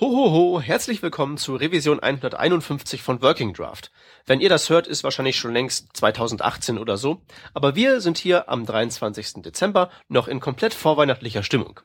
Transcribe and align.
Hohoho, 0.00 0.60
herzlich 0.60 1.02
willkommen 1.02 1.38
zu 1.38 1.56
Revision 1.56 1.98
151 1.98 3.02
von 3.02 3.20
Working 3.20 3.52
Draft. 3.52 3.90
Wenn 4.26 4.38
ihr 4.38 4.48
das 4.48 4.70
hört, 4.70 4.86
ist 4.86 5.02
wahrscheinlich 5.02 5.34
schon 5.34 5.52
längst 5.52 5.88
2018 5.96 6.78
oder 6.78 6.96
so, 6.96 7.20
aber 7.52 7.74
wir 7.74 8.00
sind 8.00 8.16
hier 8.16 8.48
am 8.48 8.64
23. 8.64 9.42
Dezember 9.42 9.90
noch 10.06 10.28
in 10.28 10.38
komplett 10.38 10.72
vorweihnachtlicher 10.72 11.42
Stimmung. 11.42 11.80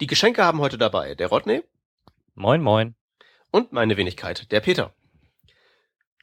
Die 0.00 0.06
Geschenke 0.06 0.44
haben 0.44 0.60
heute 0.60 0.76
dabei 0.76 1.14
der 1.14 1.28
Rodney. 1.28 1.62
Moin, 2.34 2.60
moin. 2.60 2.94
Und 3.50 3.72
meine 3.72 3.96
Wenigkeit, 3.96 4.52
der 4.52 4.60
Peter. 4.60 4.92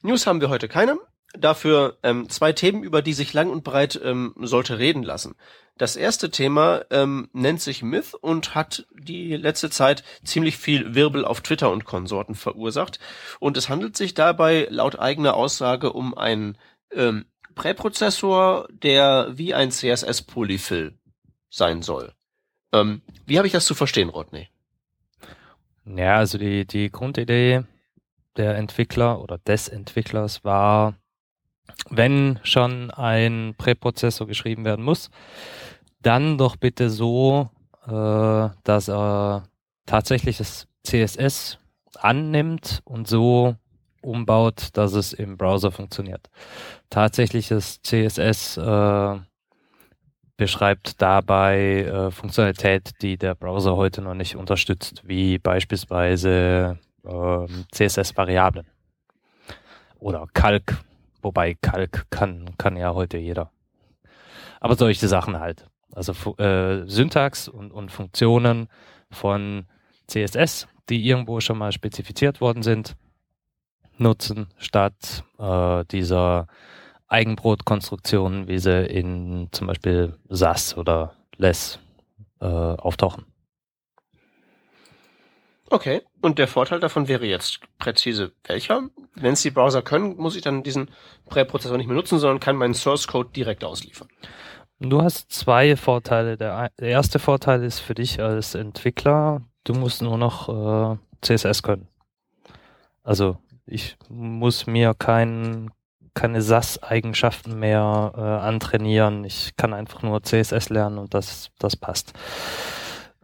News 0.02 0.28
haben 0.28 0.40
wir 0.40 0.50
heute 0.50 0.68
keine, 0.68 0.98
dafür 1.36 1.98
ähm, 2.02 2.28
zwei 2.28 2.52
Themen, 2.52 2.82
über 2.82 3.02
die 3.02 3.12
sich 3.12 3.32
lang 3.32 3.50
und 3.50 3.64
breit 3.64 4.00
ähm, 4.02 4.34
sollte 4.40 4.78
reden 4.78 5.02
lassen. 5.02 5.34
Das 5.76 5.96
erste 5.96 6.30
Thema 6.30 6.84
ähm, 6.90 7.28
nennt 7.32 7.60
sich 7.60 7.82
Myth 7.82 8.14
und 8.14 8.54
hat 8.54 8.86
die 8.92 9.36
letzte 9.36 9.70
Zeit 9.70 10.04
ziemlich 10.22 10.56
viel 10.56 10.94
Wirbel 10.94 11.24
auf 11.24 11.40
Twitter 11.40 11.72
und 11.72 11.84
Konsorten 11.84 12.36
verursacht. 12.36 13.00
Und 13.40 13.56
es 13.56 13.68
handelt 13.68 13.96
sich 13.96 14.14
dabei 14.14 14.68
laut 14.70 14.98
eigener 14.98 15.34
Aussage 15.34 15.92
um 15.92 16.16
einen 16.16 16.56
ähm, 16.92 17.24
Präprozessor, 17.56 18.68
der 18.70 19.32
wie 19.32 19.54
ein 19.54 19.70
CSS-Polyfill 19.70 20.94
sein 21.50 21.82
soll. 21.82 22.12
Ähm, 22.72 23.02
wie 23.26 23.38
habe 23.38 23.46
ich 23.46 23.52
das 23.52 23.66
zu 23.66 23.74
verstehen, 23.74 24.08
Rodney? 24.08 24.48
Ja, 25.84 26.16
also 26.16 26.38
die, 26.38 26.66
die 26.66 26.90
Grundidee 26.90 27.64
der 28.36 28.56
Entwickler 28.56 29.20
oder 29.20 29.38
des 29.38 29.68
Entwicklers 29.68 30.44
war, 30.44 30.94
wenn 31.90 32.38
schon 32.42 32.90
ein 32.90 33.54
Präprozessor 33.56 34.26
geschrieben 34.26 34.64
werden 34.64 34.84
muss, 34.84 35.10
dann 36.02 36.38
doch 36.38 36.56
bitte 36.56 36.90
so, 36.90 37.50
äh, 37.86 38.48
dass 38.64 38.88
er 38.88 39.44
tatsächlich 39.86 40.38
das 40.38 40.66
CSS 40.84 41.58
annimmt 41.96 42.80
und 42.84 43.08
so 43.08 43.56
umbaut, 44.02 44.68
dass 44.74 44.92
es 44.92 45.12
im 45.12 45.36
Browser 45.36 45.72
funktioniert. 45.72 46.28
Tatsächliches 46.90 47.80
CSS 47.82 48.58
äh, 48.58 49.18
beschreibt 50.36 51.00
dabei 51.00 51.84
äh, 51.84 52.10
Funktionalität, 52.10 53.02
die 53.02 53.16
der 53.16 53.34
Browser 53.34 53.76
heute 53.76 54.02
noch 54.02 54.14
nicht 54.14 54.36
unterstützt, 54.36 55.02
wie 55.04 55.38
beispielsweise 55.38 56.78
äh, 57.04 57.46
CSS-Variablen 57.72 58.66
oder 59.98 60.26
Calc, 60.34 60.76
wobei 61.24 61.54
Calc 61.54 62.06
kann, 62.10 62.56
kann 62.58 62.76
ja 62.76 62.94
heute 62.94 63.18
jeder. 63.18 63.50
Aber 64.60 64.76
solche 64.76 65.08
Sachen 65.08 65.40
halt. 65.40 65.66
Also 65.94 66.12
äh, 66.36 66.86
Syntax 66.86 67.48
und, 67.48 67.72
und 67.72 67.90
Funktionen 67.90 68.68
von 69.10 69.66
CSS, 70.06 70.68
die 70.88 71.06
irgendwo 71.06 71.40
schon 71.40 71.58
mal 71.58 71.72
spezifiziert 71.72 72.40
worden 72.40 72.62
sind, 72.62 72.96
nutzen 73.96 74.48
statt 74.58 75.24
äh, 75.38 75.84
dieser 75.86 76.46
Eigenbrotkonstruktionen, 77.08 78.48
wie 78.48 78.58
sie 78.58 78.84
in 78.86 79.48
zum 79.52 79.68
Beispiel 79.68 80.18
SAS 80.28 80.76
oder 80.76 81.14
Less 81.36 81.78
äh, 82.40 82.46
auftauchen. 82.46 83.26
Okay, 85.70 86.02
und 86.20 86.38
der 86.38 86.48
Vorteil 86.48 86.80
davon 86.80 87.08
wäre 87.08 87.26
jetzt 87.26 87.60
präzise 87.78 88.32
welcher? 88.44 88.90
Wenn 89.14 89.34
es 89.34 89.42
die 89.42 89.50
Browser 89.50 89.82
können, 89.82 90.16
muss 90.16 90.36
ich 90.36 90.42
dann 90.42 90.62
diesen 90.62 90.90
Präprozessor 91.26 91.76
nicht 91.76 91.86
mehr 91.86 91.96
nutzen, 91.96 92.18
sondern 92.18 92.40
kann 92.40 92.56
meinen 92.56 92.74
Source 92.74 93.06
Code 93.06 93.30
direkt 93.34 93.64
ausliefern. 93.64 94.08
Du 94.80 95.02
hast 95.02 95.30
zwei 95.32 95.76
Vorteile. 95.76 96.36
Der, 96.36 96.70
der 96.78 96.88
erste 96.88 97.18
Vorteil 97.18 97.62
ist 97.62 97.78
für 97.78 97.94
dich 97.94 98.20
als 98.20 98.54
Entwickler, 98.54 99.42
du 99.62 99.74
musst 99.74 100.02
nur 100.02 100.18
noch 100.18 100.48
äh, 100.48 100.96
CSS 101.22 101.62
können. 101.62 101.88
Also 103.02 103.36
ich 103.66 103.96
muss 104.08 104.66
mir 104.66 104.94
kein, 104.94 105.70
keine 106.12 106.42
SAS-Eigenschaften 106.42 107.58
mehr 107.58 108.12
äh, 108.16 108.20
antrainieren. 108.20 109.24
Ich 109.24 109.56
kann 109.56 109.72
einfach 109.72 110.02
nur 110.02 110.22
CSS 110.22 110.70
lernen 110.70 110.98
und 110.98 111.14
das, 111.14 111.50
das 111.58 111.76
passt. 111.76 112.12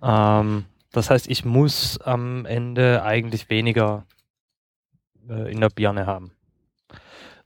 Ähm, 0.02 0.66
das 0.92 1.10
heißt, 1.10 1.28
ich 1.28 1.44
muss 1.44 1.98
am 1.98 2.46
Ende 2.46 3.02
eigentlich 3.02 3.50
weniger 3.50 4.04
äh, 5.28 5.50
in 5.50 5.60
der 5.60 5.70
Birne 5.70 6.06
haben. 6.06 6.32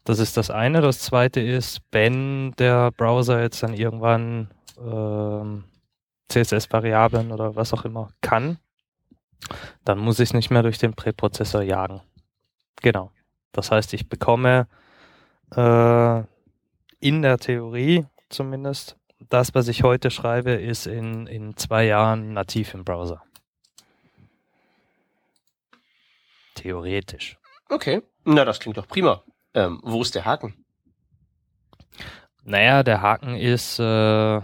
Das 0.04 0.18
ist 0.18 0.36
das 0.36 0.50
eine. 0.50 0.80
Das 0.80 1.00
zweite 1.00 1.40
ist, 1.40 1.80
wenn 1.90 2.52
der 2.52 2.90
Browser 2.90 3.40
jetzt 3.40 3.62
dann 3.62 3.72
irgendwann 3.72 4.50
ähm, 4.78 5.64
CSS-Variablen 6.28 7.32
oder 7.32 7.56
was 7.56 7.72
auch 7.72 7.84
immer 7.84 8.10
kann, 8.20 8.58
dann 9.84 9.98
muss 9.98 10.20
ich 10.20 10.30
es 10.30 10.34
nicht 10.34 10.50
mehr 10.50 10.62
durch 10.62 10.78
den 10.78 10.94
Präprozessor 10.94 11.62
jagen. 11.62 12.02
Genau. 12.82 13.10
Das 13.52 13.70
heißt, 13.70 13.94
ich 13.94 14.08
bekomme 14.08 14.66
äh, 15.54 16.22
in 17.00 17.22
der 17.22 17.38
Theorie 17.38 18.06
zumindest 18.28 18.96
das, 19.30 19.54
was 19.54 19.68
ich 19.68 19.82
heute 19.82 20.10
schreibe, 20.10 20.52
ist 20.52 20.86
in, 20.86 21.26
in 21.26 21.56
zwei 21.56 21.84
Jahren 21.84 22.32
nativ 22.32 22.74
im 22.74 22.84
Browser. 22.84 23.22
Theoretisch. 26.54 27.38
Okay, 27.68 28.02
na 28.24 28.44
das 28.44 28.60
klingt 28.60 28.76
doch 28.76 28.88
prima. 28.88 29.22
Ähm, 29.54 29.80
wo 29.82 30.02
ist 30.02 30.14
der 30.14 30.24
Haken? 30.24 30.64
Naja, 32.42 32.82
der 32.82 33.00
Haken 33.00 33.36
ist 33.36 33.78
äh, 33.78 34.40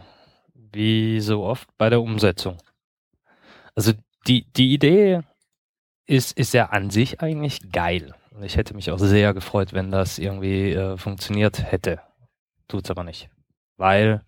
wie 0.55 1.21
so 1.21 1.45
oft 1.45 1.69
bei 1.77 1.91
der 1.91 2.01
Umsetzung. 2.01 2.57
Also 3.75 3.93
die, 4.27 4.51
die 4.53 4.73
Idee 4.73 5.21
ist, 6.07 6.37
ist 6.37 6.55
ja 6.55 6.67
an 6.67 6.91
sich 6.91 7.21
eigentlich 7.21 7.71
geil. 7.73 8.15
Und 8.31 8.43
ich 8.43 8.57
hätte 8.57 8.75
mich 8.75 8.91
auch 8.91 8.99
sehr 8.99 9.35
gefreut, 9.35 9.73
wenn 9.73 9.91
das 9.91 10.19
irgendwie 10.19 10.73
äh, 10.73 10.97
funktioniert 10.97 11.71
hätte. 11.71 12.01
Tut's 12.69 12.91
aber 12.91 13.05
nicht. 13.05 13.29
Weil 13.77 14.23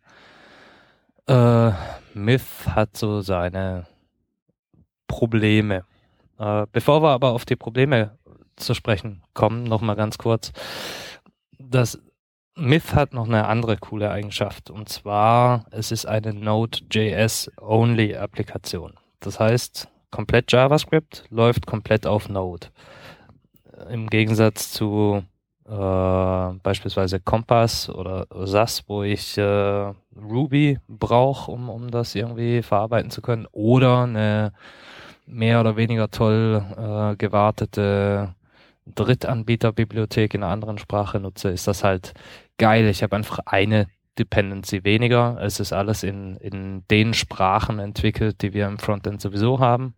äh, 1.29 1.71
Myth 2.15 2.43
hat 2.67 2.97
so 2.97 3.21
seine 3.21 3.87
Probleme. 5.07 5.85
Äh, 6.39 6.67
bevor 6.73 7.03
wir 7.03 7.11
aber 7.11 7.33
auf 7.33 7.45
die 7.45 7.57
Probleme 7.57 8.19
zu 8.57 8.75
sprechen 8.75 9.23
kommen, 9.35 9.65
nochmal 9.65 9.97
ganz 9.97 10.17
kurz. 10.19 10.53
Das 11.59 12.01
Myth 12.55 12.95
hat 12.95 13.15
noch 13.15 13.27
eine 13.27 13.49
andere 13.49 13.79
coole 13.79 14.11
Eigenschaft 14.11 14.71
und 14.71 14.89
zwar, 14.89 15.65
es 15.71 15.91
ist 15.91 16.07
eine 16.07 16.33
Node.js-Only-Applikation. 16.35 18.95
Das 19.21 19.41
heißt, 19.41 19.89
komplett 20.11 20.53
JavaScript 20.53 21.25
läuft 21.31 21.67
komplett 21.67 22.07
auf 22.07 22.29
Node. 22.29 22.69
Im 23.91 24.09
Gegensatz 24.09 24.71
zu 24.71 25.25
äh, 25.67 26.53
beispielsweise 26.63 27.19
Compass 27.21 27.89
oder 27.89 28.27
SAS, 28.45 28.85
wo 28.87 29.03
ich 29.03 29.39
äh, 29.39 29.93
Ruby 30.17 30.79
brauche, 30.89 31.51
um, 31.51 31.71
um 31.71 31.91
das 31.91 32.15
irgendwie 32.15 32.63
verarbeiten 32.63 33.11
zu 33.11 33.23
können, 33.23 33.47
oder 33.53 34.03
eine 34.03 34.53
mehr 35.27 35.61
oder 35.61 35.77
weniger 35.77 36.11
toll 36.11 36.63
äh, 36.77 37.17
gewartete 37.17 38.35
Drittanbieterbibliothek 38.87 40.35
in 40.35 40.43
einer 40.43 40.53
anderen 40.53 40.79
Sprache 40.79 41.21
nutze, 41.21 41.51
ist 41.51 41.69
das 41.69 41.85
halt 41.85 42.15
geil. 42.59 42.87
Ich 42.87 43.03
habe 43.03 43.17
einfach 43.17 43.39
eine 43.47 43.87
Dependency 44.19 44.85
weniger. 44.85 45.39
Es 45.41 45.61
ist 45.61 45.73
alles 45.73 46.03
in, 46.03 46.37
in 46.37 46.85
den 46.91 47.15
Sprachen 47.15 47.79
entwickelt, 47.79 48.43
die 48.43 48.53
wir 48.53 48.67
im 48.67 48.79
Frontend 48.79 49.21
sowieso 49.21 49.61
haben. 49.61 49.95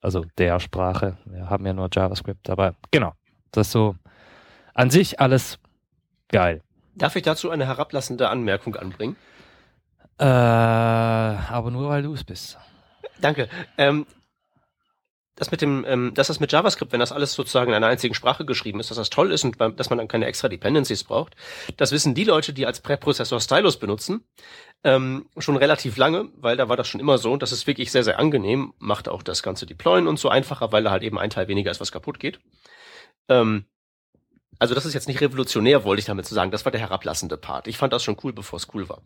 Also 0.00 0.24
der 0.38 0.58
Sprache. 0.58 1.16
Wir 1.26 1.48
haben 1.48 1.64
ja 1.64 1.72
nur 1.72 1.88
JavaScript, 1.92 2.50
aber 2.50 2.74
genau. 2.90 3.12
Das 3.52 3.68
ist 3.68 3.72
so 3.72 3.94
an 4.74 4.90
sich 4.90 5.20
alles 5.20 5.58
geil. 6.28 6.62
Darf 6.94 7.14
ich 7.16 7.22
dazu 7.22 7.50
eine 7.50 7.66
herablassende 7.66 8.28
Anmerkung 8.28 8.76
anbringen? 8.76 9.16
Äh, 10.18 10.24
aber 10.24 11.70
nur 11.70 11.88
weil 11.88 12.02
du 12.02 12.14
es 12.14 12.24
bist. 12.24 12.58
Danke. 13.20 13.48
Ähm, 13.78 14.06
das 15.42 15.50
mit 15.50 15.60
dem, 15.60 15.84
ähm, 15.88 16.14
dass 16.14 16.28
das 16.28 16.38
mit 16.38 16.52
JavaScript, 16.52 16.92
wenn 16.92 17.00
das 17.00 17.10
alles 17.10 17.34
sozusagen 17.34 17.70
in 17.70 17.74
einer 17.74 17.88
einzigen 17.88 18.14
Sprache 18.14 18.44
geschrieben 18.44 18.78
ist, 18.78 18.90
dass 18.90 18.96
das 18.96 19.10
toll 19.10 19.32
ist 19.32 19.42
und 19.42 19.60
dass 19.60 19.90
man 19.90 19.98
dann 19.98 20.06
keine 20.06 20.26
extra 20.26 20.48
Dependencies 20.48 21.02
braucht, 21.02 21.34
das 21.76 21.90
wissen 21.90 22.14
die 22.14 22.22
Leute, 22.22 22.52
die 22.52 22.64
als 22.64 22.80
Präprozessor 22.80 23.40
Stylus 23.40 23.76
benutzen, 23.76 24.24
ähm, 24.84 25.26
schon 25.38 25.56
relativ 25.56 25.96
lange, 25.96 26.28
weil 26.36 26.56
da 26.56 26.68
war 26.68 26.76
das 26.76 26.86
schon 26.86 27.00
immer 27.00 27.18
so 27.18 27.36
das 27.36 27.50
ist 27.50 27.66
wirklich 27.66 27.90
sehr, 27.90 28.04
sehr 28.04 28.20
angenehm, 28.20 28.72
macht 28.78 29.08
auch 29.08 29.22
das 29.22 29.42
ganze 29.42 29.66
Deployen 29.66 30.06
und 30.06 30.18
so 30.18 30.28
einfacher, 30.28 30.70
weil 30.70 30.84
da 30.84 30.92
halt 30.92 31.02
eben 31.02 31.18
ein 31.18 31.30
Teil 31.30 31.48
weniger 31.48 31.70
ist, 31.72 31.80
was 31.80 31.90
kaputt 31.90 32.20
geht. 32.20 32.38
Ähm, 33.28 33.64
also 34.60 34.76
das 34.76 34.86
ist 34.86 34.94
jetzt 34.94 35.08
nicht 35.08 35.20
revolutionär, 35.20 35.82
wollte 35.82 35.98
ich 35.98 36.06
damit 36.06 36.24
zu 36.24 36.34
sagen. 36.34 36.52
Das 36.52 36.64
war 36.64 36.70
der 36.70 36.80
herablassende 36.80 37.36
Part. 37.36 37.66
Ich 37.66 37.78
fand 37.78 37.92
das 37.92 38.04
schon 38.04 38.16
cool, 38.22 38.32
bevor 38.32 38.58
es 38.58 38.68
cool 38.72 38.88
war. 38.88 39.02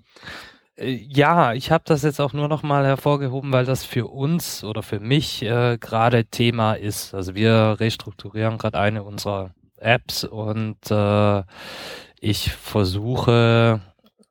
Äh, 0.76 0.92
ja, 1.08 1.52
ich 1.54 1.70
habe 1.70 1.84
das 1.86 2.02
jetzt 2.02 2.20
auch 2.20 2.32
nur 2.32 2.48
noch 2.48 2.62
mal 2.62 2.84
hervorgehoben, 2.84 3.52
weil 3.52 3.64
das 3.64 3.84
für 3.84 4.06
uns 4.06 4.64
oder 4.64 4.82
für 4.82 5.00
mich 5.00 5.42
äh, 5.42 5.78
gerade 5.78 6.26
Thema 6.26 6.74
ist. 6.74 7.14
Also 7.14 7.34
wir 7.34 7.76
restrukturieren 7.80 8.58
gerade 8.58 8.78
eine 8.78 9.02
unserer 9.02 9.54
Apps 9.78 10.24
und 10.24 10.90
äh, 10.90 11.42
ich 12.20 12.52
versuche 12.52 13.80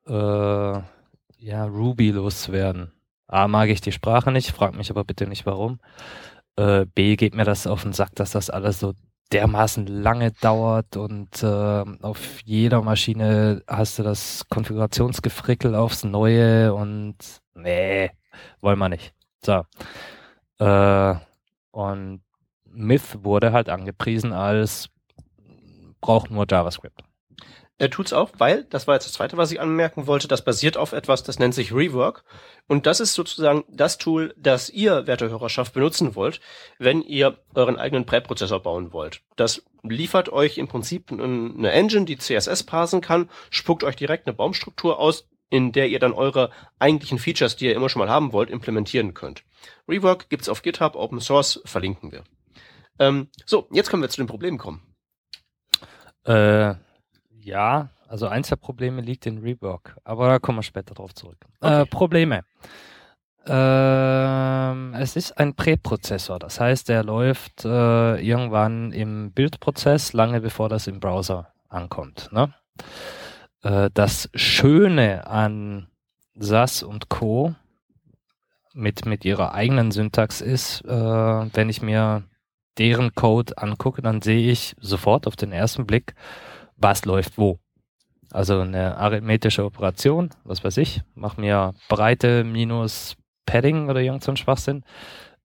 äh, 0.08 0.12
ja 0.12 1.66
Ruby 1.66 2.12
loszuwerden. 2.12 2.92
A 3.28 3.48
mag 3.48 3.70
ich 3.70 3.82
die 3.82 3.92
Sprache 3.92 4.32
nicht, 4.32 4.52
frag 4.52 4.76
mich 4.76 4.90
aber 4.92 5.04
bitte 5.04 5.28
nicht 5.28 5.46
warum. 5.46 5.80
Äh, 6.58 6.86
B 6.86 7.16
geht 7.16 7.36
mir 7.36 7.46
das 7.46 7.68
auf 7.68 7.84
den 7.84 7.94
Sack, 7.94 8.16
dass 8.16 8.32
das 8.32 8.50
alles 8.50 8.80
so 8.80 8.94
dermaßen 9.32 9.88
lange 9.88 10.32
dauert 10.32 10.98
und 10.98 11.42
äh, 11.44 11.84
auf 12.02 12.42
jeder 12.44 12.82
Maschine 12.82 13.64
hast 13.68 14.00
du 14.00 14.04
das 14.04 14.46
Konfigurationsgefrickel 14.50 15.76
aufs 15.76 16.04
Neue 16.04 16.74
und 16.74 17.16
nee, 17.56 18.12
wollen 18.62 18.80
wir 18.80 18.90
nicht. 18.90 19.14
So. 19.44 19.64
Äh, 20.60 21.16
und 21.72 22.22
Myth 22.66 23.24
wurde 23.24 23.52
halt 23.52 23.70
angepriesen 23.70 24.32
als 24.34 24.90
braucht 26.02 26.30
nur 26.30 26.46
JavaScript. 26.50 27.05
Er 27.78 27.90
tut's 27.90 28.14
auch, 28.14 28.32
weil, 28.38 28.64
das 28.66 28.88
war 28.88 28.96
jetzt 28.96 29.06
das 29.06 29.14
zweite, 29.14 29.36
was 29.36 29.52
ich 29.52 29.60
anmerken 29.60 30.08
wollte, 30.08 30.30
das 30.30 30.46
basiert 30.46 30.78
auf 30.78 30.94
etwas, 30.94 31.24
das 31.24 31.40
nennt 31.40 31.54
sich 31.54 31.74
Rework. 31.74 32.24
Und 32.68 32.86
das 32.86 33.02
ist 33.02 33.14
sozusagen 33.14 33.66
das 33.70 33.98
Tool, 33.98 34.34
das 34.38 34.70
ihr, 34.70 35.08
werte 35.08 35.30
Hörerschaft, 35.30 35.74
benutzen 35.74 36.16
wollt, 36.16 36.40
wenn 36.80 37.02
ihr 37.02 37.38
euren 37.54 37.78
eigenen 37.78 38.06
Präprozessor 38.06 38.62
bauen 38.62 38.94
wollt. 38.94 39.22
Das 39.36 39.66
liefert 39.84 40.30
euch 40.30 40.58
im 40.58 40.70
Prinzip 40.70 41.12
eine 41.12 41.72
Engine, 41.72 42.06
die 42.06 42.18
CSS 42.18 42.64
parsen 42.64 43.02
kann, 43.02 43.30
spuckt 43.50 43.84
euch 43.84 43.98
direkt 43.98 44.26
eine 44.26 44.36
Baumstruktur 44.36 44.98
aus, 44.98 45.28
in 45.50 45.74
der 45.74 45.90
ihr 45.90 46.00
dann 46.00 46.14
eure 46.14 46.52
eigentlichen 46.80 47.20
Features, 47.20 47.58
die 47.58 47.66
ihr 47.66 47.76
immer 47.76 47.90
schon 47.90 48.00
mal 48.00 48.10
haben 48.10 48.32
wollt, 48.32 48.50
implementieren 48.50 49.14
könnt. 49.14 49.44
Rework 49.88 50.30
gibt's 50.30 50.48
auf 50.48 50.62
GitHub, 50.62 50.96
Open 50.96 51.20
Source, 51.20 51.62
verlinken 51.66 52.14
wir. 52.14 52.24
Ähm, 53.00 53.28
so, 53.46 53.68
jetzt 53.72 53.90
können 53.90 54.02
wir 54.02 54.10
zu 54.10 54.22
den 54.22 54.28
Problemen 54.28 54.58
kommen. 54.58 54.82
Äh, 56.24 56.76
ja, 57.46 57.90
also 58.08 58.28
eins 58.28 58.50
der 58.50 58.56
Probleme 58.56 59.02
liegt 59.02 59.26
in 59.26 59.38
Rework, 59.38 59.98
aber 60.04 60.28
da 60.28 60.40
kommen 60.40 60.58
wir 60.58 60.64
später 60.64 60.94
drauf 60.96 61.14
zurück. 61.14 61.38
Äh, 61.62 61.68
okay. 61.68 61.82
Äh, 61.82 61.86
Probleme. 61.86 62.44
Ähm, 63.48 64.96
es 64.96 65.16
ist 65.16 65.38
ein 65.38 65.54
Präprozessor, 65.54 66.40
das 66.40 66.60
heißt, 66.60 66.90
der 66.90 67.04
läuft 67.04 67.64
äh, 67.64 68.16
irgendwann 68.20 68.92
im 68.92 69.32
Bildprozess, 69.32 70.14
lange 70.14 70.42
bevor 70.42 70.68
das 70.68 70.88
im 70.88 71.00
Browser 71.00 71.54
ankommt. 71.70 72.30
Ne? 72.32 72.52
Äh, 73.62 73.92
das 73.94 74.30
Schöne 74.34 75.28
an 75.28 75.88
SAS 76.34 76.82
und 76.82 77.10
Co. 77.10 77.54
mit, 78.74 79.06
mit 79.06 79.24
ihrer 79.24 79.54
eigenen 79.54 79.92
Syntax 79.92 80.42
ist, 80.42 80.82
äh, 80.86 80.90
wenn 80.90 81.70
ich 81.70 81.84
mir 81.84 82.24
deren 82.80 83.14
Code 83.14 83.58
angucke, 83.60 84.02
dann 84.02 84.24
sehe 84.24 84.52
ich 84.52 84.76
sofort 84.82 85.28
auf 85.28 85.36
den 85.36 85.52
ersten 85.52 85.86
Blick, 85.86 86.16
was 86.86 87.04
läuft 87.06 87.40
wo. 87.40 87.58
Also 88.30 88.60
eine 88.60 88.98
arithmetische 88.98 89.66
Operation, 89.66 90.30
was 90.44 90.64
weiß 90.64 90.78
ich, 90.78 91.02
mach 91.16 91.36
mir 91.36 91.74
Breite 91.90 92.44
minus 92.44 93.16
Padding 93.48 93.90
oder 93.90 94.02
irgend 94.02 94.24
so 94.24 94.32
ein 94.32 94.38
Schwachsinn. 94.38 94.84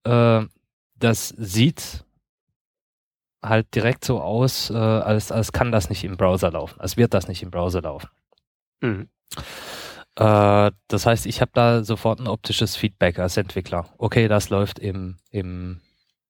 Äh, 0.05 0.43
das 0.97 1.29
sieht 1.29 2.05
halt 3.43 3.75
direkt 3.75 4.05
so 4.05 4.21
aus, 4.21 4.69
äh, 4.69 4.75
als, 4.75 5.33
als 5.33 5.53
kann 5.53 5.73
das 5.73 5.89
nicht 5.89 6.05
im 6.05 6.19
Browser 6.19 6.51
laufen, 6.51 6.79
als 6.79 6.99
wird 6.99 7.15
das 7.15 7.27
nicht 7.27 7.43
im 7.43 7.51
Browser 7.51 7.81
laufen. 7.81 8.11
Mhm. 8.83 9.09
Äh, 10.17 10.71
das 10.89 11.07
heißt, 11.07 11.25
ich 11.25 11.41
habe 11.41 11.53
da 11.55 11.85
sofort 11.85 12.21
ein 12.21 12.29
optisches 12.29 12.77
Feedback 12.77 13.19
als 13.19 13.39
Entwickler. 13.39 13.89
Okay, 13.97 14.29
das 14.29 14.51
läuft 14.51 14.79
im, 14.79 15.17
im 15.31 15.81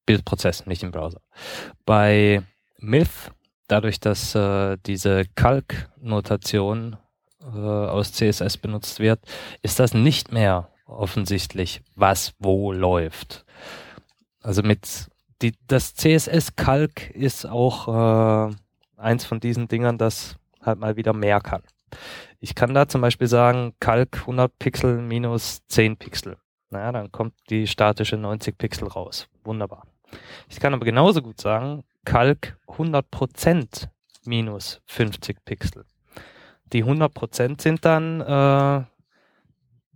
Bildprozess, 0.07 0.67
nicht 0.67 0.85
im 0.85 0.93
Browser. 0.93 1.21
Bei 1.85 2.43
Myth 2.79 3.33
dadurch, 3.71 4.01
dass 4.01 4.35
äh, 4.35 4.77
diese 4.87 5.25
Kalk-Notation 5.35 6.97
äh, 7.43 7.57
aus 7.57 8.13
CSS 8.13 8.57
benutzt 8.57 9.01
wird, 9.01 9.21
ist 9.63 9.81
das 9.81 9.95
nicht 9.95 10.33
mehr 10.33 10.69
offensichtlich, 10.87 11.83
was 11.95 12.35
wo 12.39 12.73
läuft. 12.73 13.45
Also 14.43 14.63
mit 14.63 15.09
die, 15.43 15.55
das 15.67 15.95
CSS-Kalk 15.95 17.11
ist 17.11 17.47
auch 17.47 18.49
äh, 18.49 18.55
eins 18.97 19.25
von 19.25 19.41
diesen 19.41 19.69
Dingern, 19.69 19.99
das 19.99 20.37
halt 20.61 20.79
mal 20.79 20.97
wieder 20.97 21.13
mehr 21.13 21.41
kann. 21.41 21.63
Ich 22.41 22.55
kann 22.55 22.75
da 22.75 22.89
zum 22.89 23.01
Beispiel 23.01 23.27
sagen, 23.27 23.75
Kalk 23.81 24.21
100 24.21 24.59
Pixel 24.59 25.01
minus 25.01 25.61
10 25.69 25.97
Pixel. 25.97 26.37
Naja, 26.71 26.93
dann 26.93 27.11
kommt 27.11 27.35
die 27.51 27.67
statische 27.67 28.17
90 28.17 28.57
Pixel 28.57 28.89
raus. 28.89 29.29
Wunderbar. 29.45 29.87
Ich 30.49 30.61
kann 30.61 30.75
aber 30.75 30.85
genauso 30.85 31.23
gut 31.23 31.41
sagen, 31.41 31.85
Kalk 32.05 32.57
100% 32.69 33.89
minus 34.25 34.81
50 34.87 35.45
Pixel. 35.45 35.85
Die 36.73 36.85
100% 36.85 37.61
sind 37.61 37.85
dann 37.85 38.21
äh, 38.21 38.85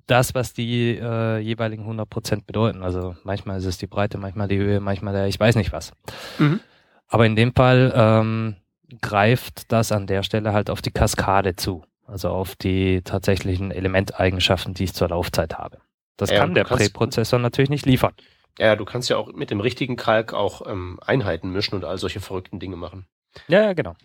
das, 0.07 0.35
was 0.35 0.53
die 0.53 0.99
äh, 0.99 1.39
jeweiligen 1.39 1.89
100% 1.89 2.45
bedeuten. 2.47 2.83
Also 2.83 3.17
manchmal 3.23 3.59
ist 3.59 3.65
es 3.65 3.79
die 3.79 3.87
Breite, 3.87 4.19
manchmal 4.19 4.49
die 4.49 4.59
Höhe, 4.59 4.81
manchmal 4.81 5.15
der, 5.15 5.27
ich 5.27 5.39
weiß 5.39 5.57
nicht 5.57 5.73
was. 5.73 5.93
Mhm. 6.39 6.61
Aber 7.09 7.27
in 7.27 7.37
dem 7.37 7.55
Fall 7.55 7.93
ähm, 7.95 8.57
greift 9.01 9.73
das 9.73 9.93
an 9.93 10.07
der 10.07 10.23
Stelle 10.23 10.53
halt 10.53 10.69
auf 10.71 10.83
die 10.83 10.91
Kaskade 10.91 11.57
zu. 11.57 11.85
Also 12.07 12.29
auf 12.29 12.55
die 12.57 13.01
tatsächlichen 13.03 13.71
Elementeigenschaften, 13.71 14.75
die 14.75 14.85
ich 14.85 14.95
zur 14.95 15.09
Laufzeit 15.09 15.57
habe. 15.57 15.79
Das 16.17 16.31
ja, 16.31 16.39
kann 16.39 16.55
der 16.55 16.65
Präprozessor 16.65 17.39
natürlich 17.39 17.71
nicht 17.71 17.87
liefern. 17.87 18.13
Ja, 18.59 18.77
du 18.77 18.85
kannst 18.85 19.11
ja 19.11 19.17
auch 19.17 19.33
mit 19.33 19.51
dem 19.51 19.61
richtigen 19.61 19.97
Kalk 19.97 20.33
auch 20.33 20.67
ähm, 20.67 20.99
Einheiten 21.05 21.51
mischen 21.51 21.75
und 21.75 21.85
all 21.85 21.99
solche 21.99 22.21
verrückten 22.21 22.61
Dinge 22.61 22.77
machen. 22.77 23.07
Ja, 23.49 23.63
ja, 23.63 23.73
genau. 23.73 23.97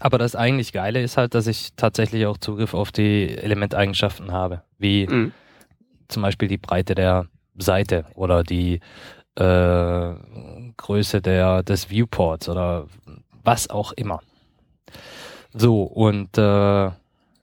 Aber 0.00 0.18
das 0.18 0.34
eigentlich 0.34 0.72
Geile 0.72 1.02
ist 1.02 1.16
halt, 1.16 1.34
dass 1.34 1.46
ich 1.46 1.74
tatsächlich 1.76 2.26
auch 2.26 2.38
Zugriff 2.38 2.74
auf 2.74 2.90
die 2.90 3.36
Elementeigenschaften 3.36 4.32
habe, 4.32 4.62
wie 4.78 5.06
mhm. 5.06 5.32
zum 6.08 6.22
Beispiel 6.22 6.48
die 6.48 6.58
Breite 6.58 6.94
der 6.94 7.26
Seite 7.56 8.06
oder 8.14 8.42
die 8.42 8.80
äh, 9.36 10.14
Größe 10.76 11.20
der, 11.20 11.62
des 11.62 11.90
Viewports 11.90 12.48
oder 12.48 12.86
was 13.44 13.68
auch 13.68 13.92
immer. 13.92 14.20
So, 15.52 15.82
und 15.82 16.38
äh, 16.38 16.86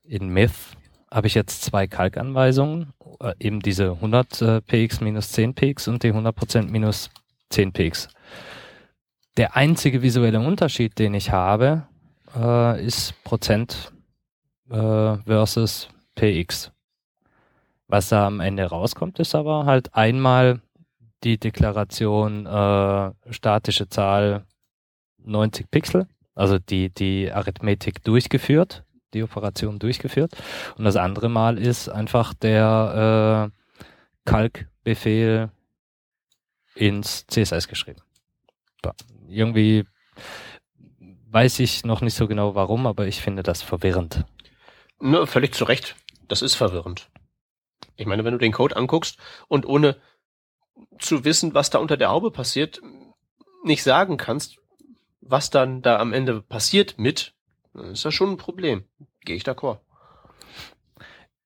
in 0.03 0.29
Myth 0.29 0.76
habe 1.17 1.25
ich 1.25 1.33
jetzt 1.33 1.63
zwei 1.63 1.87
Kalkanweisungen 1.87 2.93
äh, 3.21 3.33
eben 3.39 3.59
diese 3.59 3.93
100 3.93 4.41
äh, 4.43 4.61
px 4.61 5.01
minus 5.01 5.31
10 5.31 5.55
px 5.55 5.87
und 5.87 6.03
die 6.03 6.13
100% 6.13 6.69
minus 6.69 7.09
10 7.49 7.73
px. 7.73 8.07
Der 9.35 9.55
einzige 9.55 10.03
visuelle 10.03 10.39
Unterschied, 10.39 10.99
den 10.99 11.15
ich 11.15 11.31
habe, 11.31 11.87
äh, 12.35 12.85
ist 12.85 13.15
Prozent 13.23 13.91
äh, 14.69 15.17
versus 15.17 15.89
px. 16.15 16.71
Was 17.87 18.09
da 18.09 18.27
am 18.27 18.39
Ende 18.39 18.65
rauskommt, 18.65 19.17
ist 19.17 19.33
aber 19.33 19.65
halt 19.65 19.95
einmal 19.95 20.61
die 21.23 21.39
Deklaration 21.39 22.45
äh, 22.45 23.11
statische 23.31 23.89
Zahl 23.89 24.45
90 25.23 25.71
Pixel, 25.71 26.07
also 26.35 26.59
die, 26.59 26.91
die 26.91 27.31
Arithmetik 27.31 28.03
durchgeführt 28.03 28.83
die 29.17 29.23
Operation 29.23 29.79
durchgeführt. 29.79 30.31
Und 30.77 30.85
das 30.85 30.95
andere 30.95 31.29
Mal 31.29 31.57
ist 31.57 31.89
einfach 31.89 32.33
der 32.33 33.51
äh, 33.51 34.29
Kalkbefehl 34.29 35.49
ins 36.75 37.25
CSS 37.27 37.67
geschrieben. 37.67 38.01
Irgendwie 39.27 39.85
weiß 41.29 41.59
ich 41.59 41.83
noch 41.83 42.01
nicht 42.01 42.13
so 42.13 42.27
genau 42.27 42.55
warum, 42.55 42.87
aber 42.87 43.07
ich 43.07 43.21
finde 43.21 43.43
das 43.43 43.61
verwirrend. 43.61 44.25
Ne, 44.99 45.27
völlig 45.27 45.53
zu 45.53 45.65
Recht. 45.65 45.95
Das 46.27 46.41
ist 46.41 46.55
verwirrend. 46.55 47.09
Ich 47.95 48.05
meine, 48.05 48.23
wenn 48.23 48.33
du 48.33 48.39
den 48.39 48.51
Code 48.51 48.75
anguckst 48.75 49.17
und 49.47 49.65
ohne 49.65 49.97
zu 50.99 51.25
wissen, 51.25 51.53
was 51.53 51.69
da 51.69 51.79
unter 51.79 51.97
der 51.97 52.09
Haube 52.09 52.31
passiert, 52.31 52.81
nicht 53.63 53.83
sagen 53.83 54.17
kannst, 54.17 54.57
was 55.21 55.49
dann 55.49 55.81
da 55.81 55.99
am 55.99 56.13
Ende 56.13 56.41
passiert 56.41 56.97
mit, 56.97 57.33
das 57.77 57.89
ist 57.91 58.03
ja 58.03 58.11
schon 58.11 58.31
ein 58.31 58.37
Problem. 58.37 58.83
Gehe 59.21 59.35
ich 59.35 59.43
d'accord. 59.43 59.79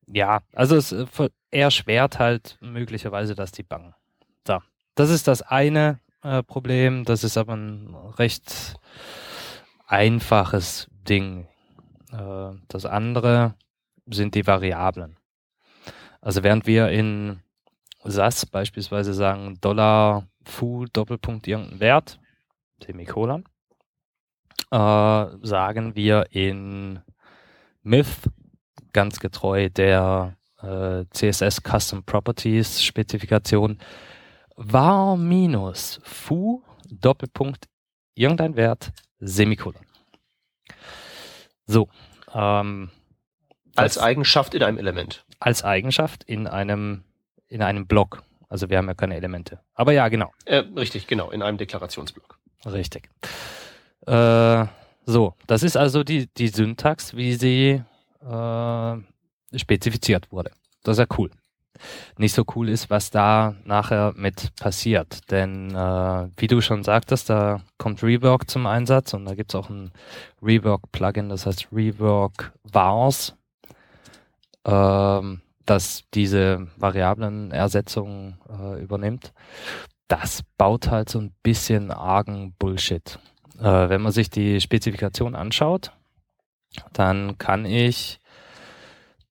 Ja, 0.07 0.41
also 0.53 0.75
es 0.75 0.91
äh, 0.91 1.05
erschwert 1.51 2.19
halt 2.19 2.57
möglicherweise 2.59 3.35
das 3.35 3.51
Debuggen. 3.51 3.93
So, 4.45 4.59
das 4.95 5.09
ist 5.09 5.27
das 5.27 5.41
eine 5.41 5.99
äh, 6.23 6.43
Problem. 6.43 7.05
Das 7.05 7.23
ist 7.23 7.37
aber 7.37 7.55
ein 7.55 7.95
recht 8.17 8.75
einfaches 9.87 10.87
Ding. 11.07 11.47
Äh, 12.11 12.51
das 12.67 12.85
andere 12.85 13.55
sind 14.05 14.35
die 14.35 14.47
Variablen. 14.47 15.17
Also 16.21 16.43
während 16.43 16.67
wir 16.67 16.89
in 16.89 17.41
SAS 18.03 18.45
beispielsweise 18.45 19.13
sagen 19.13 19.59
Dollar 19.61 20.27
Foo 20.43 20.85
Doppelpunkt 20.85 21.47
irgendein 21.47 21.79
Wert, 21.79 22.19
Semikolon, 22.83 23.45
äh, 24.71 25.25
sagen 25.41 25.95
wir 25.95 26.25
in 26.31 26.99
Myth 27.83 28.29
ganz 28.93 29.19
getreu 29.19 29.69
der 29.69 30.37
äh, 30.61 31.05
CSS 31.11 31.61
Custom 31.61 32.03
Properties 32.03 32.83
Spezifikation 32.83 33.77
var 34.55 35.17
minus 35.17 35.99
foo 36.03 36.63
Doppelpunkt 36.89 37.67
irgendein 38.15 38.55
Wert 38.55 38.91
Semikolon. 39.19 39.85
So. 41.65 41.87
Ähm, 42.33 42.89
als 43.75 43.97
Eigenschaft 43.97 44.53
in 44.53 44.63
einem 44.63 44.77
Element. 44.77 45.25
Als 45.39 45.63
Eigenschaft 45.63 46.23
in 46.23 46.47
einem 46.47 47.03
in 47.47 47.61
einem 47.61 47.87
Block. 47.87 48.23
Also 48.49 48.69
wir 48.69 48.77
haben 48.77 48.87
ja 48.87 48.93
keine 48.93 49.15
Elemente. 49.15 49.59
Aber 49.73 49.93
ja, 49.93 50.07
genau. 50.09 50.31
Äh, 50.45 50.57
richtig, 50.75 51.07
genau, 51.07 51.31
in 51.31 51.41
einem 51.41 51.57
Deklarationsblock. 51.57 52.37
Richtig. 52.65 53.09
Äh, 54.05 54.65
so, 55.05 55.33
das 55.47 55.63
ist 55.63 55.77
also 55.77 56.03
die, 56.03 56.27
die 56.37 56.47
Syntax, 56.47 57.15
wie 57.15 57.33
sie 57.33 57.81
äh, 58.23 59.57
spezifiziert 59.57 60.31
wurde. 60.31 60.51
Das 60.83 60.97
ist 60.97 60.99
ja 60.99 61.17
cool. 61.17 61.29
Nicht 62.17 62.35
so 62.35 62.43
cool 62.55 62.69
ist, 62.69 62.89
was 62.89 63.09
da 63.09 63.55
nachher 63.65 64.13
mit 64.15 64.55
passiert. 64.55 65.31
Denn 65.31 65.73
äh, 65.73 66.29
wie 66.37 66.47
du 66.47 66.61
schon 66.61 66.83
sagtest, 66.83 67.29
da 67.29 67.61
kommt 67.77 68.03
Rework 68.03 68.49
zum 68.49 68.67
Einsatz 68.67 69.13
und 69.13 69.25
da 69.25 69.33
gibt 69.33 69.51
es 69.51 69.55
auch 69.55 69.69
ein 69.69 69.91
Rework-Plugin, 70.41 71.29
das 71.29 71.45
heißt 71.45 71.69
Rework 71.71 72.53
Vars, 72.63 73.35
ähm, 74.65 75.41
das 75.65 76.03
diese 76.13 76.67
Variablenersetzung 76.77 78.37
äh, 78.49 78.81
übernimmt. 78.81 79.33
Das 80.07 80.43
baut 80.57 80.89
halt 80.89 81.09
so 81.09 81.19
ein 81.19 81.33
bisschen 81.41 81.89
argen 81.89 82.53
Bullshit. 82.59 83.17
Äh, 83.61 83.89
wenn 83.89 84.01
man 84.01 84.11
sich 84.11 84.31
die 84.31 84.59
Spezifikation 84.59 85.35
anschaut, 85.35 85.91
dann 86.93 87.37
kann 87.37 87.65
ich 87.65 88.19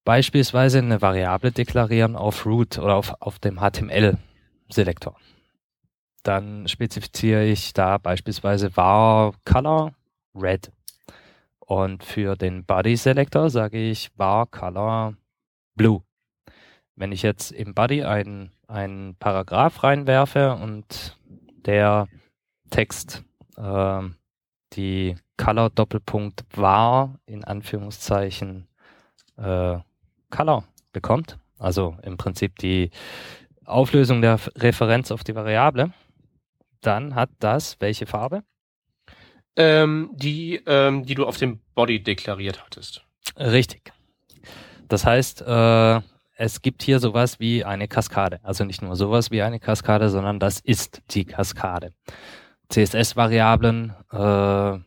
beispielsweise 0.04 0.78
eine 0.78 1.02
Variable 1.02 1.50
deklarieren 1.50 2.14
auf 2.14 2.46
root 2.46 2.78
oder 2.78 2.94
auf, 2.94 3.12
auf 3.20 3.40
dem 3.40 3.58
HTML-Selektor. 3.58 5.16
Dann 6.22 6.68
spezifiziere 6.68 7.44
ich 7.44 7.72
da 7.72 7.98
beispielsweise 7.98 8.76
var 8.76 9.34
color 9.44 9.94
red. 10.34 10.70
Und 11.58 12.04
für 12.04 12.36
den 12.36 12.64
Body-Selektor 12.64 13.50
sage 13.50 13.78
ich 13.78 14.10
var 14.16 14.46
color 14.46 15.14
blue. 15.74 16.02
Wenn 16.94 17.10
ich 17.10 17.22
jetzt 17.22 17.50
im 17.50 17.74
Body 17.74 18.04
einen, 18.04 18.52
einen 18.68 19.16
Paragraph 19.16 19.82
reinwerfe 19.82 20.54
und 20.54 21.18
der 21.64 22.06
Text 22.70 23.24
äh, 23.56 24.02
die 24.74 25.16
Color 25.36 25.70
Doppelpunkt 25.70 26.44
var 26.54 27.18
in 27.26 27.44
Anführungszeichen 27.44 28.68
äh, 29.36 29.78
Color 30.30 30.64
bekommt, 30.92 31.38
also 31.58 31.96
im 32.02 32.16
Prinzip 32.16 32.58
die 32.58 32.90
Auflösung 33.64 34.20
der 34.20 34.38
Referenz 34.56 35.10
auf 35.10 35.24
die 35.24 35.34
Variable, 35.34 35.92
dann 36.80 37.14
hat 37.14 37.30
das 37.38 37.80
welche 37.80 38.06
Farbe? 38.06 38.42
Ähm, 39.56 40.10
die, 40.14 40.62
ähm, 40.66 41.04
die 41.04 41.14
du 41.14 41.26
auf 41.26 41.36
dem 41.36 41.60
Body 41.74 42.02
deklariert 42.02 42.64
hattest. 42.64 43.04
Richtig. 43.36 43.92
Das 44.88 45.04
heißt, 45.04 45.42
äh, 45.42 46.00
es 46.36 46.62
gibt 46.62 46.82
hier 46.82 47.00
sowas 47.00 47.38
wie 47.38 47.64
eine 47.64 47.86
Kaskade. 47.86 48.40
Also 48.42 48.64
nicht 48.64 48.82
nur 48.82 48.96
sowas 48.96 49.30
wie 49.30 49.42
eine 49.42 49.60
Kaskade, 49.60 50.08
sondern 50.08 50.40
das 50.40 50.58
ist 50.60 51.02
die 51.10 51.24
Kaskade. 51.24 51.92
CSS-Variablen 52.70 53.94
äh, 54.12 54.78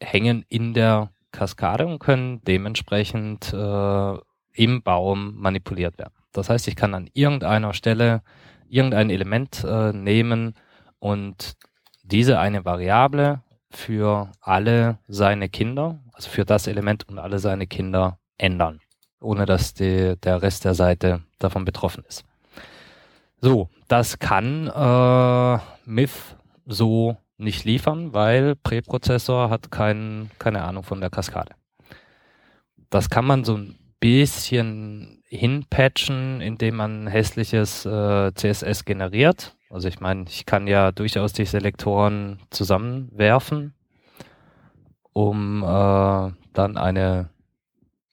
hängen 0.00 0.44
in 0.48 0.74
der 0.74 1.10
Kaskade 1.32 1.86
und 1.86 1.98
können 1.98 2.40
dementsprechend 2.44 3.52
äh, 3.52 4.14
im 4.54 4.82
Baum 4.82 5.34
manipuliert 5.36 5.98
werden. 5.98 6.14
Das 6.32 6.48
heißt, 6.48 6.68
ich 6.68 6.76
kann 6.76 6.94
an 6.94 7.08
irgendeiner 7.12 7.74
Stelle 7.74 8.22
irgendein 8.68 9.10
Element 9.10 9.64
äh, 9.64 9.92
nehmen 9.92 10.54
und 10.98 11.56
diese 12.02 12.38
eine 12.38 12.64
Variable 12.64 13.42
für 13.70 14.32
alle 14.40 14.98
seine 15.08 15.48
Kinder, 15.48 16.00
also 16.12 16.30
für 16.30 16.44
das 16.44 16.66
Element 16.66 17.08
und 17.08 17.18
alle 17.18 17.38
seine 17.38 17.66
Kinder 17.66 18.18
ändern, 18.38 18.80
ohne 19.20 19.46
dass 19.46 19.74
die, 19.74 20.16
der 20.22 20.42
Rest 20.42 20.64
der 20.64 20.74
Seite 20.74 21.22
davon 21.38 21.64
betroffen 21.64 22.04
ist. 22.08 22.24
So, 23.40 23.68
das 23.86 24.18
kann 24.18 24.66
äh, 24.68 25.58
Myth 25.84 26.37
so 26.68 27.16
nicht 27.38 27.64
liefern, 27.64 28.12
weil 28.12 28.54
Präprozessor 28.54 29.50
hat 29.50 29.70
kein, 29.70 30.30
keine 30.38 30.62
Ahnung 30.62 30.82
von 30.84 31.00
der 31.00 31.10
Kaskade. 31.10 31.54
Das 32.90 33.10
kann 33.10 33.24
man 33.24 33.44
so 33.44 33.56
ein 33.56 33.76
bisschen 34.00 35.22
hinpatchen, 35.28 36.40
indem 36.40 36.76
man 36.76 37.06
hässliches 37.06 37.84
äh, 37.84 38.32
CSS 38.34 38.84
generiert. 38.84 39.56
Also 39.70 39.88
ich 39.88 40.00
meine, 40.00 40.24
ich 40.28 40.46
kann 40.46 40.66
ja 40.66 40.92
durchaus 40.92 41.32
die 41.32 41.44
Selektoren 41.44 42.40
zusammenwerfen, 42.50 43.74
um 45.12 45.62
äh, 45.62 46.32
dann 46.52 46.76
eine 46.76 47.30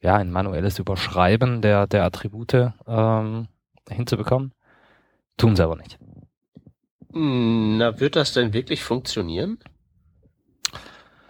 ja 0.02 0.16
ein 0.16 0.32
manuelles 0.32 0.78
Überschreiben 0.78 1.62
der 1.62 1.88
der 1.88 2.04
Attribute 2.04 2.74
ähm, 2.88 3.48
hinzubekommen. 3.90 4.54
Tun 5.38 5.56
sie 5.56 5.64
aber 5.64 5.78
nicht. 5.78 5.98
Na, 7.18 7.98
wird 8.02 8.18
das 8.18 8.34
denn 8.34 8.52
wirklich 8.54 8.84
funktionieren? 8.84 9.58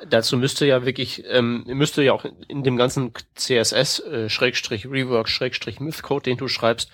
Dazu 0.10 0.36
müsste 0.36 0.66
ja 0.66 0.84
wirklich, 0.84 1.24
ähm, 1.28 1.64
müsste 1.68 2.02
ja 2.02 2.12
auch 2.12 2.26
in 2.48 2.64
dem 2.64 2.76
ganzen 2.76 3.14
CSS, 3.36 4.00
äh, 4.00 4.30
Schrägstrich 4.30 4.88
Rework, 4.88 5.30
Schrägstrich 5.30 5.80
Mythcode, 5.80 6.26
den 6.26 6.38
du 6.38 6.48
schreibst, 6.48 6.92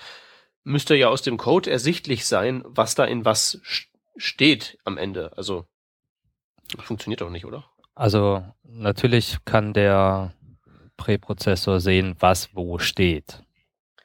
müsste 0.65 0.95
ja 0.95 1.07
aus 1.07 1.21
dem 1.21 1.37
Code 1.37 1.71
ersichtlich 1.71 2.25
sein, 2.25 2.63
was 2.65 2.93
da 2.93 3.05
in 3.05 3.23
was 3.23 3.61
steht 4.17 4.77
am 4.83 4.97
Ende. 4.97 5.37
Also 5.37 5.65
funktioniert 6.79 7.21
doch 7.21 7.29
nicht, 7.29 7.45
oder? 7.45 7.65
Also 7.95 8.43
natürlich 8.63 9.37
kann 9.45 9.71
der 9.73 10.33
Präprozessor 10.97 11.79
sehen, 11.79 12.17
was 12.19 12.53
wo 12.55 12.77
steht. 12.77 13.41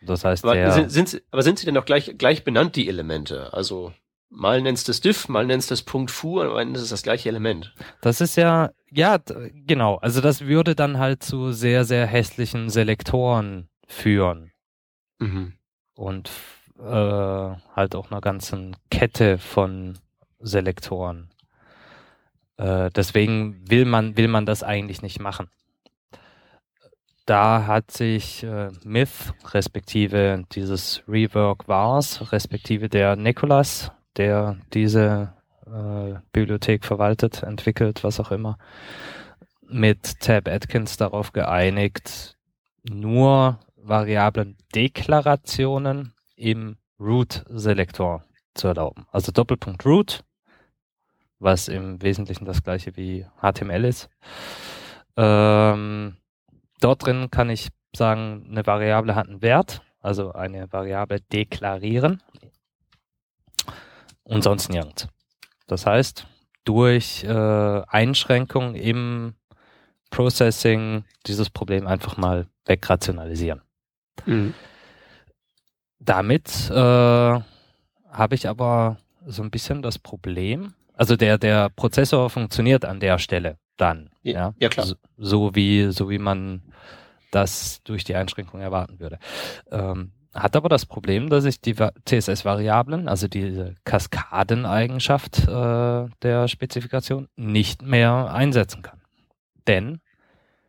Das 0.00 0.24
heißt, 0.24 0.44
aber 0.44 0.70
sind, 0.70 0.92
sind, 0.92 1.22
aber 1.32 1.42
sind 1.42 1.58
sie 1.58 1.66
denn 1.66 1.76
auch 1.76 1.84
gleich, 1.84 2.16
gleich 2.16 2.44
benannt, 2.44 2.76
die 2.76 2.88
Elemente? 2.88 3.52
Also 3.52 3.92
Mal 4.28 4.60
nennst 4.60 4.88
du 4.88 4.92
es 4.92 5.00
diff, 5.00 5.28
mal 5.28 5.46
nennst 5.46 5.70
du 5.70 5.74
es 5.74 5.82
Punkt 5.82 6.10
fu, 6.10 6.40
aber 6.40 6.58
dann 6.58 6.74
ist 6.74 6.82
es 6.82 6.90
das 6.90 7.02
gleiche 7.02 7.28
Element. 7.28 7.74
Das 8.00 8.20
ist 8.20 8.36
ja, 8.36 8.70
ja, 8.90 9.18
genau. 9.66 9.96
Also 9.96 10.20
das 10.20 10.42
würde 10.42 10.74
dann 10.74 10.98
halt 10.98 11.22
zu 11.22 11.52
sehr, 11.52 11.84
sehr 11.84 12.06
hässlichen 12.06 12.68
Selektoren 12.68 13.68
führen. 13.86 14.50
Mhm. 15.18 15.54
Und 15.94 16.30
äh, 16.78 16.82
halt 16.82 17.94
auch 17.94 18.10
einer 18.10 18.20
ganzen 18.20 18.76
Kette 18.90 19.38
von 19.38 19.98
Selektoren. 20.40 21.30
Äh, 22.56 22.90
deswegen 22.90 23.70
will 23.70 23.84
man, 23.84 24.16
will 24.16 24.28
man 24.28 24.44
das 24.44 24.62
eigentlich 24.62 25.02
nicht 25.02 25.20
machen. 25.20 25.48
Da 27.26 27.66
hat 27.66 27.90
sich 27.90 28.44
äh, 28.44 28.70
Myth, 28.84 29.34
respektive 29.52 30.44
dieses 30.52 31.02
Rework 31.08 31.66
Vars, 31.66 32.32
respektive 32.32 32.88
der 32.88 33.16
Nicholas, 33.16 33.90
der 34.16 34.56
diese 34.72 35.34
äh, 35.66 36.14
Bibliothek 36.32 36.84
verwaltet, 36.84 37.42
entwickelt, 37.42 38.04
was 38.04 38.20
auch 38.20 38.30
immer, 38.30 38.56
mit 39.68 40.20
Tab 40.20 40.46
Atkins 40.48 40.96
darauf 40.96 41.32
geeinigt, 41.32 42.36
nur 42.84 43.58
Variablen-Deklarationen 43.76 46.14
im 46.36 46.76
Root-Selektor 47.00 48.22
zu 48.54 48.68
erlauben. 48.68 49.08
Also 49.10 49.32
Doppelpunkt 49.32 49.84
Root, 49.84 50.22
was 51.38 51.66
im 51.68 52.00
Wesentlichen 52.02 52.46
das 52.46 52.62
gleiche 52.62 52.96
wie 52.96 53.26
HTML 53.42 53.84
ist. 53.84 54.08
Ähm, 55.16 56.16
dort 56.80 57.04
drin 57.04 57.30
kann 57.30 57.50
ich 57.50 57.68
sagen, 57.94 58.46
eine 58.50 58.66
Variable 58.66 59.14
hat 59.14 59.28
einen 59.28 59.42
Wert, 59.42 59.82
also 60.00 60.32
eine 60.32 60.72
Variable 60.72 61.20
deklarieren 61.20 62.22
und 64.26 64.42
sonst 64.42 64.68
nirgends. 64.70 65.08
Das 65.66 65.86
heißt, 65.86 66.26
durch 66.64 67.24
äh, 67.24 67.82
Einschränkungen 67.88 68.74
im 68.74 69.34
Processing 70.10 71.04
dieses 71.26 71.50
Problem 71.50 71.86
einfach 71.86 72.16
mal 72.16 72.46
wegrationalisieren. 72.64 73.62
Mhm. 74.24 74.54
Damit 75.98 76.70
äh, 76.70 76.74
habe 76.74 78.34
ich 78.34 78.48
aber 78.48 78.98
so 79.26 79.42
ein 79.42 79.50
bisschen 79.50 79.82
das 79.82 79.98
Problem, 79.98 80.74
also 80.94 81.16
der, 81.16 81.38
der 81.38 81.68
Prozessor 81.70 82.30
funktioniert 82.30 82.84
an 82.84 83.00
der 83.00 83.18
Stelle 83.18 83.58
dann. 83.76 84.10
Ja, 84.22 84.32
ja, 84.32 84.54
ja 84.58 84.68
klar. 84.68 84.86
So, 84.86 84.94
so, 85.16 85.54
wie, 85.54 85.90
so 85.92 86.08
wie 86.08 86.18
man 86.18 86.62
das 87.30 87.82
durch 87.84 88.04
die 88.04 88.14
Einschränkung 88.14 88.60
erwarten 88.60 88.98
würde. 89.00 89.18
Ähm, 89.70 90.12
hat 90.36 90.56
aber 90.56 90.68
das 90.68 90.86
Problem, 90.86 91.30
dass 91.30 91.44
ich 91.44 91.60
die 91.60 91.74
CSS-Variablen, 91.74 93.08
also 93.08 93.28
diese 93.28 93.74
Kaskadeneigenschaft 93.84 95.48
äh, 95.48 96.08
der 96.22 96.48
Spezifikation, 96.48 97.28
nicht 97.36 97.82
mehr 97.82 98.32
einsetzen 98.32 98.82
kann. 98.82 99.00
Denn 99.66 100.00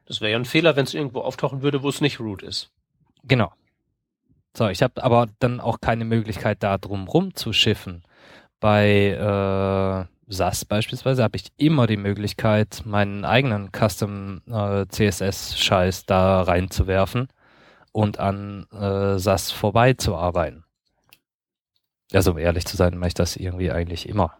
das 0.05 0.21
wäre 0.21 0.31
ja 0.31 0.37
ein 0.37 0.45
Fehler, 0.45 0.75
wenn 0.75 0.85
es 0.85 0.93
irgendwo 0.93 1.19
auftauchen 1.19 1.61
würde, 1.61 1.83
wo 1.83 1.89
es 1.89 2.01
nicht 2.01 2.19
root 2.19 2.41
ist. 2.41 2.71
Genau. 3.23 3.51
So, 4.55 4.69
ich 4.69 4.81
habe 4.81 5.03
aber 5.03 5.27
dann 5.39 5.59
auch 5.59 5.81
keine 5.81 6.05
Möglichkeit, 6.05 6.63
da 6.63 6.77
drumrum 6.77 7.35
zu 7.35 7.51
schiffen. 7.53 8.03
Bei 8.59 10.07
äh, 10.29 10.33
SAS 10.33 10.65
beispielsweise 10.65 11.23
habe 11.23 11.35
ich 11.35 11.49
immer 11.57 11.87
die 11.87 11.97
Möglichkeit, 11.97 12.81
meinen 12.85 13.25
eigenen 13.25 13.69
Custom 13.71 14.41
äh, 14.47 14.85
CSS-Scheiß 14.87 16.05
da 16.05 16.41
reinzuwerfen 16.41 17.27
und 17.91 18.19
an 18.19 18.67
äh, 18.71 19.17
SAS 19.17 19.51
vorbeizuarbeiten. 19.51 20.63
Also 22.13 22.31
um 22.31 22.37
ehrlich 22.37 22.65
zu 22.65 22.77
sein, 22.77 22.97
mache 22.97 23.09
ich 23.09 23.13
das 23.13 23.35
irgendwie 23.35 23.71
eigentlich 23.71 24.07
immer. 24.07 24.37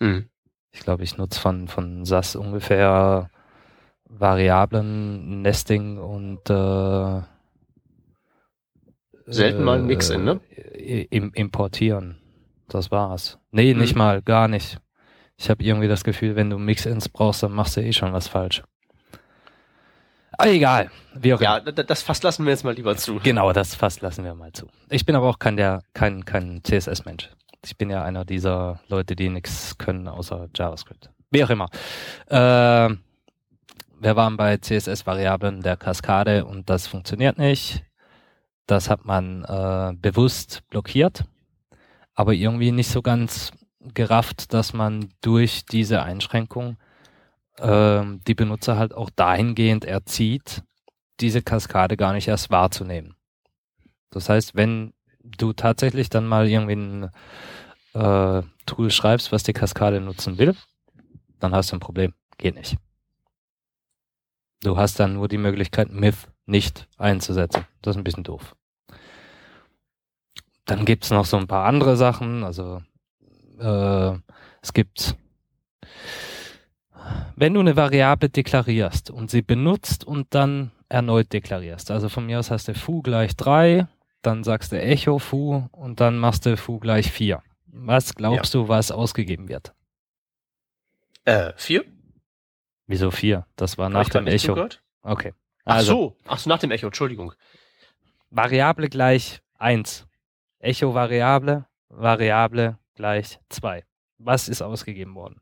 Mhm. 0.00 0.28
Ich 0.72 0.80
glaube, 0.80 1.04
ich 1.04 1.16
nutze 1.16 1.40
von, 1.40 1.68
von 1.68 2.04
SAS 2.04 2.36
ungefähr 2.36 3.30
Variablen, 4.06 5.42
Nesting 5.42 5.98
und 5.98 6.50
äh, 6.50 7.22
Selten 9.26 9.64
mal 9.64 9.78
ein 9.78 9.86
Mix-In, 9.86 10.24
ne? 10.24 10.40
Äh, 10.50 11.06
Im, 11.10 11.32
importieren. 11.32 12.18
Das 12.68 12.90
war's. 12.90 13.38
Nee, 13.50 13.72
hm. 13.72 13.78
nicht 13.78 13.94
mal, 13.94 14.22
gar 14.22 14.48
nicht. 14.48 14.78
Ich 15.36 15.50
habe 15.50 15.64
irgendwie 15.64 15.88
das 15.88 16.04
Gefühl, 16.04 16.36
wenn 16.36 16.50
du 16.50 16.58
Mix-Ins 16.58 17.08
brauchst, 17.08 17.42
dann 17.42 17.52
machst 17.52 17.76
du 17.76 17.80
eh 17.80 17.92
schon 17.92 18.12
was 18.12 18.28
falsch. 18.28 18.62
Aber 20.38 20.50
egal. 20.50 20.90
Wie 21.14 21.34
auch 21.34 21.40
ja, 21.40 21.60
das 21.60 22.02
Fass 22.02 22.22
lassen 22.22 22.44
wir 22.44 22.50
jetzt 22.50 22.64
mal 22.64 22.74
lieber 22.74 22.96
zu. 22.96 23.20
Genau, 23.22 23.52
das 23.52 23.74
Fass 23.74 24.00
lassen 24.00 24.24
wir 24.24 24.34
mal 24.34 24.52
zu. 24.52 24.66
Ich 24.90 25.06
bin 25.06 25.16
aber 25.16 25.28
auch 25.28 25.38
kein, 25.38 25.56
der, 25.56 25.82
kein, 25.92 26.24
kein 26.24 26.62
CSS-Mensch. 26.64 27.30
Ich 27.64 27.76
bin 27.76 27.90
ja 27.90 28.02
einer 28.02 28.24
dieser 28.24 28.80
Leute, 28.88 29.16
die 29.16 29.28
nichts 29.28 29.78
können 29.78 30.08
außer 30.08 30.48
JavaScript. 30.54 31.10
Wie 31.30 31.42
auch 31.44 31.50
immer. 31.50 31.68
Äh, 32.26 32.94
wir 34.00 34.16
waren 34.16 34.36
bei 34.36 34.58
CSS-Variablen 34.58 35.62
der 35.62 35.76
Kaskade 35.76 36.44
und 36.44 36.68
das 36.68 36.86
funktioniert 36.86 37.38
nicht. 37.38 37.82
Das 38.66 38.90
hat 38.90 39.04
man 39.04 39.44
äh, 39.44 39.94
bewusst 39.96 40.62
blockiert, 40.70 41.24
aber 42.14 42.32
irgendwie 42.32 42.72
nicht 42.72 42.88
so 42.88 43.02
ganz 43.02 43.52
gerafft, 43.92 44.54
dass 44.54 44.72
man 44.72 45.08
durch 45.20 45.66
diese 45.66 46.02
Einschränkung 46.02 46.76
äh, 47.58 48.02
die 48.26 48.34
Benutzer 48.34 48.76
halt 48.76 48.94
auch 48.94 49.10
dahingehend 49.10 49.84
erzieht, 49.84 50.62
diese 51.20 51.42
Kaskade 51.42 51.96
gar 51.96 52.12
nicht 52.12 52.28
erst 52.28 52.50
wahrzunehmen. 52.50 53.14
Das 54.10 54.28
heißt, 54.28 54.54
wenn 54.54 54.92
du 55.22 55.52
tatsächlich 55.52 56.08
dann 56.08 56.26
mal 56.26 56.48
irgendwie 56.48 56.76
ein 56.76 57.10
äh, 57.94 58.42
Tool 58.66 58.90
schreibst, 58.90 59.32
was 59.32 59.42
die 59.42 59.52
Kaskade 59.52 60.00
nutzen 60.00 60.38
will, 60.38 60.54
dann 61.40 61.54
hast 61.54 61.72
du 61.72 61.76
ein 61.76 61.80
Problem. 61.80 62.14
Geht 62.38 62.54
nicht. 62.54 62.76
Du 64.62 64.76
hast 64.76 64.98
dann 64.98 65.14
nur 65.14 65.28
die 65.28 65.38
Möglichkeit, 65.38 65.90
Myth 65.90 66.28
nicht 66.46 66.88
einzusetzen. 66.96 67.66
Das 67.82 67.94
ist 67.94 67.98
ein 67.98 68.04
bisschen 68.04 68.24
doof. 68.24 68.56
Dann 70.64 70.84
gibt's 70.86 71.10
noch 71.10 71.26
so 71.26 71.36
ein 71.36 71.46
paar 71.46 71.66
andere 71.66 71.96
Sachen. 71.96 72.44
Also 72.44 72.82
äh, 73.58 74.18
es 74.62 74.72
gibt, 74.72 75.16
wenn 77.36 77.54
du 77.54 77.60
eine 77.60 77.76
Variable 77.76 78.28
deklarierst 78.28 79.10
und 79.10 79.30
sie 79.30 79.42
benutzt 79.42 80.04
und 80.04 80.34
dann 80.34 80.70
erneut 80.88 81.32
deklarierst. 81.32 81.90
Also 81.90 82.08
von 82.08 82.26
mir 82.26 82.38
aus 82.38 82.50
hast 82.50 82.68
du 82.68 82.74
foo 82.74 83.02
gleich 83.02 83.36
3, 83.36 83.86
dann 84.22 84.44
sagst 84.44 84.72
du 84.72 84.80
echo 84.80 85.18
foo 85.18 85.68
und 85.72 86.00
dann 86.00 86.18
machst 86.18 86.46
du 86.46 86.56
foo 86.56 86.78
gleich 86.78 87.10
4. 87.10 87.42
Was 87.66 88.14
glaubst 88.14 88.54
ja. 88.54 88.60
du, 88.60 88.68
was 88.68 88.90
ausgegeben 88.90 89.48
wird? 89.48 89.74
Äh, 91.24 91.52
4? 91.56 91.84
Wieso 92.86 93.10
4? 93.10 93.46
Das 93.56 93.78
war 93.78 93.88
nach 93.88 94.08
dem 94.08 94.26
Echo. 94.26 94.48
Zugehört? 94.48 94.82
Okay. 95.02 95.32
Also, 95.64 95.92
Ach 95.92 95.96
so, 95.96 96.16
ach 96.26 96.38
so, 96.38 96.50
nach 96.50 96.58
dem 96.58 96.70
Echo, 96.70 96.86
Entschuldigung. 96.86 97.32
Variable 98.30 98.88
gleich 98.88 99.40
1. 99.58 100.06
Echo 100.58 100.94
Variable, 100.94 101.66
Variable 101.88 102.78
gleich 102.94 103.38
2. 103.48 103.84
Was 104.18 104.48
ist 104.48 104.62
ausgegeben 104.62 105.14
worden? 105.14 105.40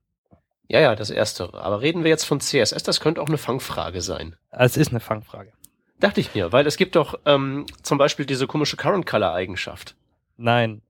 Ja, 0.72 0.80
ja, 0.80 0.94
das 0.94 1.10
erste. 1.10 1.52
Aber 1.52 1.82
reden 1.82 2.02
wir 2.02 2.08
jetzt 2.08 2.24
von 2.24 2.40
CSS, 2.40 2.82
das 2.82 3.00
könnte 3.00 3.20
auch 3.20 3.26
eine 3.26 3.36
Fangfrage 3.36 4.00
sein. 4.00 4.36
Es 4.50 4.78
ist 4.78 4.88
eine 4.88 5.00
Fangfrage. 5.00 5.52
Dachte 6.00 6.20
ich 6.22 6.34
mir, 6.34 6.50
weil 6.50 6.66
es 6.66 6.78
gibt 6.78 6.96
doch 6.96 7.20
ähm, 7.26 7.66
zum 7.82 7.98
Beispiel 7.98 8.24
diese 8.24 8.46
komische 8.46 8.78
Current 8.78 9.04
Color 9.04 9.34
Eigenschaft. 9.34 9.96
Nein, 10.38 10.80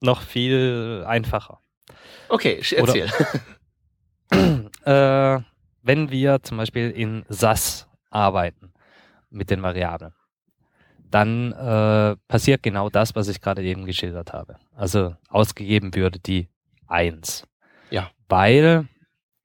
noch 0.00 0.22
viel 0.22 1.04
einfacher. 1.08 1.58
Okay, 2.28 2.62
erzähl. 2.70 3.10
äh, 4.84 5.40
wenn 5.82 6.10
wir 6.12 6.42
zum 6.44 6.58
Beispiel 6.58 6.92
in 6.92 7.24
SAS 7.28 7.88
arbeiten 8.10 8.72
mit 9.28 9.50
den 9.50 9.60
Variablen, 9.60 10.14
dann 11.10 11.50
äh, 11.50 12.14
passiert 12.28 12.62
genau 12.62 12.90
das, 12.90 13.16
was 13.16 13.26
ich 13.26 13.40
gerade 13.40 13.64
eben 13.64 13.86
geschildert 13.86 14.32
habe. 14.32 14.54
Also 14.76 15.16
ausgegeben 15.28 15.96
würde 15.96 16.20
die 16.20 16.48
1. 16.86 17.42
Ja. 17.90 18.12
Weil 18.28 18.86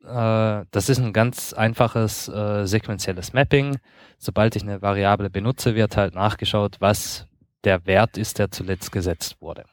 äh, 0.06 0.66
das 0.72 0.90
ist 0.90 1.00
ein 1.00 1.14
ganz 1.14 1.54
einfaches 1.54 2.28
äh, 2.28 2.66
sequenzielles 2.66 3.34
Mapping. 3.34 3.78
Sobald 4.18 4.56
ich 4.56 4.64
eine 4.64 4.82
Variable 4.82 5.30
benutze, 5.30 5.76
wird 5.76 5.98
halt 5.98 6.16
nachgeschaut, 6.16 6.78
was 6.80 7.28
der 7.64 7.86
Wert 7.86 8.18
ist, 8.18 8.40
der 8.40 8.52
zuletzt 8.52 8.92
gesetzt 8.92 9.42
wurde. 9.42 9.66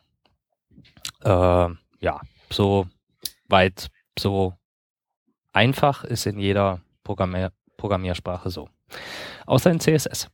Äh, 1.23 1.69
ja, 2.01 2.21
so 2.51 2.87
weit, 3.49 3.89
so 4.19 4.55
einfach 5.53 6.05
ist 6.05 6.27
in 6.27 6.39
jeder 6.39 6.81
Programmier 7.05 7.53
Programmiersprache 7.77 8.49
so. 8.49 8.69
Außer 9.47 9.71
in 9.71 9.81
CSS. 9.81 10.29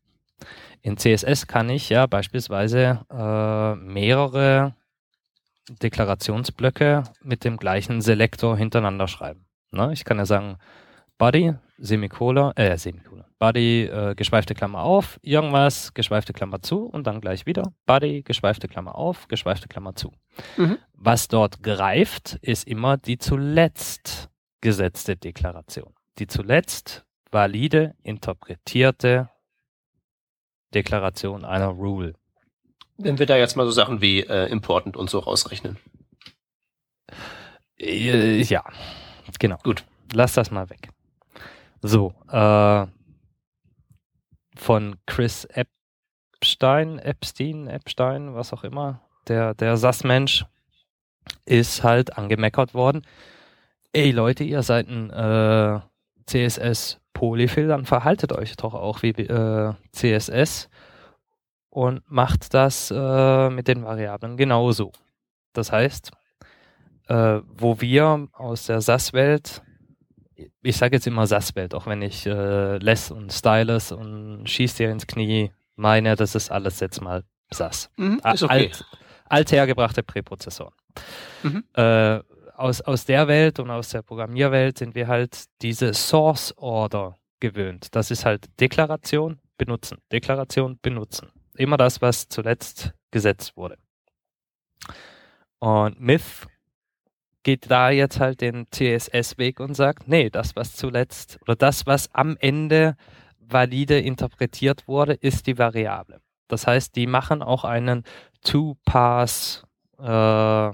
In 0.83 0.97
CSS 0.97 1.47
kann 1.47 1.71
ich 1.71 1.89
ja 1.89 2.07
beispielsweise 2.07 3.01
äh, 3.11 3.75
mehrere 3.77 4.75
Deklarationsblöcke 5.71 7.05
mit 7.23 7.45
dem 7.45 7.57
gleichen 7.57 8.01
Selektor 8.01 8.57
hintereinander 8.57 9.09
schreiben. 9.09 9.48
Ne? 9.71 9.91
Ich 9.93 10.05
kann 10.05 10.19
ja 10.19 10.27
sagen, 10.27 10.59
Body, 11.19 11.55
Semikolon, 11.79 12.57
äh, 12.57 12.77
Semikolon, 12.79 13.25
Body, 13.39 13.85
äh, 13.85 14.15
geschweifte 14.15 14.55
Klammer 14.55 14.83
auf, 14.83 15.19
irgendwas, 15.23 15.93
geschweifte 15.93 16.33
Klammer 16.33 16.63
zu 16.63 16.87
und 16.87 17.07
dann 17.07 17.21
gleich 17.21 17.45
wieder 17.45 17.73
Body, 17.87 18.23
geschweifte 18.23 18.69
Klammer 18.69 18.95
auf, 18.95 19.27
geschweifte 19.29 19.69
Klammer 19.69 19.95
zu. 19.97 20.13
Mhm. 20.57 20.79
Was 20.95 21.29
dort 21.29 21.63
greift, 21.63 22.39
ist 22.41 22.69
immer 22.69 22.97
die 22.97 23.19
zuletzt 23.19 24.31
gesetzte 24.61 25.17
Deklaration. 25.17 25.93
Die 26.19 26.27
zuletzt 26.27 27.05
valide 27.31 27.95
interpretierte 28.03 29.31
Deklaration 30.75 31.45
einer 31.45 31.69
Rule. 31.69 32.15
Wenn 32.97 33.19
wir 33.19 33.27
da 33.27 33.37
jetzt 33.37 33.57
mal 33.57 33.67
so 33.67 33.73
Sachen 33.73 34.01
wie 34.01 34.21
äh, 34.21 34.47
important 34.51 34.97
und 34.97 35.11
so 35.11 35.21
rausrechnen. 35.21 35.79
Äh, 37.79 38.43
ja, 38.43 38.65
genau. 39.39 39.57
Gut. 39.63 39.85
Lass 40.13 40.35
das 40.35 40.51
mal 40.51 40.69
weg. 40.71 40.89
So, 41.83 42.15
äh, 42.31 42.87
von 44.57 44.97
Chris 45.07 45.45
Epstein, 45.45 46.99
Epstein, 46.99 47.69
Epstein, 47.69 48.35
was 48.35 48.53
auch 48.53 48.65
immer, 48.65 49.01
der, 49.29 49.55
der 49.55 49.77
SAS-Mensch, 49.77 50.45
ist 51.45 51.85
halt 51.85 52.17
angemeckert 52.17 52.75
worden. 52.75 53.03
Ey 53.93 54.11
Leute, 54.11 54.45
ihr 54.45 54.63
seid 54.63 54.89
ein 54.89 55.11
äh, 55.11 55.81
CSS 56.27 57.01
Polyfill, 57.13 57.69
dann 57.69 57.85
verhaltet 57.85 58.33
euch 58.33 58.57
doch 58.57 58.75
auch 58.75 59.03
wie 59.03 59.11
äh, 59.11 59.75
CSS 59.93 60.69
und 61.71 62.03
macht 62.11 62.55
das 62.55 62.93
äh, 62.95 63.51
mit 63.51 63.69
den 63.69 63.85
Variablen 63.85 64.37
genauso. 64.37 64.93
Das 65.53 65.73
heißt, 65.73 66.13
äh, 67.09 67.41
wo 67.47 67.81
wir 67.81 68.29
aus 68.33 68.67
der 68.67 68.81
SAS-Welt, 68.81 69.63
ich 70.63 70.77
sage 70.77 70.97
jetzt 70.97 71.07
immer 71.07 71.27
SAS-Welt, 71.27 71.75
auch 71.75 71.87
wenn 71.87 72.03
ich 72.03 72.27
äh, 72.27 72.77
Less 72.79 73.11
und 73.11 73.33
Stylus 73.33 73.93
und 73.93 74.49
Schieß 74.49 74.75
dir 74.77 74.91
ins 74.91 75.07
Knie 75.07 75.51
meine, 75.77 76.17
das 76.17 76.35
ist 76.35 76.51
alles 76.51 76.81
jetzt 76.81 77.01
mal 77.01 77.25
SAS. 77.51 77.91
Mhm, 77.97 78.21
ist 78.33 78.43
okay. 78.43 78.53
Alt, 78.53 78.85
althergebrachte 79.29 80.03
Präprozessoren. 80.03 80.75
Mhm. 81.43 81.65
Äh, 81.75 82.21
aus, 82.57 82.81
aus 82.81 83.05
der 83.05 83.29
Welt 83.29 83.61
und 83.61 83.71
aus 83.71 83.91
der 83.91 84.03
Programmierwelt 84.03 84.79
sind 84.79 84.95
wir 84.95 85.07
halt 85.07 85.45
diese 85.63 85.95
Source 85.95 86.53
Order 86.57 87.17
gewöhnt. 87.41 87.95
Das 87.95 88.11
ist 88.11 88.25
halt 88.25 88.49
Deklaration, 88.61 89.39
benutzen, 89.57 89.99
Deklaration, 90.11 90.79
benutzen. 90.83 91.29
Immer 91.57 91.77
das, 91.77 92.03
was 92.03 92.29
zuletzt 92.29 92.93
gesetzt 93.11 93.57
wurde. 93.57 93.79
Und 95.61 96.01
Myth 96.01 96.49
geht 97.49 97.71
da 97.71 97.89
jetzt 97.89 98.21
halt 98.21 98.43
den 98.43 98.67
CSS-Weg 98.71 99.59
und 99.59 99.73
sagt, 99.73 100.07
nee, 100.07 100.29
das, 100.29 100.55
was 100.55 100.77
zuletzt 100.77 101.39
oder 101.41 101.57
das, 101.57 101.87
was 101.87 102.15
am 102.15 102.37
Ende 102.41 102.95
valide 103.39 103.99
interpretiert 103.99 104.87
wurde, 104.87 105.15
ist 105.15 105.47
die 105.47 105.57
Variable. 105.57 106.21
Das 106.49 106.67
heißt, 106.67 106.95
die 106.95 107.07
machen 107.07 107.43
auch 107.43 107.65
einen 107.65 108.05
Two-Pass 108.43 109.65
äh. 109.99 110.73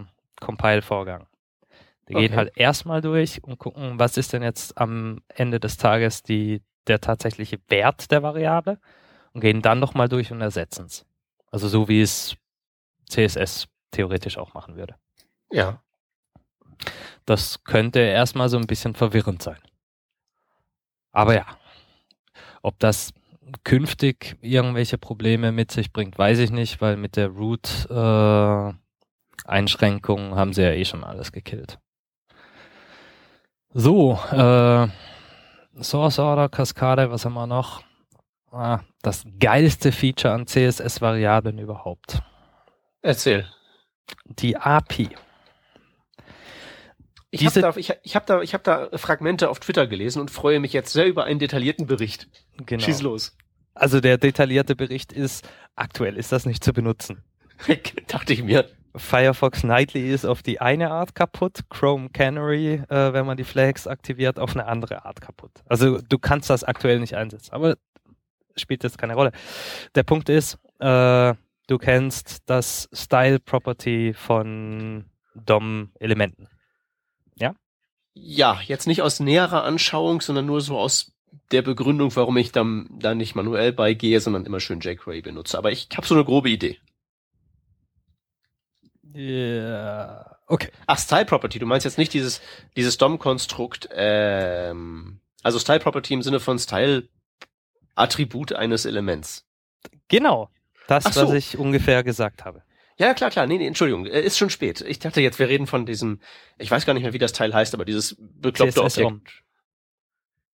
Die 2.09 2.17
okay. 2.17 2.27
gehen 2.27 2.35
halt 2.35 2.51
erstmal 2.57 3.01
durch 3.01 3.45
und 3.45 3.61
gucken, 3.61 4.01
was 4.01 4.17
ist 4.17 4.33
denn 4.33 4.43
jetzt 4.43 4.77
am 4.77 5.21
Ende 5.29 5.61
des 5.61 5.77
Tages 5.77 6.25
die, 6.25 6.61
der 6.89 7.01
tatsächliche 7.01 7.61
Wert 7.69 8.11
der 8.11 8.25
Variable 8.25 8.81
und 9.33 9.43
gehen 9.43 9.63
dann 9.63 9.79
nochmal 9.79 10.09
durch 10.09 10.33
und 10.33 10.41
ersetzen 10.41 10.87
es. 10.87 11.07
Also 11.53 11.69
so 11.69 11.87
wie 11.87 12.01
es 12.01 12.37
CSS 13.09 13.69
theoretisch 13.93 14.39
auch 14.39 14.55
machen 14.55 14.75
würde. 14.75 14.97
Ja. 15.53 15.84
Das 17.25 17.65
könnte 17.65 18.01
erstmal 18.01 18.49
so 18.49 18.59
ein 18.59 18.67
bisschen 18.67 18.95
verwirrend 18.95 19.43
sein. 19.43 19.59
Aber 21.13 21.35
ja, 21.35 21.47
ob 22.63 22.79
das 22.79 23.13
künftig 23.63 24.37
irgendwelche 24.41 24.99
Probleme 24.99 25.53
mit 25.53 25.71
sich 25.71 25.93
bringt, 25.93 26.19
weiß 26.19 26.41
ich 26.41 26.51
nicht, 26.51 26.81
weil 26.81 26.97
mit 26.97 27.17
der 27.17 27.29
Root 27.29 27.87
äh, 27.91 27.95
haben 27.95 28.79
sie 30.53 30.63
ja 30.63 30.71
eh 30.71 30.85
schon 30.85 31.05
alles 31.05 31.31
gekillt. 31.31 31.79
So, 33.73 34.19
äh, 34.31 34.89
Source 35.83 36.19
Order, 36.19 36.49
Kaskade, 36.49 37.11
was 37.11 37.25
haben 37.25 37.35
wir 37.35 37.47
noch? 37.47 37.83
Ah, 38.51 38.81
das 39.03 39.25
geilste 39.41 39.91
Feature 39.91 40.33
an 40.33 40.47
CSS-Variablen 40.47 41.59
überhaupt. 41.59 42.23
Erzähl. 43.03 43.47
Die 44.27 44.57
API. 44.57 45.11
Ich 47.35 47.47
habe 47.47 47.61
da, 47.61 47.75
ich, 47.77 47.93
ich 48.03 48.17
hab 48.17 48.27
da, 48.27 48.43
ich 48.43 48.55
hab 48.55 48.63
da 48.63 48.89
Fragmente 48.95 49.51
auf 49.51 49.59
Twitter 49.59 49.87
gelesen 49.87 50.21
und 50.21 50.31
freue 50.31 50.61
mich 50.61 50.73
jetzt 50.73 50.93
sehr 50.93 51.07
über 51.07 51.25
einen 51.25 51.41
detaillierten 51.41 51.87
Bericht. 51.87 52.29
Genau. 52.65 52.83
Schieß 52.83 53.03
los. 53.03 53.37
Also 53.75 54.01
der 54.01 54.19
detaillierte 54.19 54.77
Bericht 54.77 55.13
ist, 55.13 55.49
aktuell 55.75 56.17
ist 56.17 56.31
das 56.31 56.47
nicht 56.47 56.63
zu 56.63 56.73
benutzen. 56.73 57.25
Dachte 58.07 58.33
ich 58.33 58.45
mir. 58.45 58.67
Firefox 58.97 59.65
Nightly 59.65 60.13
ist 60.13 60.25
auf 60.25 60.43
die 60.43 60.61
eine 60.61 60.93
Art 60.93 61.17
kaputt, 61.17 61.63
Chrome 61.69 62.11
Canary, 62.11 62.75
äh, 62.89 63.13
wenn 63.13 63.27
man 63.27 63.37
die 63.37 63.43
Flags 63.43 63.89
aktiviert, 63.89 64.39
auf 64.39 64.55
eine 64.55 64.67
andere 64.67 65.05
Art 65.05 65.21
kaputt. 65.21 65.51
Also 65.67 66.01
du 66.01 66.19
kannst 66.19 66.49
das 66.51 66.63
aktuell 66.63 67.01
nicht 67.01 67.15
einsetzen, 67.15 67.53
aber 67.53 67.77
spielt 68.55 68.85
jetzt 68.85 68.99
keine 68.99 69.15
Rolle. 69.15 69.33
Der 69.97 70.05
Punkt 70.05 70.29
ist, 70.29 70.59
äh, 70.79 71.35
du 71.67 71.79
kennst 71.79 72.43
das 72.47 72.89
Style 72.93 73.41
Property 73.41 74.15
von 74.15 75.07
DOM-Elementen. 75.35 76.47
Ja? 77.37 77.55
Ja, 78.15 78.61
jetzt 78.65 78.87
nicht 78.87 79.03
aus 79.03 79.21
näherer 79.21 79.65
Anschauung, 79.65 80.21
sondern 80.21 80.47
nur 80.47 80.61
so 80.61 80.79
aus 80.79 81.13
der 81.51 81.63
Begründung, 81.63 82.15
warum 82.17 82.37
ich 82.37 82.53
dann 82.53 82.89
da 82.91 83.15
nicht 83.15 83.35
manuell 83.35 83.73
beigehe, 83.73 84.21
sondern 84.21 84.47
immer 84.47 84.61
schön 84.61 84.81
jQuery 84.81 85.23
benutze. 85.23 85.59
Aber 85.59 85.73
ich 85.73 85.89
habe 85.97 86.07
so 86.07 86.15
eine 86.15 86.25
grobe 86.25 86.51
Idee. 86.51 86.79
Ja, 89.13 89.21
yeah. 89.21 90.37
okay. 90.47 90.71
Ach, 90.87 90.99
Style 90.99 91.25
Property, 91.25 91.59
du 91.59 91.67
meinst 91.67 91.85
jetzt 91.85 91.99
nicht 91.99 92.13
dieses, 92.13 92.41
dieses 92.77 92.99
DOM-Konstrukt, 92.99 93.89
ähm, 93.93 95.21
also 95.43 95.59
Style 95.59 95.81
Property 95.81 96.15
im 96.15 96.23
Sinne 96.23 96.41
von 96.41 96.59
Style 96.59 97.09
Attribut 97.95 98.53
eines 98.53 98.87
Elements. 98.87 99.47
Genau. 100.09 100.51
Das, 100.89 101.05
so. 101.05 101.29
was 101.29 101.33
ich 101.33 101.59
ungefähr 101.59 102.03
gesagt 102.03 102.45
habe. 102.45 102.63
Ja, 102.97 103.13
klar, 103.15 103.31
klar. 103.31 103.47
Nee, 103.47 103.59
nee, 103.59 103.67
Entschuldigung. 103.67 104.07
Äh, 104.07 104.21
ist 104.21 104.39
schon 104.39 104.51
spät. 104.51 104.81
Ich 104.83 104.99
dachte 104.99 105.21
jetzt, 105.21 105.39
wir 105.39 105.49
reden 105.49 105.67
von 105.67 105.87
diesem, 105.87 106.21
ich 106.59 106.71
weiß 106.71 106.87
gar 106.87 106.95
nicht 106.95 107.03
mehr, 107.03 107.13
wie 107.13 107.19
das 107.19 107.33
Teil 107.33 107.53
heißt, 107.53 107.75
aber 107.75 107.85
dieses 107.85 108.17
bekloppte 108.19 108.83
CSS 108.83 108.99
Objekt. 108.99 109.43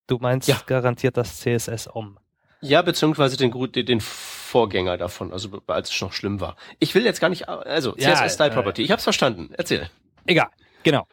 Du 0.06 0.18
meinst 0.18 0.48
ja. 0.48 0.60
garantiert 0.66 1.16
das 1.16 1.40
CSS-OM. 1.40 2.18
Ja, 2.62 2.82
beziehungsweise 2.82 3.36
den, 3.36 3.52
den 3.72 4.00
Vorgänger 4.00 4.98
davon, 4.98 5.32
also 5.32 5.62
als 5.66 5.90
es 5.90 6.00
noch 6.00 6.12
schlimm 6.12 6.40
war. 6.40 6.56
Ich 6.78 6.94
will 6.94 7.04
jetzt 7.04 7.20
gar 7.20 7.28
nicht, 7.28 7.48
also 7.48 7.92
CSS 7.92 8.20
ja, 8.20 8.28
Style 8.28 8.50
Property. 8.50 8.82
Äh, 8.82 8.86
ich 8.86 8.90
hab's 8.90 9.04
verstanden. 9.04 9.50
Erzähl. 9.56 9.88
Egal. 10.26 10.48
Genau. 10.82 11.06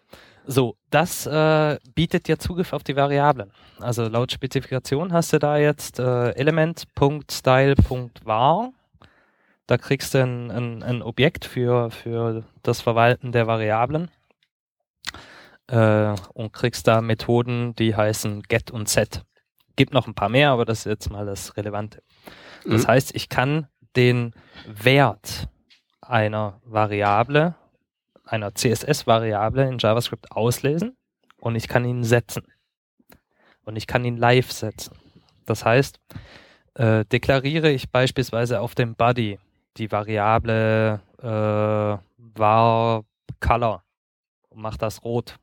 So, 0.45 0.75
das 0.89 1.25
äh, 1.25 1.77
bietet 1.93 2.27
dir 2.27 2.39
Zugriff 2.39 2.73
auf 2.73 2.83
die 2.83 2.95
Variablen. 2.95 3.51
Also 3.79 4.07
laut 4.07 4.31
Spezifikation 4.31 5.13
hast 5.13 5.33
du 5.33 5.39
da 5.39 5.57
jetzt 5.57 5.99
äh, 5.99 6.29
element.style.var. 6.31 8.73
Da 9.67 9.77
kriegst 9.77 10.13
du 10.13 10.23
ein, 10.23 10.49
ein, 10.49 10.83
ein, 10.83 11.01
Objekt 11.01 11.45
für, 11.45 11.91
für 11.91 12.45
das 12.63 12.81
Verwalten 12.81 13.33
der 13.33 13.47
Variablen 13.47 14.09
äh, 15.67 16.15
und 16.33 16.53
kriegst 16.53 16.87
da 16.87 17.01
Methoden, 17.01 17.75
die 17.75 17.95
heißen 17.95 18.43
get 18.43 18.71
und 18.71 18.87
set. 18.87 19.23
Gibt 19.75 19.93
noch 19.93 20.07
ein 20.07 20.15
paar 20.15 20.29
mehr, 20.29 20.51
aber 20.51 20.65
das 20.65 20.79
ist 20.79 20.85
jetzt 20.85 21.09
mal 21.11 21.25
das 21.25 21.57
Relevante. 21.57 22.01
Das 22.65 22.83
mhm. 22.83 22.87
heißt, 22.87 23.15
ich 23.15 23.29
kann 23.29 23.67
den 23.95 24.33
Wert 24.65 25.49
einer 26.01 26.61
Variable 26.63 27.55
einer 28.29 28.53
CSS-Variable 28.53 29.67
in 29.67 29.77
JavaScript 29.77 30.31
auslesen 30.31 30.95
und 31.37 31.55
ich 31.55 31.67
kann 31.67 31.85
ihn 31.85 32.03
setzen. 32.03 32.43
Und 33.63 33.75
ich 33.75 33.87
kann 33.87 34.05
ihn 34.05 34.17
live 34.17 34.51
setzen. 34.51 34.97
Das 35.45 35.65
heißt, 35.65 35.99
äh, 36.75 37.05
deklariere 37.05 37.69
ich 37.69 37.89
beispielsweise 37.89 38.61
auf 38.61 38.75
dem 38.75 38.95
Body 38.95 39.39
die 39.77 39.91
Variable 39.91 41.01
äh, 41.21 41.97
var 42.37 43.03
color 43.39 43.83
und 44.49 44.61
mache 44.61 44.77
das 44.77 45.03
rot 45.03 45.37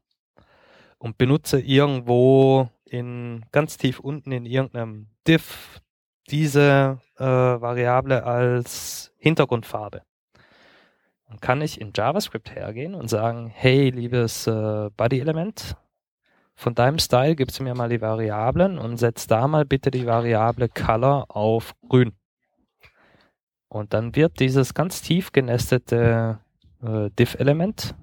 und 0.98 1.18
benutze 1.18 1.60
irgendwo 1.60 2.68
in 2.84 3.44
ganz 3.52 3.76
tief 3.76 4.00
unten 4.00 4.32
in 4.32 4.46
irgendeinem 4.46 5.08
Diff 5.26 5.80
diese 6.30 7.00
äh, 7.18 7.24
Variable 7.24 8.24
als 8.24 9.12
Hintergrundfarbe. 9.18 10.02
Dann 11.28 11.40
kann 11.40 11.60
ich 11.60 11.80
in 11.80 11.92
JavaScript 11.94 12.54
hergehen 12.54 12.94
und 12.94 13.08
sagen, 13.08 13.48
hey, 13.52 13.90
liebes 13.90 14.46
äh, 14.46 14.90
Body-Element, 14.96 15.76
von 16.54 16.74
deinem 16.74 16.98
Style 16.98 17.34
gibst 17.34 17.58
du 17.58 17.64
mir 17.64 17.74
mal 17.74 17.88
die 17.88 18.00
Variablen 18.00 18.78
und 18.78 18.96
setz 18.96 19.26
da 19.26 19.48
mal 19.48 19.64
bitte 19.64 19.90
die 19.90 20.06
Variable 20.06 20.68
Color 20.68 21.26
auf 21.28 21.74
grün. 21.88 22.12
Und 23.74 23.92
dann 23.92 24.14
wird 24.14 24.38
dieses 24.38 24.72
ganz 24.72 25.02
tief 25.02 25.32
genestete 25.32 26.38
äh, 26.80 27.10
Div-Element 27.18 27.96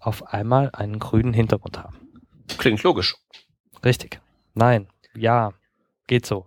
auf 0.00 0.34
einmal 0.34 0.68
einen 0.74 0.98
grünen 0.98 1.32
Hintergrund 1.32 1.78
haben. 1.78 1.96
Klingt 2.58 2.82
logisch. 2.82 3.16
Richtig. 3.82 4.20
Nein. 4.52 4.86
Ja. 5.14 5.54
Geht 6.06 6.26
so. 6.26 6.46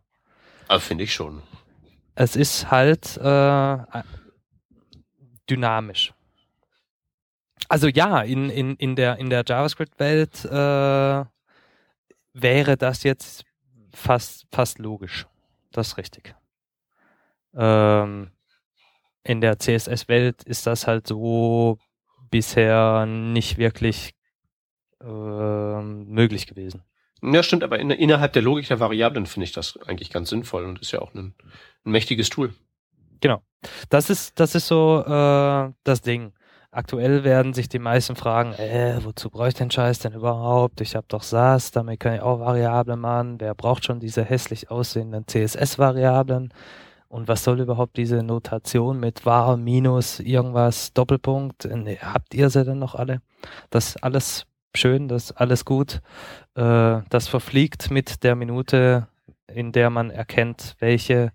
Aber 0.67 0.80
finde 0.80 1.06
ich 1.06 1.13
schon. 1.15 1.41
Es 2.13 2.36
ist 2.36 2.70
halt 2.70 3.17
äh, 3.17 3.78
dynamisch. 5.50 6.13
Also 7.67 7.88
ja, 7.88 8.22
in, 8.22 8.52
in, 8.52 8.76
in 8.76 8.96
der, 8.96 9.17
in 9.17 9.32
der 9.32 9.44
JavaScript-Welt 9.44 10.46
äh, 10.46 11.26
wäre 12.34 12.78
das 12.78 13.02
jetzt 13.02 13.44
fast, 13.91 14.46
fast 14.52 14.78
logisch. 14.78 15.26
Das 15.72 15.88
ist 15.88 15.98
richtig. 15.98 16.36
Ähm, 17.56 18.32
in 19.24 19.42
der 19.42 19.60
CSS-Welt 19.60 20.44
ist 20.44 20.68
das 20.68 20.88
halt 20.88 21.08
so 21.08 21.78
bisher 22.30 23.06
nicht 23.06 23.58
wirklich 23.58 24.14
äh, 25.02 25.82
möglich 25.82 26.48
gewesen. 26.48 26.84
Ja, 27.22 27.44
stimmt, 27.44 27.64
aber 27.64 27.80
in, 27.80 27.92
innerhalb 27.92 28.34
der 28.34 28.42
Logik 28.42 28.68
der 28.68 28.80
Variablen 28.80 29.28
finde 29.28 29.44
ich 29.46 29.52
das 29.52 29.78
eigentlich 29.86 30.10
ganz 30.10 30.30
sinnvoll 30.30 30.66
und 30.66 30.80
ist 30.80 30.92
ja 30.92 31.02
auch 31.02 31.14
ein, 31.14 31.36
ein 31.86 31.92
mächtiges 31.92 32.30
Tool. 32.30 32.54
Genau. 33.20 33.44
Das 33.90 34.10
ist, 34.10 34.40
das 34.40 34.56
ist 34.56 34.68
so 34.68 35.04
äh, 35.06 35.72
das 35.84 36.02
Ding. 36.02 36.34
Aktuell 36.72 37.24
werden 37.24 37.54
sich 37.54 37.68
die 37.68 37.80
meisten 37.80 38.16
fragen, 38.16 38.54
äh, 38.54 38.98
wozu 39.04 39.30
brauche 39.30 39.50
ich 39.50 39.54
den 39.54 39.70
Scheiß 39.70 40.00
denn 40.00 40.14
überhaupt? 40.14 40.82
Ich 40.82 40.96
habe 40.96 41.06
doch 41.10 41.22
SAS, 41.22 41.72
damit 41.72 42.00
kann 42.00 42.16
ich 42.16 42.22
auch 42.22 42.40
Variablen 42.40 43.00
machen. 43.00 43.40
Wer 43.40 43.54
braucht 43.54 43.86
schon 43.86 44.00
diese 44.00 44.24
hässlich 44.24 44.72
aussehenden 44.72 45.28
CSS-Variablen? 45.28 46.54
Und 47.12 47.28
was 47.28 47.43
soll 47.43 47.60
überhaupt 47.60 47.97
diese 47.97 48.24
Notation 48.24 48.97
mit 48.97 49.26
var, 49.26 49.58
minus, 49.58 50.21
irgendwas, 50.21 50.93
Doppelpunkt? 50.93 51.67
Habt 52.02 52.34
ihr 52.34 52.50
sie 52.50 52.63
denn 52.63 52.80
noch 52.80 52.95
alle? 52.95 53.21
Das 53.69 53.97
alles 53.97 54.45
schön, 54.74 55.10
das 55.10 55.34
alles 55.34 55.65
gut. 55.65 56.02
Äh, 56.56 57.02
das 57.10 57.28
verfliegt 57.28 57.91
mit 57.91 58.24
der 58.24 58.36
Minute, 58.38 59.10
in 59.47 59.74
der 59.74 59.89
man 59.89 60.10
erkennt, 60.10 60.78
welche 60.80 61.34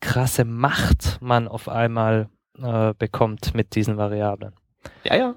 krasse 0.00 0.44
Macht 0.44 1.16
man 1.22 1.48
auf 1.48 1.70
einmal 1.70 2.28
äh, 2.58 2.92
bekommt 2.98 3.54
mit 3.54 3.76
diesen 3.76 3.96
Variablen. 3.96 4.52
Ja, 5.04 5.16
ja. 5.16 5.34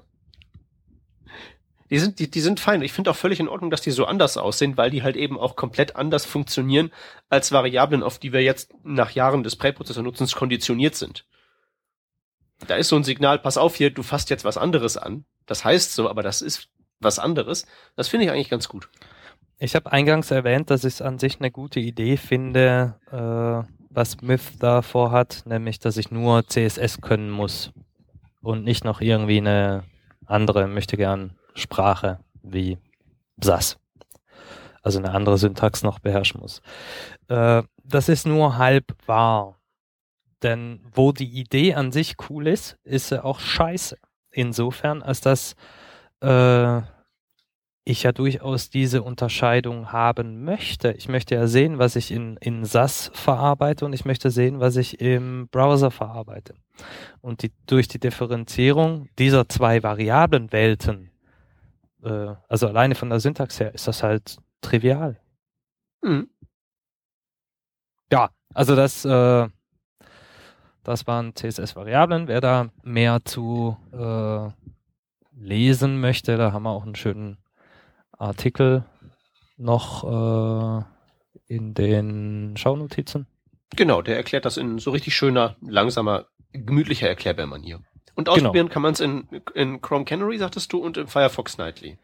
Die 1.92 1.98
sind, 1.98 2.18
die, 2.20 2.30
die 2.30 2.40
sind 2.40 2.58
fein. 2.58 2.80
Ich 2.80 2.94
finde 2.94 3.10
auch 3.10 3.16
völlig 3.16 3.38
in 3.38 3.48
Ordnung, 3.48 3.70
dass 3.70 3.82
die 3.82 3.90
so 3.90 4.06
anders 4.06 4.38
aussehen, 4.38 4.78
weil 4.78 4.88
die 4.88 5.02
halt 5.02 5.14
eben 5.14 5.38
auch 5.38 5.56
komplett 5.56 5.94
anders 5.94 6.24
funktionieren 6.24 6.90
als 7.28 7.52
Variablen, 7.52 8.02
auf 8.02 8.18
die 8.18 8.32
wir 8.32 8.42
jetzt 8.42 8.72
nach 8.82 9.10
Jahren 9.10 9.42
des 9.42 9.56
Präprozessor-Nutzens 9.56 10.34
konditioniert 10.34 10.94
sind. 10.94 11.26
Da 12.66 12.76
ist 12.76 12.88
so 12.88 12.96
ein 12.96 13.04
Signal, 13.04 13.38
pass 13.38 13.58
auf 13.58 13.76
hier, 13.76 13.90
du 13.90 14.02
fasst 14.02 14.30
jetzt 14.30 14.46
was 14.46 14.56
anderes 14.56 14.96
an. 14.96 15.26
Das 15.44 15.66
heißt 15.66 15.92
so, 15.92 16.08
aber 16.08 16.22
das 16.22 16.40
ist 16.40 16.70
was 16.98 17.18
anderes. 17.18 17.66
Das 17.94 18.08
finde 18.08 18.24
ich 18.24 18.32
eigentlich 18.32 18.48
ganz 18.48 18.70
gut. 18.70 18.88
Ich 19.58 19.74
habe 19.74 19.92
eingangs 19.92 20.30
erwähnt, 20.30 20.70
dass 20.70 20.84
ich 20.84 20.94
es 20.94 21.02
an 21.02 21.18
sich 21.18 21.40
eine 21.40 21.50
gute 21.50 21.78
Idee 21.78 22.16
finde, 22.16 22.96
äh, 23.10 23.70
was 23.90 24.22
Myth 24.22 24.40
da 24.60 24.80
vorhat, 24.80 25.42
nämlich 25.44 25.78
dass 25.78 25.98
ich 25.98 26.10
nur 26.10 26.48
CSS 26.48 27.02
können 27.02 27.28
muss 27.28 27.70
und 28.40 28.64
nicht 28.64 28.82
noch 28.82 29.02
irgendwie 29.02 29.36
eine 29.36 29.84
andere, 30.24 30.66
möchte 30.68 30.96
gern 30.96 31.36
Sprache 31.54 32.20
wie 32.42 32.78
SAS. 33.40 33.78
Also 34.82 34.98
eine 34.98 35.12
andere 35.12 35.38
Syntax 35.38 35.82
noch 35.82 35.98
beherrschen 36.00 36.40
muss. 36.40 36.60
Äh, 37.28 37.62
das 37.84 38.08
ist 38.08 38.26
nur 38.26 38.58
halb 38.58 38.96
wahr. 39.06 39.58
Denn 40.42 40.80
wo 40.92 41.12
die 41.12 41.38
Idee 41.40 41.74
an 41.74 41.92
sich 41.92 42.16
cool 42.28 42.48
ist, 42.48 42.76
ist 42.82 43.08
sie 43.08 43.24
auch 43.24 43.38
scheiße. 43.38 43.96
Insofern, 44.32 45.02
als 45.02 45.20
dass 45.20 45.54
äh, 46.20 46.80
ich 47.84 48.04
ja 48.04 48.12
durchaus 48.12 48.70
diese 48.70 49.02
Unterscheidung 49.02 49.92
haben 49.92 50.44
möchte. 50.44 50.92
Ich 50.92 51.08
möchte 51.08 51.34
ja 51.34 51.46
sehen, 51.46 51.78
was 51.78 51.96
ich 51.96 52.10
in, 52.10 52.36
in 52.38 52.64
SAS 52.64 53.10
verarbeite 53.14 53.84
und 53.84 53.92
ich 53.92 54.04
möchte 54.04 54.30
sehen, 54.30 54.60
was 54.60 54.76
ich 54.76 55.00
im 55.00 55.48
Browser 55.48 55.90
verarbeite. 55.90 56.54
Und 57.20 57.42
die, 57.42 57.52
durch 57.66 57.88
die 57.88 57.98
Differenzierung 57.98 59.08
dieser 59.18 59.48
zwei 59.48 59.82
Variablenwelten, 59.82 61.11
äh, 62.02 62.34
also 62.48 62.68
alleine 62.68 62.94
von 62.94 63.10
der 63.10 63.20
Syntax 63.20 63.60
her, 63.60 63.74
ist 63.74 63.88
das 63.88 64.02
halt 64.02 64.38
trivial. 64.60 65.20
Mhm. 66.02 66.28
Ja, 68.10 68.30
also 68.54 68.76
das, 68.76 69.04
äh, 69.04 69.48
das 70.84 71.06
waren 71.06 71.34
CSS-Variablen. 71.34 72.28
Wer 72.28 72.40
da 72.40 72.68
mehr 72.82 73.24
zu 73.24 73.76
äh, 73.92 74.50
lesen 75.34 76.00
möchte, 76.00 76.36
da 76.36 76.52
haben 76.52 76.64
wir 76.64 76.70
auch 76.70 76.84
einen 76.84 76.94
schönen 76.94 77.38
Artikel 78.12 78.84
noch 79.56 80.04
äh, 80.04 80.84
in 81.46 81.74
den 81.74 82.56
Schaunotizen. 82.56 83.26
Genau, 83.74 84.02
der 84.02 84.16
erklärt 84.16 84.44
das 84.44 84.56
in 84.56 84.78
so 84.78 84.90
richtig 84.90 85.14
schöner, 85.14 85.56
langsamer, 85.62 86.26
gemütlicher 86.52 87.08
Erklärbär-Manier. 87.08 87.80
Und 88.14 88.24
genau. 88.24 88.36
ausprobieren 88.36 88.66
genau. 88.66 88.72
kann 88.74 88.82
man 88.82 88.92
es 88.92 89.00
in, 89.00 89.26
in 89.54 89.80
Chrome 89.80 90.04
Canary, 90.04 90.38
sagtest 90.38 90.72
du, 90.72 90.78
und 90.78 90.96
im 90.96 91.08
Firefox 91.08 91.58
Nightly. 91.58 91.96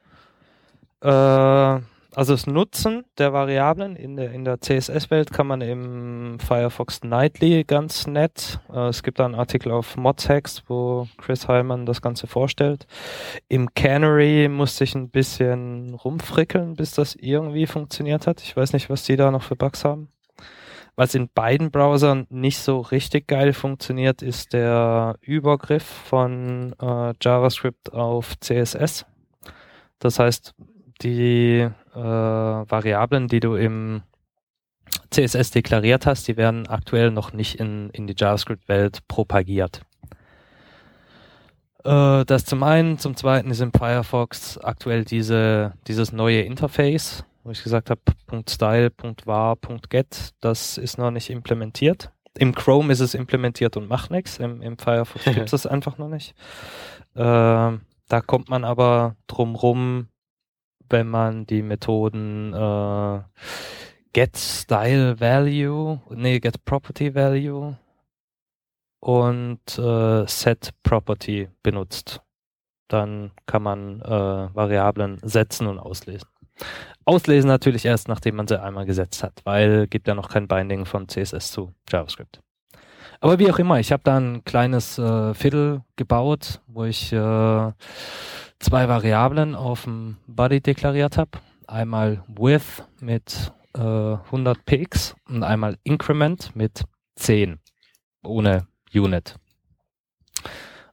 Äh, 1.02 1.80
also 2.18 2.32
das 2.32 2.46
Nutzen 2.46 3.04
der 3.18 3.32
Variablen 3.32 3.94
in 3.94 4.16
der, 4.16 4.32
in 4.32 4.44
der 4.44 4.60
CSS-Welt 4.60 5.32
kann 5.32 5.46
man 5.46 5.60
im 5.60 6.38
Firefox 6.40 7.04
Nightly 7.04 7.64
ganz 7.64 8.06
nett. 8.06 8.60
Äh, 8.72 8.88
es 8.88 9.02
gibt 9.02 9.18
da 9.18 9.26
einen 9.26 9.34
Artikel 9.34 9.70
auf 9.70 9.96
Modtext, 9.96 10.64
wo 10.68 11.06
Chris 11.18 11.46
Heilmann 11.46 11.86
das 11.86 12.00
Ganze 12.00 12.26
vorstellt. 12.26 12.86
Im 13.48 13.74
Canary 13.74 14.48
musste 14.48 14.84
ich 14.84 14.94
ein 14.94 15.10
bisschen 15.10 15.94
rumfrickeln, 15.94 16.74
bis 16.74 16.92
das 16.92 17.14
irgendwie 17.14 17.66
funktioniert 17.66 18.26
hat. 18.26 18.42
Ich 18.42 18.56
weiß 18.56 18.72
nicht, 18.72 18.88
was 18.88 19.04
die 19.04 19.16
da 19.16 19.30
noch 19.30 19.42
für 19.42 19.56
Bugs 19.56 19.84
haben. 19.84 20.08
Was 20.98 21.14
in 21.14 21.28
beiden 21.28 21.70
Browsern 21.70 22.26
nicht 22.28 22.58
so 22.58 22.80
richtig 22.80 23.28
geil 23.28 23.52
funktioniert, 23.52 24.20
ist 24.20 24.52
der 24.52 25.14
Übergriff 25.20 25.84
von 25.84 26.74
äh, 26.82 27.14
JavaScript 27.22 27.92
auf 27.92 28.36
CSS. 28.40 29.06
Das 30.00 30.18
heißt, 30.18 30.56
die 31.02 31.60
äh, 31.60 31.70
Variablen, 31.94 33.28
die 33.28 33.38
du 33.38 33.54
im 33.54 34.02
CSS 35.10 35.52
deklariert 35.52 36.04
hast, 36.04 36.26
die 36.26 36.36
werden 36.36 36.66
aktuell 36.66 37.12
noch 37.12 37.32
nicht 37.32 37.60
in, 37.60 37.90
in 37.90 38.08
die 38.08 38.16
JavaScript-Welt 38.16 39.06
propagiert. 39.06 39.82
Äh, 41.84 42.24
das 42.24 42.44
zum 42.44 42.64
einen, 42.64 42.98
zum 42.98 43.14
zweiten 43.14 43.52
ist 43.52 43.60
im 43.60 43.70
Firefox 43.72 44.58
aktuell 44.58 45.04
diese, 45.04 45.74
dieses 45.86 46.10
neue 46.10 46.40
Interface, 46.40 47.24
wo 47.48 47.52
ich 47.52 47.62
gesagt 47.62 47.88
habe, 47.88 48.02
.style, 48.46 48.92
.var, 49.24 49.56
.get, 49.88 50.34
das 50.40 50.76
ist 50.76 50.98
noch 50.98 51.10
nicht 51.10 51.30
implementiert. 51.30 52.12
Im 52.36 52.54
Chrome 52.54 52.92
ist 52.92 53.00
es 53.00 53.14
implementiert 53.14 53.78
und 53.78 53.88
macht 53.88 54.10
nichts. 54.10 54.38
Im, 54.38 54.60
Im 54.60 54.76
Firefox 54.76 55.24
gibt 55.34 55.46
es 55.46 55.50
das 55.52 55.66
einfach 55.66 55.96
noch 55.96 56.08
nicht. 56.08 56.34
Äh, 57.14 57.22
da 57.22 58.20
kommt 58.26 58.50
man 58.50 58.64
aber 58.64 59.16
drum 59.28 59.54
rum, 59.54 60.08
wenn 60.90 61.08
man 61.08 61.46
die 61.46 61.62
Methoden 61.62 62.52
äh, 62.52 63.22
get 64.12 64.36
style 64.36 65.18
value, 65.18 66.00
nee, 66.10 66.40
get 66.40 66.62
property 66.66 67.14
value 67.14 67.78
und 69.00 69.78
äh, 69.78 70.26
set 70.26 70.74
property 70.82 71.48
benutzt. 71.62 72.20
Dann 72.88 73.32
kann 73.46 73.62
man 73.62 74.02
äh, 74.02 74.54
Variablen 74.54 75.18
setzen 75.22 75.66
und 75.66 75.78
auslesen. 75.78 76.28
Auslesen 77.04 77.48
natürlich 77.48 77.84
erst, 77.84 78.08
nachdem 78.08 78.36
man 78.36 78.48
sie 78.48 78.60
einmal 78.62 78.84
gesetzt 78.84 79.22
hat, 79.22 79.40
weil 79.44 79.86
gibt 79.86 80.08
ja 80.08 80.14
noch 80.14 80.28
kein 80.28 80.46
Binding 80.46 80.84
von 80.84 81.08
CSS 81.08 81.52
zu 81.52 81.72
JavaScript. 81.90 82.40
Aber 83.20 83.38
wie 83.38 83.50
auch 83.50 83.58
immer, 83.58 83.80
ich 83.80 83.92
habe 83.92 84.02
da 84.04 84.18
ein 84.18 84.44
kleines 84.44 84.98
äh, 84.98 85.34
Fiddle 85.34 85.84
gebaut, 85.96 86.60
wo 86.66 86.84
ich 86.84 87.12
äh, 87.12 87.72
zwei 88.58 88.88
Variablen 88.88 89.54
auf 89.54 89.84
dem 89.84 90.18
Body 90.26 90.60
deklariert 90.60 91.16
habe. 91.16 91.30
Einmal 91.66 92.22
Width 92.28 92.84
mit 93.00 93.52
äh, 93.74 93.80
100 93.80 94.64
px 94.64 95.16
und 95.28 95.42
einmal 95.42 95.78
Increment 95.82 96.54
mit 96.54 96.84
10 97.16 97.58
ohne 98.22 98.66
Unit. 98.94 99.36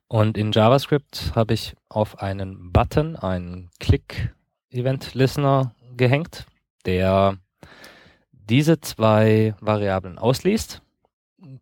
Und 0.07 0.37
in 0.37 0.51
JavaScript 0.51 1.33
habe 1.35 1.53
ich 1.53 1.75
auf 1.89 2.19
einen 2.19 2.71
Button 2.71 3.15
einen 3.15 3.69
Click-Event-Listener 4.75 5.73
gehängt, 5.95 6.45
der 6.85 7.37
diese 8.31 8.81
zwei 8.81 9.55
Variablen 9.61 10.17
ausliest, 10.17 10.81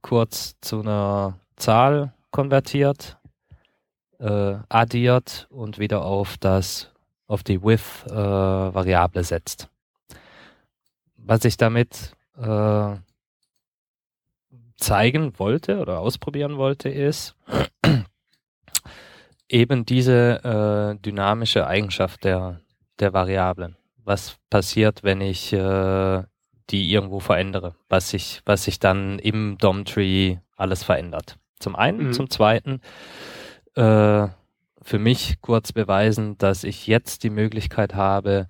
kurz 0.01 0.55
zu 0.61 0.81
einer 0.81 1.39
Zahl 1.55 2.13
konvertiert 2.31 3.17
äh, 4.19 4.55
addiert 4.67 5.47
und 5.51 5.77
wieder 5.77 6.03
auf 6.03 6.37
das 6.39 6.91
auf 7.27 7.43
die 7.43 7.61
Width 7.61 8.05
äh, 8.09 9.23
setzt. 9.23 9.69
Was 11.15 11.45
ich 11.45 11.57
damit 11.57 12.15
äh, 12.37 12.95
zeigen 14.77 15.37
wollte 15.39 15.79
oder 15.79 15.99
ausprobieren 15.99 16.57
wollte, 16.57 16.89
ist 16.89 17.35
eben 19.49 19.85
diese 19.85 20.95
äh, 20.97 21.01
dynamische 21.01 21.67
Eigenschaft 21.67 22.23
der, 22.23 22.59
der 23.03 23.13
Variablen. 23.13 23.75
Was 24.03 24.37
passiert, 24.49 25.03
wenn 25.03 25.21
ich 25.21 25.53
äh, 25.53 26.23
die 26.69 26.91
irgendwo 26.91 27.19
verändere? 27.19 27.75
Was 27.89 28.09
sich, 28.09 28.41
was 28.45 28.63
sich 28.63 28.79
dann 28.79 29.19
im 29.19 29.57
DOM-Tree 29.59 30.37
alles 30.55 30.83
verändert. 30.83 31.37
Zum 31.59 31.75
einen, 31.75 32.07
mhm. 32.07 32.13
zum 32.13 32.29
zweiten, 32.29 32.81
äh, 33.75 34.27
für 34.81 34.99
mich 34.99 35.41
kurz 35.41 35.71
beweisen, 35.71 36.37
dass 36.37 36.63
ich 36.63 36.87
jetzt 36.87 37.23
die 37.23 37.29
Möglichkeit 37.29 37.95
habe, 37.95 38.47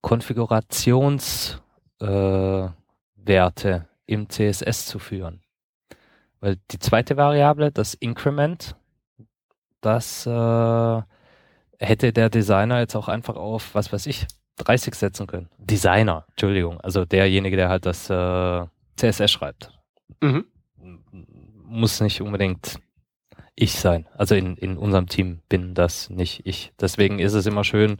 Konfigurationswerte 0.00 1.58
äh, 1.98 3.80
im 4.06 4.28
CSS 4.28 4.86
zu 4.86 4.98
führen. 4.98 5.42
Weil 6.40 6.56
die 6.70 6.78
zweite 6.78 7.16
Variable, 7.16 7.72
das 7.72 7.94
Increment, 7.94 8.76
das 9.80 10.26
äh, 10.26 11.02
hätte 11.78 12.12
der 12.12 12.30
Designer 12.30 12.80
jetzt 12.80 12.96
auch 12.96 13.08
einfach 13.08 13.36
auf, 13.36 13.74
was 13.74 13.92
weiß 13.92 14.06
ich, 14.06 14.26
30 14.58 14.94
setzen 14.94 15.26
können. 15.26 15.48
Designer, 15.58 16.24
Entschuldigung, 16.30 16.80
also 16.80 17.04
derjenige, 17.04 17.56
der 17.56 17.68
halt 17.68 17.86
das 17.86 18.08
äh, 18.10 18.64
CSS 18.96 19.30
schreibt. 19.30 19.72
Mhm. 20.22 20.46
Muss 21.64 22.00
nicht 22.00 22.22
unbedingt 22.22 22.80
ich 23.54 23.72
sein. 23.72 24.06
Also 24.16 24.34
in, 24.34 24.56
in 24.56 24.76
unserem 24.76 25.08
Team 25.08 25.40
bin 25.48 25.74
das 25.74 26.10
nicht 26.10 26.46
ich. 26.46 26.72
Deswegen 26.78 27.18
ist 27.18 27.32
es 27.32 27.46
immer 27.46 27.64
schön, 27.64 27.96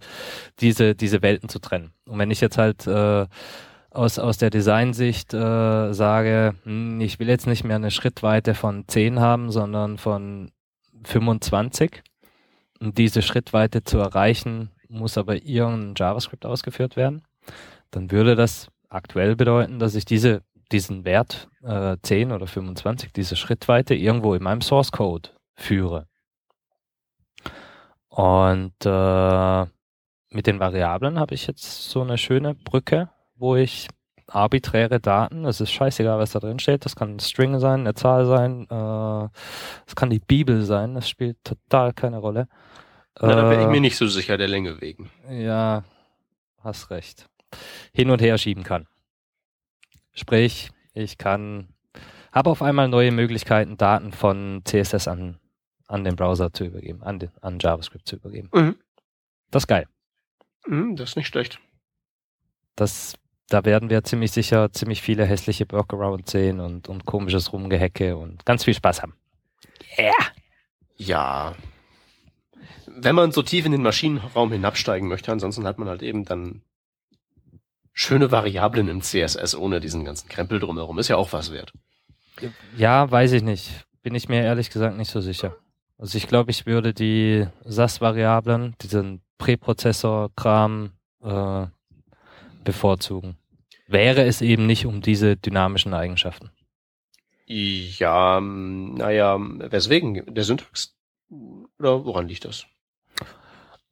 diese, 0.60 0.94
diese 0.94 1.22
Welten 1.22 1.48
zu 1.48 1.58
trennen. 1.58 1.92
Und 2.06 2.18
wenn 2.18 2.30
ich 2.30 2.40
jetzt 2.40 2.58
halt 2.58 2.86
äh, 2.86 3.26
aus, 3.90 4.18
aus 4.18 4.36
der 4.36 4.50
Designsicht 4.50 5.32
äh, 5.32 5.92
sage, 5.92 6.54
hm, 6.64 7.00
ich 7.00 7.18
will 7.18 7.28
jetzt 7.28 7.46
nicht 7.46 7.64
mehr 7.64 7.76
eine 7.76 7.90
Schrittweite 7.90 8.54
von 8.54 8.84
10 8.86 9.20
haben, 9.20 9.50
sondern 9.50 9.96
von 9.96 10.52
25. 11.04 12.02
Und 12.80 12.98
diese 12.98 13.22
Schrittweite 13.22 13.84
zu 13.84 13.98
erreichen, 13.98 14.70
muss 14.88 15.18
aber 15.18 15.42
irgendein 15.42 15.94
JavaScript 15.96 16.46
ausgeführt 16.46 16.96
werden. 16.96 17.22
Dann 17.90 18.10
würde 18.10 18.36
das 18.36 18.68
aktuell 18.88 19.36
bedeuten, 19.36 19.78
dass 19.78 19.94
ich 19.94 20.04
diese, 20.04 20.42
diesen 20.72 21.04
Wert 21.04 21.48
äh, 21.62 21.96
10 22.02 22.32
oder 22.32 22.46
25, 22.46 23.12
diese 23.12 23.36
Schrittweite 23.36 23.94
irgendwo 23.94 24.34
in 24.34 24.42
meinem 24.42 24.60
Source 24.60 24.92
Code 24.92 25.30
führe. 25.54 26.06
Und 28.08 28.74
äh, 28.84 29.66
mit 30.30 30.46
den 30.46 30.60
Variablen 30.60 31.18
habe 31.18 31.34
ich 31.34 31.46
jetzt 31.46 31.90
so 31.90 32.02
eine 32.02 32.18
schöne 32.18 32.54
Brücke, 32.54 33.10
wo 33.36 33.56
ich 33.56 33.88
arbiträre 34.26 35.00
Daten, 35.00 35.44
es 35.44 35.60
ist 35.60 35.70
scheißegal, 35.70 36.18
was 36.18 36.32
da 36.32 36.40
drin 36.40 36.58
steht, 36.58 36.84
das 36.84 36.96
kann 36.96 37.16
ein 37.16 37.20
String 37.20 37.58
sein, 37.60 37.80
eine 37.80 37.94
Zahl 37.94 38.26
sein, 38.26 38.64
äh, 38.64 39.28
das 39.86 39.94
kann 39.94 40.10
die 40.10 40.18
Bibel 40.18 40.62
sein, 40.62 40.94
das 40.94 41.08
spielt 41.08 41.42
total 41.44 41.92
keine 41.92 42.18
Rolle. 42.18 42.48
Na, 43.20 43.32
äh, 43.32 43.36
da 43.36 43.48
bin 43.48 43.60
ich 43.60 43.68
mir 43.68 43.80
nicht 43.80 43.96
so 43.96 44.06
sicher 44.06 44.36
der 44.36 44.48
Länge 44.48 44.80
wegen. 44.80 45.10
Ja, 45.30 45.84
hast 46.62 46.90
recht. 46.90 47.28
Hin 47.92 48.10
und 48.10 48.20
her 48.20 48.36
schieben 48.36 48.64
kann. 48.64 48.86
Sprich, 50.12 50.70
ich 50.92 51.18
kann, 51.18 51.68
habe 52.32 52.50
auf 52.50 52.62
einmal 52.62 52.88
neue 52.88 53.12
Möglichkeiten, 53.12 53.76
Daten 53.76 54.12
von 54.12 54.62
CSS 54.64 55.08
an 55.08 55.38
an 55.88 56.04
den 56.04 56.16
Browser 56.16 56.52
zu 56.52 56.64
übergeben, 56.64 57.02
an, 57.02 57.18
den, 57.18 57.30
an 57.40 57.58
JavaScript 57.58 58.06
zu 58.06 58.16
übergeben. 58.16 58.50
Mhm. 58.52 58.76
Das 59.50 59.64
ist 59.64 59.68
geil. 59.68 59.86
Mhm, 60.66 60.96
das 60.96 61.10
ist 61.10 61.16
nicht 61.16 61.28
schlecht. 61.28 61.60
Das, 62.74 63.14
da 63.48 63.64
werden 63.64 63.90
wir 63.90 64.02
ziemlich 64.04 64.32
sicher 64.32 64.72
ziemlich 64.72 65.02
viele 65.02 65.24
hässliche 65.24 65.66
Workarounds 65.70 66.32
sehen 66.32 66.60
und, 66.60 66.88
und 66.88 67.04
komisches 67.04 67.52
Rumgehecke 67.52 68.16
und 68.16 68.44
ganz 68.44 68.64
viel 68.64 68.74
Spaß 68.74 69.02
haben. 69.02 69.14
Yeah. 69.98 70.12
Ja. 70.96 71.54
wenn 72.86 73.14
man 73.14 73.30
so 73.30 73.42
tief 73.42 73.66
in 73.66 73.72
den 73.72 73.82
Maschinenraum 73.82 74.50
hinabsteigen 74.50 75.08
möchte, 75.08 75.30
ansonsten 75.30 75.66
hat 75.66 75.78
man 75.78 75.88
halt 75.88 76.02
eben 76.02 76.24
dann 76.24 76.62
schöne 77.92 78.30
Variablen 78.30 78.88
im 78.88 79.02
CSS 79.02 79.54
ohne 79.54 79.80
diesen 79.80 80.04
ganzen 80.04 80.28
Krempel 80.28 80.60
drumherum. 80.60 80.98
Ist 80.98 81.08
ja 81.08 81.16
auch 81.16 81.32
was 81.32 81.52
wert. 81.52 81.72
Ja, 82.76 83.10
weiß 83.10 83.32
ich 83.32 83.42
nicht. 83.42 83.86
Bin 84.02 84.14
ich 84.14 84.28
mir 84.28 84.42
ehrlich 84.42 84.70
gesagt 84.70 84.96
nicht 84.96 85.10
so 85.10 85.20
sicher. 85.20 85.56
Also 85.98 86.18
ich 86.18 86.26
glaube, 86.26 86.50
ich 86.50 86.66
würde 86.66 86.92
die 86.92 87.46
SAS-Variablen, 87.64 88.74
diesen 88.82 89.22
Präprozessor-Kram 89.38 90.92
äh, 91.22 91.66
bevorzugen. 92.66 93.38
Wäre 93.86 94.24
es 94.24 94.42
eben 94.42 94.66
nicht 94.66 94.84
um 94.84 95.00
diese 95.00 95.36
dynamischen 95.36 95.94
Eigenschaften. 95.94 96.50
Ja, 97.46 98.40
naja, 98.40 99.38
weswegen? 99.38 100.34
Der 100.34 100.44
Syntax? 100.44 100.94
Oder 101.78 102.04
woran 102.04 102.28
liegt 102.28 102.44
das? 102.44 102.66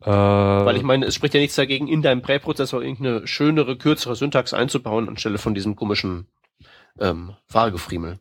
Äh, 0.03 0.11
Weil 0.11 0.77
ich 0.77 0.83
meine, 0.83 1.07
es 1.07 1.15
spricht 1.15 1.35
ja 1.35 1.41
nichts 1.41 1.57
dagegen, 1.57 1.89
in 1.89 2.03
deinem 2.03 2.21
Präprozessor 2.21 2.83
irgendeine 2.83 3.27
schönere, 3.27 3.79
kürzere 3.79 4.17
Syntax 4.17 4.53
einzubauen, 4.53 5.09
anstelle 5.09 5.39
von 5.39 5.55
diesem 5.55 5.77
komischen 5.77 6.27
ähm, 6.99 7.35
Wahlgefriemel. 7.49 8.19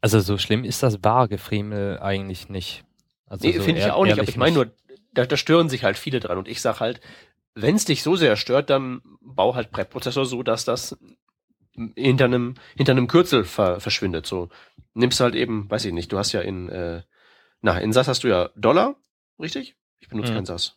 Also 0.00 0.20
so 0.20 0.36
schlimm 0.36 0.64
ist 0.64 0.82
das 0.82 1.02
Wahlgefriemel 1.02 2.00
eigentlich 2.00 2.48
nicht. 2.48 2.84
Also 3.26 3.46
nee, 3.46 3.56
so 3.56 3.62
finde 3.62 3.80
ich 3.80 3.90
auch 3.90 4.04
nicht, 4.04 4.18
aber 4.18 4.28
ich 4.28 4.36
meine 4.36 4.54
nur, 4.54 4.70
da, 5.14 5.24
da 5.24 5.36
stören 5.36 5.68
sich 5.68 5.84
halt 5.84 5.96
viele 5.96 6.20
dran 6.20 6.38
und 6.38 6.48
ich 6.48 6.60
sag 6.60 6.80
halt, 6.80 7.00
wenn 7.54 7.76
es 7.76 7.84
dich 7.84 8.02
so 8.02 8.16
sehr 8.16 8.36
stört, 8.36 8.70
dann 8.70 9.02
bau 9.20 9.54
halt 9.54 9.70
Präprozessor 9.70 10.24
so, 10.24 10.42
dass 10.42 10.64
das 10.64 10.96
hinter 11.96 12.26
einem, 12.26 12.54
hinter 12.76 12.92
einem 12.92 13.08
Kürzel 13.08 13.44
ver, 13.44 13.80
verschwindet. 13.80 14.26
So 14.26 14.48
nimmst 14.94 15.20
halt 15.20 15.34
eben, 15.34 15.70
weiß 15.70 15.84
ich 15.84 15.92
nicht, 15.92 16.12
du 16.12 16.18
hast 16.18 16.32
ja 16.32 16.40
in, 16.40 16.68
äh, 16.68 17.02
na, 17.60 17.78
in 17.78 17.92
SAS 17.92 18.08
hast 18.08 18.24
du 18.24 18.28
ja 18.28 18.50
Dollar, 18.56 18.96
richtig? 19.38 19.76
Ich 20.00 20.08
benutze 20.08 20.32
mhm. 20.32 20.36
kein 20.36 20.46
SAS. 20.46 20.76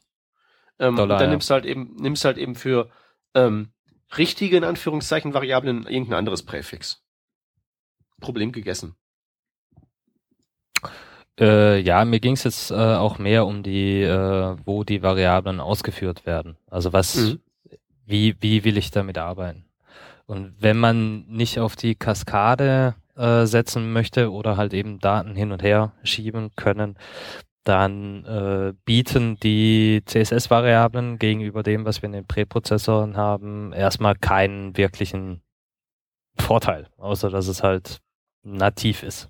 Ähm, 0.80 0.96
Dollar, 0.96 1.16
und 1.16 1.22
dann 1.22 1.30
ja. 1.30 1.32
nimmst 1.32 1.50
du 1.50 1.54
halt 1.54 1.66
eben, 1.66 1.96
nimmst 1.96 2.26
halt 2.26 2.38
eben 2.38 2.56
für 2.56 2.90
ähm, 3.34 3.74
richtige, 4.18 4.58
in 4.58 4.64
Anführungszeichen, 4.64 5.34
Variablen 5.34 5.86
irgendein 5.88 6.20
anderes 6.20 6.44
Präfix. 6.44 7.04
Problem 8.22 8.52
gegessen. 8.52 8.96
Äh, 11.40 11.80
ja, 11.80 12.06
mir 12.06 12.20
ging 12.20 12.34
es 12.34 12.44
jetzt 12.44 12.72
äh, 12.72 12.76
auch 12.76 13.18
mehr 13.18 13.46
um 13.46 13.62
die, 13.62 14.02
äh, 14.02 14.56
wo 14.66 14.84
die 14.84 15.02
Variablen 15.02 15.60
ausgeführt 15.60 16.26
werden. 16.26 16.58
Also 16.70 16.94
was, 16.94 17.16
mhm. 17.16 17.40
wie, 18.06 18.36
wie 18.40 18.64
will 18.64 18.78
ich 18.78 18.92
damit 18.92 19.18
arbeiten? 19.18 19.66
Und 20.28 20.56
wenn 20.60 20.78
man 20.78 21.26
nicht 21.28 21.60
auf 21.60 21.76
die 21.76 21.96
Kaskade 21.96 22.96
äh, 23.16 23.46
setzen 23.46 23.92
möchte 23.94 24.32
oder 24.32 24.58
halt 24.58 24.74
eben 24.74 25.00
Daten 25.00 25.36
hin 25.36 25.52
und 25.52 25.62
her 25.62 25.94
schieben 26.04 26.52
können, 26.56 26.98
dann 27.64 28.24
äh, 28.26 28.74
bieten 28.86 29.40
die 29.40 30.04
CSS-Variablen 30.06 31.18
gegenüber 31.18 31.64
dem, 31.64 31.84
was 31.84 32.02
wir 32.02 32.08
in 32.08 32.14
den 32.14 32.28
Präprozessoren 32.28 33.18
haben, 33.18 33.74
erstmal 33.74 34.16
keinen 34.16 34.78
wirklichen 34.78 35.42
Vorteil, 36.38 36.88
außer 36.98 37.30
dass 37.30 37.48
es 37.48 37.64
halt 37.64 38.02
nativ 38.44 39.02
ist. 39.02 39.30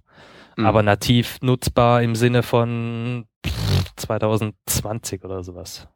Mhm. 0.56 0.66
Aber 0.66 0.84
nativ 0.84 1.40
nutzbar 1.42 2.02
im 2.02 2.16
Sinne 2.16 2.44
von 2.44 3.28
2020 3.96 5.24
oder 5.24 5.44
sowas. 5.44 5.88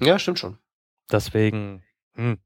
Ja, 0.00 0.18
stimmt 0.18 0.38
schon. 0.38 0.58
Deswegen, 1.10 1.82
hm. 2.14 2.38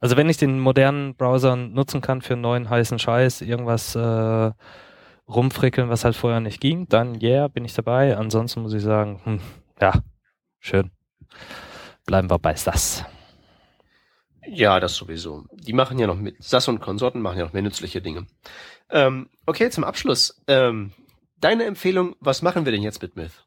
also 0.00 0.16
wenn 0.16 0.28
ich 0.28 0.36
den 0.36 0.58
modernen 0.58 1.14
Browser 1.14 1.56
nutzen 1.56 2.00
kann 2.00 2.22
für 2.22 2.32
einen 2.32 2.42
neuen 2.42 2.70
heißen 2.70 2.98
Scheiß, 2.98 3.42
irgendwas 3.42 3.94
äh, 3.94 4.52
rumfrickeln, 5.28 5.88
was 5.88 6.04
halt 6.04 6.16
vorher 6.16 6.40
nicht 6.40 6.60
ging, 6.60 6.88
dann 6.88 7.20
yeah, 7.20 7.48
bin 7.48 7.64
ich 7.64 7.74
dabei. 7.74 8.16
Ansonsten 8.16 8.62
muss 8.62 8.74
ich 8.74 8.82
sagen, 8.82 9.20
hm, 9.24 9.40
ja, 9.80 9.92
schön. 10.58 10.90
Bleiben 12.06 12.30
wir 12.30 12.38
bei 12.38 12.54
SAS. 12.56 13.04
Ja, 14.46 14.80
das 14.80 14.96
sowieso. 14.96 15.44
Die 15.52 15.72
machen 15.72 15.98
ja 15.98 16.06
noch 16.06 16.16
mit, 16.16 16.42
SAS 16.42 16.68
und 16.68 16.80
Konsorten 16.80 17.22
machen 17.22 17.38
ja 17.38 17.44
noch 17.44 17.52
mehr 17.52 17.62
nützliche 17.62 18.00
Dinge. 18.00 18.26
Ähm, 18.90 19.28
okay, 19.46 19.70
zum 19.70 19.84
Abschluss. 19.84 20.42
Ähm, 20.46 20.92
deine 21.40 21.64
Empfehlung, 21.64 22.16
was 22.20 22.42
machen 22.42 22.64
wir 22.64 22.72
denn 22.72 22.82
jetzt 22.82 23.02
mit 23.02 23.16
Myth? 23.16 23.46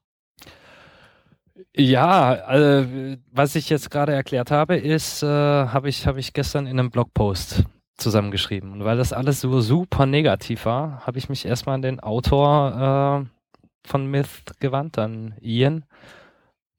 Ja, 1.76 2.34
äh, 2.54 3.18
was 3.32 3.56
ich 3.56 3.70
jetzt 3.70 3.92
gerade 3.92 4.14
erklärt 4.14 4.52
habe, 4.52 4.78
ist, 4.78 5.24
äh, 5.24 5.28
habe 5.28 5.90
ich, 5.90 6.08
hab 6.08 6.18
ich 6.18 6.34
gestern 6.34 6.68
in 6.68 6.80
einem 6.80 6.90
Blogpost 6.90 7.66
zusammengeschrieben. 7.98 8.72
Und 8.72 8.86
weil 8.86 8.98
das 8.98 9.14
alles 9.14 9.42
so 9.42 9.60
super 9.62 10.06
negativ 10.06 10.66
war, 10.66 11.06
habe 11.06 11.18
ich 11.18 11.30
mich 11.30 11.46
erstmal 11.46 11.76
an 11.76 11.82
den 11.82 12.00
Autor 12.00 13.26
äh, 13.26 13.88
von 13.88 14.08
Myth 14.08 14.60
gewandt, 14.60 14.98
an 14.98 15.36
Ian, 15.42 15.86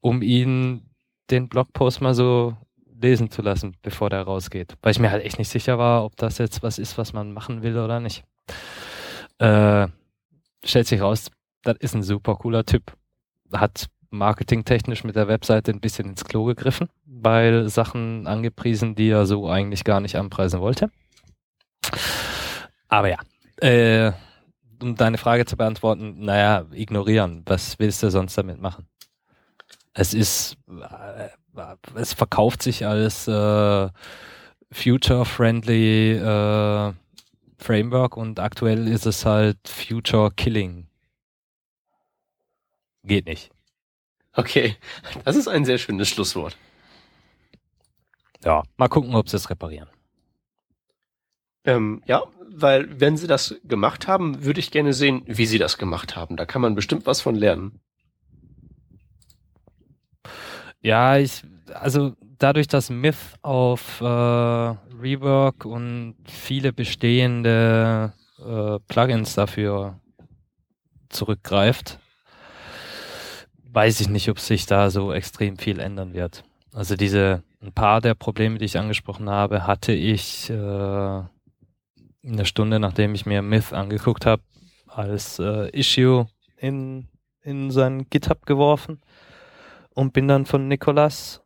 um 0.01 0.21
ihn 0.21 0.89
den 1.29 1.49
Blogpost 1.49 2.01
mal 2.01 2.13
so 2.13 2.55
lesen 2.99 3.29
zu 3.29 3.41
lassen, 3.41 3.75
bevor 3.81 4.09
der 4.09 4.23
rausgeht. 4.23 4.75
Weil 4.81 4.91
ich 4.91 4.99
mir 4.99 5.11
halt 5.11 5.23
echt 5.23 5.39
nicht 5.39 5.49
sicher 5.49 5.77
war, 5.77 6.03
ob 6.03 6.15
das 6.17 6.37
jetzt 6.37 6.63
was 6.63 6.79
ist, 6.79 6.97
was 6.97 7.13
man 7.13 7.33
machen 7.33 7.63
will 7.63 7.77
oder 7.77 7.99
nicht. 7.99 8.23
Äh, 9.39 9.87
stellt 10.63 10.87
sich 10.87 11.01
raus, 11.01 11.29
das 11.63 11.77
ist 11.79 11.95
ein 11.95 12.03
super 12.03 12.35
cooler 12.35 12.65
Typ. 12.65 12.93
Hat 13.53 13.87
marketingtechnisch 14.09 15.03
mit 15.03 15.15
der 15.15 15.27
Webseite 15.27 15.71
ein 15.71 15.81
bisschen 15.81 16.09
ins 16.09 16.25
Klo 16.25 16.45
gegriffen, 16.45 16.89
weil 17.05 17.69
Sachen 17.69 18.25
angepriesen, 18.27 18.95
die 18.95 19.09
er 19.09 19.25
so 19.25 19.49
eigentlich 19.49 19.83
gar 19.83 19.99
nicht 19.99 20.15
anpreisen 20.15 20.61
wollte. 20.61 20.89
Aber 22.87 23.09
ja, 23.09 23.17
äh, 23.57 24.13
um 24.81 24.95
deine 24.95 25.17
Frage 25.17 25.45
zu 25.45 25.57
beantworten, 25.57 26.19
naja, 26.19 26.65
ignorieren. 26.71 27.43
Was 27.45 27.79
willst 27.79 28.03
du 28.03 28.09
sonst 28.09 28.37
damit 28.37 28.61
machen? 28.61 28.87
Es 29.93 30.13
ist, 30.13 30.57
äh, 30.67 31.29
es 31.95 32.13
verkauft 32.13 32.61
sich 32.63 32.85
als 32.85 33.27
äh, 33.27 33.89
future-friendly 34.71 36.13
äh, 36.13 36.93
Framework 37.57 38.17
und 38.17 38.39
aktuell 38.39 38.87
ist 38.87 39.05
es 39.05 39.25
halt 39.25 39.57
Future-Killing. 39.67 40.87
Geht 43.03 43.25
nicht. 43.25 43.51
Okay, 44.33 44.75
das 45.25 45.35
ist 45.35 45.47
ein 45.47 45.65
sehr 45.65 45.77
schönes 45.77 46.09
Schlusswort. 46.09 46.57
Ja, 48.43 48.63
mal 48.77 48.87
gucken, 48.87 49.15
ob 49.15 49.29
sie 49.29 49.37
es 49.37 49.49
reparieren. 49.49 49.89
Ähm, 51.65 52.03
ja, 52.05 52.23
weil 52.49 52.99
wenn 52.99 53.17
sie 53.17 53.27
das 53.27 53.55
gemacht 53.63 54.07
haben, 54.07 54.43
würde 54.45 54.59
ich 54.59 54.71
gerne 54.71 54.93
sehen, 54.93 55.23
wie 55.25 55.45
sie 55.45 55.57
das 55.57 55.77
gemacht 55.77 56.15
haben. 56.15 56.37
Da 56.37 56.45
kann 56.45 56.61
man 56.61 56.75
bestimmt 56.75 57.05
was 57.05 57.21
von 57.21 57.35
lernen. 57.35 57.79
Ja, 60.81 61.17
ich, 61.17 61.43
also 61.73 62.13
dadurch, 62.37 62.67
dass 62.67 62.89
Myth 62.89 63.15
auf 63.41 64.01
äh, 64.01 64.05
Rework 64.05 65.65
und 65.65 66.15
viele 66.25 66.73
bestehende 66.73 68.13
äh, 68.39 68.79
Plugins 68.87 69.35
dafür 69.35 69.99
zurückgreift, 71.09 71.99
weiß 73.71 74.01
ich 74.01 74.09
nicht, 74.09 74.29
ob 74.29 74.39
sich 74.39 74.65
da 74.65 74.89
so 74.89 75.13
extrem 75.13 75.57
viel 75.57 75.79
ändern 75.79 76.13
wird. 76.13 76.43
Also 76.73 76.95
diese 76.95 77.43
ein 77.61 77.73
paar 77.73 78.01
der 78.01 78.13
Probleme, 78.13 78.59
die 78.59 78.65
ich 78.65 78.77
angesprochen 78.77 79.29
habe, 79.29 79.65
hatte 79.65 79.91
ich 79.91 80.49
äh, 80.49 80.53
eine 80.53 81.25
Stunde, 82.43 82.79
nachdem 82.79 83.15
ich 83.15 83.25
mir 83.25 83.41
Myth 83.41 83.73
angeguckt 83.73 84.25
habe, 84.25 84.43
als 84.87 85.39
äh, 85.39 85.69
Issue 85.69 86.27
in, 86.57 87.07
in 87.41 87.71
sein 87.71 88.07
GitHub 88.09 88.45
geworfen 88.45 89.01
und 89.97 90.13
bin 90.13 90.27
dann 90.27 90.45
von 90.45 90.67
Nikolas, 90.67 91.41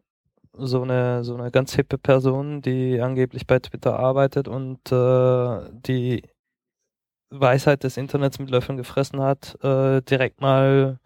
so 0.51 0.81
eine, 0.81 1.23
so 1.23 1.35
eine 1.35 1.51
ganz 1.51 1.73
hippe 1.73 1.97
Person, 1.97 2.61
die 2.61 2.99
angeblich 2.99 3.47
bei 3.47 3.59
Twitter 3.59 3.97
arbeitet 3.97 4.49
und 4.49 4.91
äh, 4.91 5.71
die 5.71 6.23
Weisheit 7.29 7.85
des 7.85 7.95
Internets 7.95 8.39
mit 8.39 8.49
Löffeln 8.49 8.77
gefressen 8.77 9.21
hat, 9.21 9.57
äh, 9.63 10.01
direkt 10.01 10.41
mal 10.41 10.99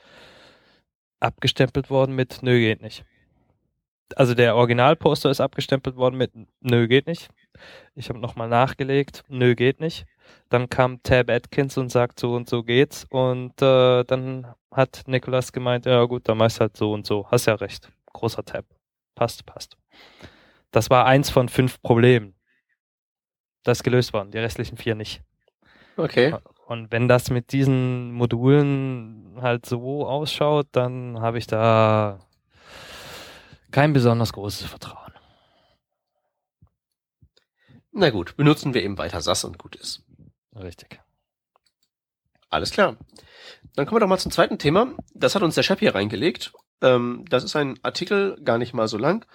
abgestempelt 1.20 1.92
worden 1.92 2.16
mit 2.16 2.42
Nö, 2.42 2.58
geht 2.58 2.82
nicht. 2.82 3.06
Also 4.16 4.34
der 4.34 4.56
Originalposter 4.56 5.30
ist 5.30 5.40
abgestempelt 5.40 5.98
worden 5.98 6.18
mit 6.18 6.32
Nö, 6.62 6.88
geht 6.88 7.06
nicht. 7.06 7.30
Ich 7.94 8.10
habe 8.10 8.18
nochmal 8.18 8.50
nachgelegt, 8.50 9.24
nö, 9.30 9.54
geht 9.54 9.80
nicht. 9.80 10.08
Dann 10.50 10.70
kam 10.70 11.02
Tab 11.04 11.30
Atkins 11.30 11.78
und 11.78 11.90
sagt, 11.90 12.20
so 12.20 12.36
und 12.36 12.50
so 12.50 12.64
geht's. 12.64 13.06
Und 13.10 13.62
äh, 13.62 14.04
dann 14.04 14.54
hat 14.72 15.04
Nicholas 15.08 15.52
gemeint, 15.52 15.86
ja 15.86 16.04
gut, 16.06 16.28
dann 16.28 16.38
machst 16.38 16.60
halt 16.60 16.78
so 16.78 16.94
und 16.94 17.06
so. 17.06 17.28
Hast 17.32 17.46
ja 17.46 17.56
recht. 17.56 17.92
Großer 18.14 18.44
Tab. 18.44 18.66
Passt, 19.16 19.46
passt. 19.46 19.78
Das 20.72 20.90
war 20.90 21.06
eins 21.06 21.30
von 21.30 21.48
fünf 21.48 21.82
Problemen, 21.82 22.36
das 23.64 23.82
gelöst 23.82 24.12
waren. 24.12 24.32
Die 24.32 24.38
restlichen 24.38 24.78
vier 24.78 24.96
nicht. 24.96 25.22
Okay. 25.96 26.36
Und 26.68 26.92
wenn 26.92 27.08
das 27.08 27.30
mit 27.30 27.52
diesen 27.52 28.12
Modulen 28.12 29.38
halt 29.40 29.66
so 29.66 30.06
ausschaut, 30.06 30.68
dann 30.74 31.22
habe 31.22 31.38
ich 31.38 31.48
da 31.48 32.20
kein 33.72 33.94
besonders 33.94 34.34
großes 34.34 34.68
Vertrauen. 34.68 35.14
Na 37.92 38.10
gut, 38.10 38.36
benutzen 38.36 38.74
wir 38.74 38.84
eben 38.84 38.98
weiter 38.98 39.22
SAS 39.22 39.46
und 39.46 39.58
gut 39.58 39.78
ist. 39.78 40.04
Richtig. 40.56 41.00
Alles 42.50 42.72
klar. 42.72 42.98
dann 43.76 43.86
kommen 43.86 43.98
wir 43.98 44.00
doch 44.02 44.08
mal 44.08 44.18
zum 44.18 44.32
zweiten 44.32 44.58
Thema. 44.58 44.94
Das 45.14 45.36
hat 45.36 45.44
uns 45.44 45.56
der 45.56 45.64
Chef 45.64 45.80
hier 45.80 45.96
reingelegt. 45.96 46.54
Ähm, 46.82 47.26
das 47.30 47.44
ist 47.44 47.56
ein 47.56 47.78
Artikel, 47.84 48.40
gar 48.44 48.58
nicht 48.58 48.74
mal 48.74 48.88
so 48.88 48.98
lang, 48.98 49.26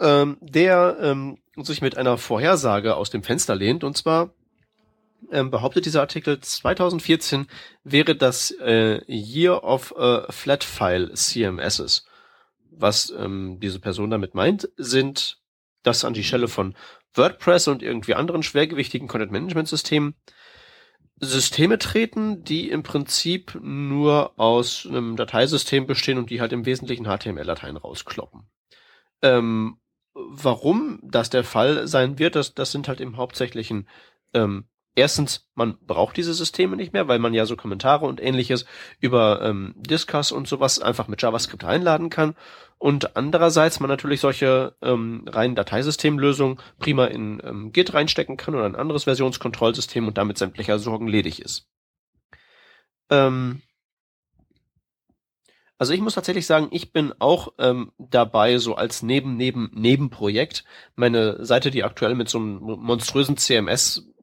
ähm, 0.00 0.36
der 0.40 0.96
ähm, 1.00 1.38
sich 1.56 1.82
mit 1.82 1.96
einer 1.96 2.18
Vorhersage 2.18 2.96
aus 2.96 3.10
dem 3.10 3.22
Fenster 3.22 3.54
lehnt. 3.56 3.82
Und 3.84 3.96
zwar 3.96 4.30
ähm, 5.32 5.50
behauptet 5.50 5.86
dieser 5.86 6.00
Artikel, 6.00 6.40
2014 6.40 7.46
wäre 7.82 8.14
das 8.14 8.50
äh, 8.60 9.00
Year 9.06 9.64
of 9.64 9.94
äh, 9.96 10.30
Flat 10.30 10.64
File 10.64 11.12
CMSs. 11.14 12.04
Was 12.70 13.10
ähm, 13.10 13.58
diese 13.60 13.80
Person 13.80 14.10
damit 14.10 14.34
meint, 14.34 14.68
sind, 14.76 15.38
dass 15.82 16.04
an 16.04 16.14
die 16.14 16.24
Stelle 16.24 16.48
von 16.48 16.74
WordPress 17.14 17.68
und 17.68 17.82
irgendwie 17.82 18.14
anderen 18.14 18.42
schwergewichtigen 18.42 19.08
Content-Management-Systemen 19.08 20.14
Systeme 21.20 21.78
treten, 21.78 22.44
die 22.44 22.70
im 22.70 22.82
Prinzip 22.82 23.58
nur 23.62 24.38
aus 24.38 24.86
einem 24.86 25.16
Dateisystem 25.16 25.86
bestehen 25.86 26.18
und 26.18 26.30
die 26.30 26.40
halt 26.40 26.52
im 26.52 26.66
Wesentlichen 26.66 27.04
HTML-Dateien 27.04 27.76
rauskloppen. 27.76 28.48
Ähm, 29.22 29.78
warum 30.14 31.00
das 31.02 31.30
der 31.30 31.44
Fall 31.44 31.86
sein 31.86 32.18
wird, 32.18 32.36
das, 32.36 32.54
das 32.54 32.72
sind 32.72 32.88
halt 32.88 33.00
im 33.00 33.16
Hauptsächlichen 33.16 33.88
ähm, 34.32 34.66
erstens, 34.94 35.48
man 35.54 35.76
braucht 35.86 36.16
diese 36.16 36.34
Systeme 36.34 36.76
nicht 36.76 36.92
mehr, 36.92 37.08
weil 37.08 37.18
man 37.18 37.34
ja 37.34 37.46
so 37.46 37.56
Kommentare 37.56 38.06
und 38.06 38.22
ähnliches 38.22 38.64
über 39.00 39.42
ähm, 39.42 39.74
Discuss 39.76 40.32
und 40.32 40.48
sowas 40.48 40.80
einfach 40.80 41.08
mit 41.08 41.20
JavaScript 41.22 41.64
einladen 41.64 42.10
kann. 42.10 42.34
Und 42.78 43.16
andererseits 43.16 43.80
man 43.80 43.88
natürlich 43.88 44.20
solche 44.20 44.76
ähm, 44.82 45.24
reinen 45.28 45.54
Dateisystemlösungen 45.54 46.58
prima 46.78 47.06
in 47.06 47.40
ähm, 47.44 47.72
Git 47.72 47.94
reinstecken 47.94 48.36
kann 48.36 48.54
oder 48.54 48.66
ein 48.66 48.76
anderes 48.76 49.04
Versionskontrollsystem 49.04 50.06
und 50.06 50.18
damit 50.18 50.38
sämtlicher 50.38 50.78
Sorgen 50.78 51.08
ledig 51.08 51.40
ist. 51.40 51.68
Ähm, 53.10 53.62
also 55.78 55.92
ich 55.92 56.00
muss 56.00 56.14
tatsächlich 56.14 56.46
sagen, 56.46 56.68
ich 56.70 56.92
bin 56.92 57.12
auch 57.18 57.52
ähm, 57.58 57.92
dabei, 57.98 58.58
so 58.58 58.74
als 58.76 59.02
neben 59.02 59.36
neben 59.36 59.70
Nebenprojekt 59.74 60.64
meine 60.94 61.44
Seite, 61.44 61.70
die 61.70 61.84
aktuell 61.84 62.14
mit 62.14 62.28
so 62.28 62.38
einem 62.38 62.58
monströsen 62.60 63.36
CMS 63.36 64.13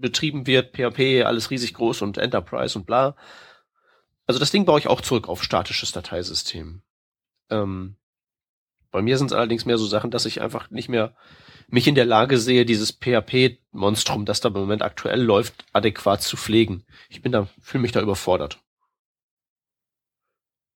betrieben 0.00 0.46
wird, 0.46 0.76
PHP, 0.76 1.24
alles 1.24 1.50
riesig 1.50 1.74
groß 1.74 2.02
und 2.02 2.18
Enterprise 2.18 2.78
und 2.78 2.86
bla. 2.86 3.16
Also 4.26 4.40
das 4.40 4.50
Ding 4.50 4.64
baue 4.64 4.78
ich 4.78 4.88
auch 4.88 5.00
zurück 5.00 5.28
auf 5.28 5.42
statisches 5.42 5.92
Dateisystem. 5.92 6.82
Ähm, 7.50 7.96
bei 8.90 9.02
mir 9.02 9.18
sind 9.18 9.28
es 9.28 9.36
allerdings 9.36 9.66
mehr 9.66 9.78
so 9.78 9.86
Sachen, 9.86 10.10
dass 10.10 10.26
ich 10.26 10.40
einfach 10.40 10.70
nicht 10.70 10.88
mehr 10.88 11.14
mich 11.68 11.86
in 11.86 11.94
der 11.94 12.04
Lage 12.04 12.38
sehe, 12.38 12.64
dieses 12.64 12.92
PHP-Monstrum, 12.92 14.24
das 14.24 14.40
da 14.40 14.48
im 14.48 14.54
Moment 14.54 14.82
aktuell 14.82 15.20
läuft, 15.20 15.64
adäquat 15.72 16.22
zu 16.22 16.36
pflegen. 16.36 16.84
Ich 17.08 17.22
bin 17.22 17.32
da, 17.32 17.48
fühle 17.60 17.82
mich 17.82 17.92
da 17.92 18.00
überfordert. 18.00 18.60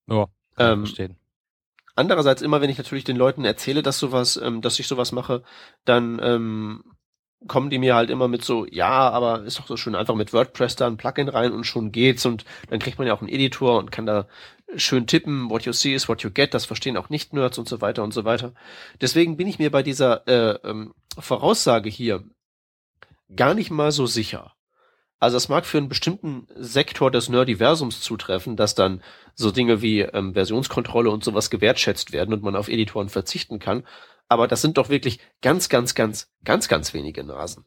Ja, 0.07 0.27
ähm, 0.59 0.87
verstehen. 0.87 1.17
Andererseits 1.95 2.43
immer, 2.43 2.61
wenn 2.61 2.71
ich 2.71 2.79
natürlich 2.79 3.05
den 3.05 3.17
Leuten 3.17 3.45
erzähle, 3.45 3.83
dass 3.83 3.99
sowas, 3.99 4.37
ähm, 4.37 4.63
dass 4.63 4.79
ich 4.79 4.89
sowas 4.89 5.13
mache, 5.13 5.43
dann 5.85 6.21
ähm, 6.23 6.85
kommen 7.49 7.71
die 7.71 7.79
mir 7.79 7.95
halt 7.95 8.11
immer 8.11 8.29
mit 8.29 8.45
so, 8.45 8.67
ja, 8.67 9.09
aber 9.11 9.43
ist 9.45 9.59
doch 9.59 9.67
so 9.67 9.77
schön 9.77 9.95
einfach 9.95 10.15
mit 10.15 10.33
WordPress 10.33 10.77
da 10.77 10.87
ein 10.87 10.97
Plugin 10.97 11.29
rein 11.29 11.53
und 11.53 11.65
schon 11.65 11.91
geht's 11.93 12.27
und 12.27 12.45
dann 12.69 12.79
kriegt 12.79 12.99
man 12.99 13.07
ja 13.07 13.15
auch 13.15 13.21
einen 13.21 13.31
Editor 13.31 13.79
und 13.79 13.91
kann 13.91 14.07
da 14.07 14.27
schön 14.77 15.07
tippen, 15.07 15.51
what 15.51 15.63
you 15.63 15.73
see 15.73 15.95
is 15.95 16.09
what 16.09 16.23
you 16.23 16.31
get, 16.31 16.55
das 16.55 16.67
verstehen 16.67 16.97
auch 16.97 17.09
Nicht-Nerds 17.09 17.59
und 17.59 17.69
so 17.69 17.81
weiter 17.81 18.05
und 18.05 18.13
so 18.13 18.25
weiter. 18.25 18.53
Deswegen 19.01 19.37
bin 19.37 19.49
ich 19.49 19.59
mir 19.59 19.71
bei 19.71 19.83
dieser 19.83 20.27
äh, 20.29 20.59
ähm, 20.69 20.95
Voraussage 21.19 21.89
hier 21.89 22.25
gar 23.35 23.55
nicht 23.55 23.71
mal 23.71 23.91
so 23.91 24.07
sicher. 24.07 24.53
Also 25.19 25.37
es 25.37 25.49
mag 25.49 25.67
für 25.67 25.79
einen 25.79 25.91
bestimmten 25.91 26.47
Sektor 26.57 27.11
des 27.11 27.29
Nerdiversums 27.29 28.01
zutreffen, 28.01 28.57
dass 28.57 28.75
dann 28.75 29.03
so 29.35 29.51
Dinge 29.51 29.83
wie 29.83 30.01
ähm, 30.01 30.33
Versionskontrolle 30.33 31.11
und 31.11 31.25
sowas 31.25 31.51
gewertschätzt 31.51 32.13
werden 32.13 32.33
und 32.33 32.43
man 32.43 32.57
auf 32.57 32.69
Editoren 32.69 33.11
verzichten 33.11 33.59
kann 33.59 33.85
aber 34.31 34.47
das 34.47 34.63
sind 34.63 34.79
doch 34.79 34.89
wirklich 34.89 35.19
ganz, 35.43 35.69
ganz, 35.69 35.95
ganz, 35.95 36.31
ganz, 36.45 36.69
ganz 36.69 36.95
wenige 36.95 37.25
Nasen. 37.25 37.65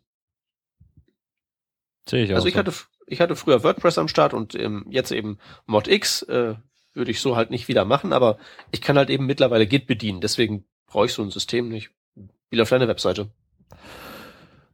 Sehe 2.09 2.23
ich 2.23 2.33
also 2.33 2.47
ich 2.47 2.53
so. 2.53 2.59
hatte, 2.59 2.73
ich 3.05 3.19
hatte 3.19 3.35
früher 3.35 3.63
WordPress 3.63 3.97
am 3.97 4.07
Start 4.07 4.33
und 4.33 4.55
ähm, 4.55 4.85
jetzt 4.89 5.11
eben 5.11 5.37
ModX, 5.65 6.23
äh, 6.23 6.55
würde 6.93 7.11
ich 7.11 7.19
so 7.19 7.35
halt 7.35 7.51
nicht 7.51 7.67
wieder 7.67 7.83
machen, 7.83 8.13
aber 8.13 8.37
ich 8.71 8.81
kann 8.81 8.97
halt 8.97 9.09
eben 9.09 9.25
mittlerweile 9.25 9.67
Git 9.67 9.87
bedienen, 9.87 10.21
deswegen 10.21 10.65
brauche 10.87 11.05
ich 11.05 11.13
so 11.13 11.21
ein 11.21 11.31
System 11.31 11.67
nicht. 11.67 11.91
Wie 12.49 12.55
läuft 12.55 12.71
deine 12.71 12.87
Webseite? 12.87 13.29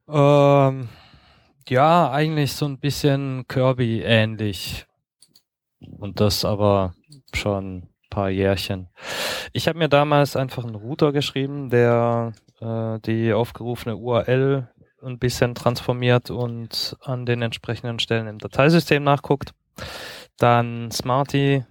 Ähm, 0.07 0.89
ja, 1.67 2.11
eigentlich 2.11 2.53
so 2.53 2.65
ein 2.65 2.77
bisschen 2.77 3.47
Kirby 3.47 4.01
ähnlich. 4.01 4.85
Und 5.79 6.19
das 6.19 6.45
aber 6.45 6.93
schon 7.33 7.88
paar 8.09 8.29
Jährchen. 8.29 8.89
Ich 9.53 9.67
habe 9.67 9.79
mir 9.79 9.89
damals 9.89 10.35
einfach 10.35 10.63
einen 10.63 10.75
Router 10.75 11.11
geschrieben, 11.11 11.69
der 11.69 12.33
äh, 12.59 12.99
die 12.99 13.33
aufgerufene 13.33 13.95
URL 13.95 14.67
ein 15.01 15.19
bisschen 15.19 15.55
transformiert 15.55 16.29
und 16.29 16.97
an 17.01 17.25
den 17.25 17.41
entsprechenden 17.41 17.99
Stellen 17.99 18.27
im 18.27 18.39
Dateisystem 18.39 19.03
nachguckt. 19.03 19.53
Dann 20.37 20.91
Smarty, 20.91 21.63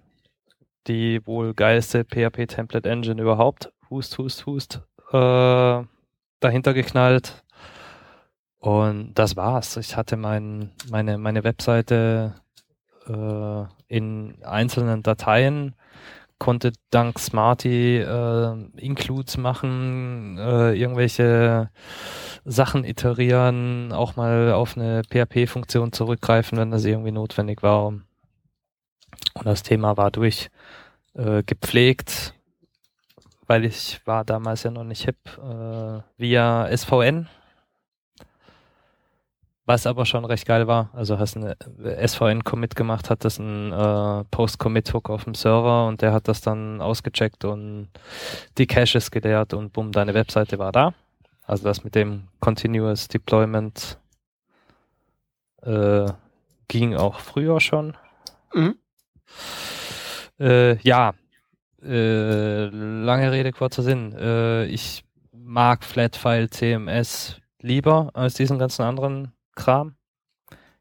die 0.87 1.27
wohl 1.27 1.55
geilste 1.55 2.05
PHP 2.05 2.47
Template 2.47 2.89
Engine 2.89 3.21
überhaupt, 3.21 3.71
hust, 3.91 4.17
hust, 4.19 4.47
hust, 4.47 4.83
äh, 5.13 5.83
dahinter 6.41 6.75
geknallt. 6.75 7.45
Und 8.59 9.15
das 9.15 9.37
war's. 9.37 9.77
Ich 9.77 9.97
hatte 9.97 10.17
mein, 10.17 10.73
meine, 10.91 11.17
meine 11.19 11.45
Webseite 11.45 12.35
äh, 13.07 13.65
in 13.87 14.43
einzelnen 14.43 15.03
Dateien 15.03 15.75
konnte 16.39 16.73
dank 16.91 17.19
Smarty 17.19 17.99
äh, 17.99 18.57
Includes 18.77 19.37
machen, 19.37 20.39
äh, 20.39 20.73
irgendwelche 20.73 21.71
Sachen 22.45 22.85
iterieren, 22.85 23.93
auch 23.93 24.17
mal 24.17 24.53
auf 24.53 24.77
eine 24.77 25.03
PHP-Funktion 25.03 25.93
zurückgreifen, 25.93 26.59
wenn 26.59 26.71
das 26.71 26.85
irgendwie 26.85 27.13
notwendig 27.13 27.63
war. 27.63 27.87
Und 27.87 28.05
das 29.45 29.63
Thema 29.63 29.97
war 29.97 30.11
durch 30.11 30.51
äh, 31.15 31.43
gepflegt, 31.43 32.35
weil 33.47 33.65
ich 33.65 34.01
war 34.05 34.25
damals 34.25 34.63
ja 34.63 34.71
noch 34.71 34.85
nicht 34.85 35.05
hip, 35.05 35.17
äh, 35.39 36.01
via 36.17 36.69
SVN 36.77 37.29
was 39.69 39.87
aber 39.87 40.07
schon 40.07 40.25
recht 40.25 40.47
geil 40.47 40.67
war, 40.67 40.89
also 40.95 41.19
hast 41.19 41.37
ein 41.37 41.55
SVN-Commit 41.85 42.75
gemacht, 42.75 43.11
hat 43.11 43.23
das 43.23 43.39
ein 43.39 43.71
äh, 43.71 44.25
Post-Commit-Hook 44.31 45.11
auf 45.11 45.25
dem 45.25 45.35
Server 45.35 45.87
und 45.87 46.01
der 46.01 46.15
hat 46.15 46.27
das 46.27 46.41
dann 46.41 46.81
ausgecheckt 46.81 47.45
und 47.45 47.89
die 48.57 48.67
Caches 48.67 49.11
geleert 49.11 49.53
und 49.53 49.75
bumm, 49.75 49.93
deine 49.93 50.15
Webseite 50.15 50.59
war 50.59 50.73
da. 50.73 50.95
Also 51.43 51.65
das 51.65 51.85
mit 51.85 51.95
dem 51.95 52.29
Continuous 52.41 53.09
Deployment 53.09 53.99
äh, 55.61 56.07
ging 56.69 56.95
auch 56.97 57.21
früher 57.21 57.61
schon. 57.61 57.95
Mhm. 58.55 58.77
Äh, 60.41 60.79
ja, 60.79 61.13
äh, 61.83 62.69
lange 62.69 63.33
Rede, 63.33 63.53
kurzer 63.53 63.83
Sinn. 63.83 64.15
Äh, 64.15 64.65
ich 64.65 65.05
mag 65.31 65.85
Flatfile 65.85 66.49
CMS 66.49 67.37
lieber 67.61 68.11
als 68.15 68.33
diesen 68.33 68.59
ganzen 68.59 68.83
anderen 68.83 69.33
Kram. 69.59 69.97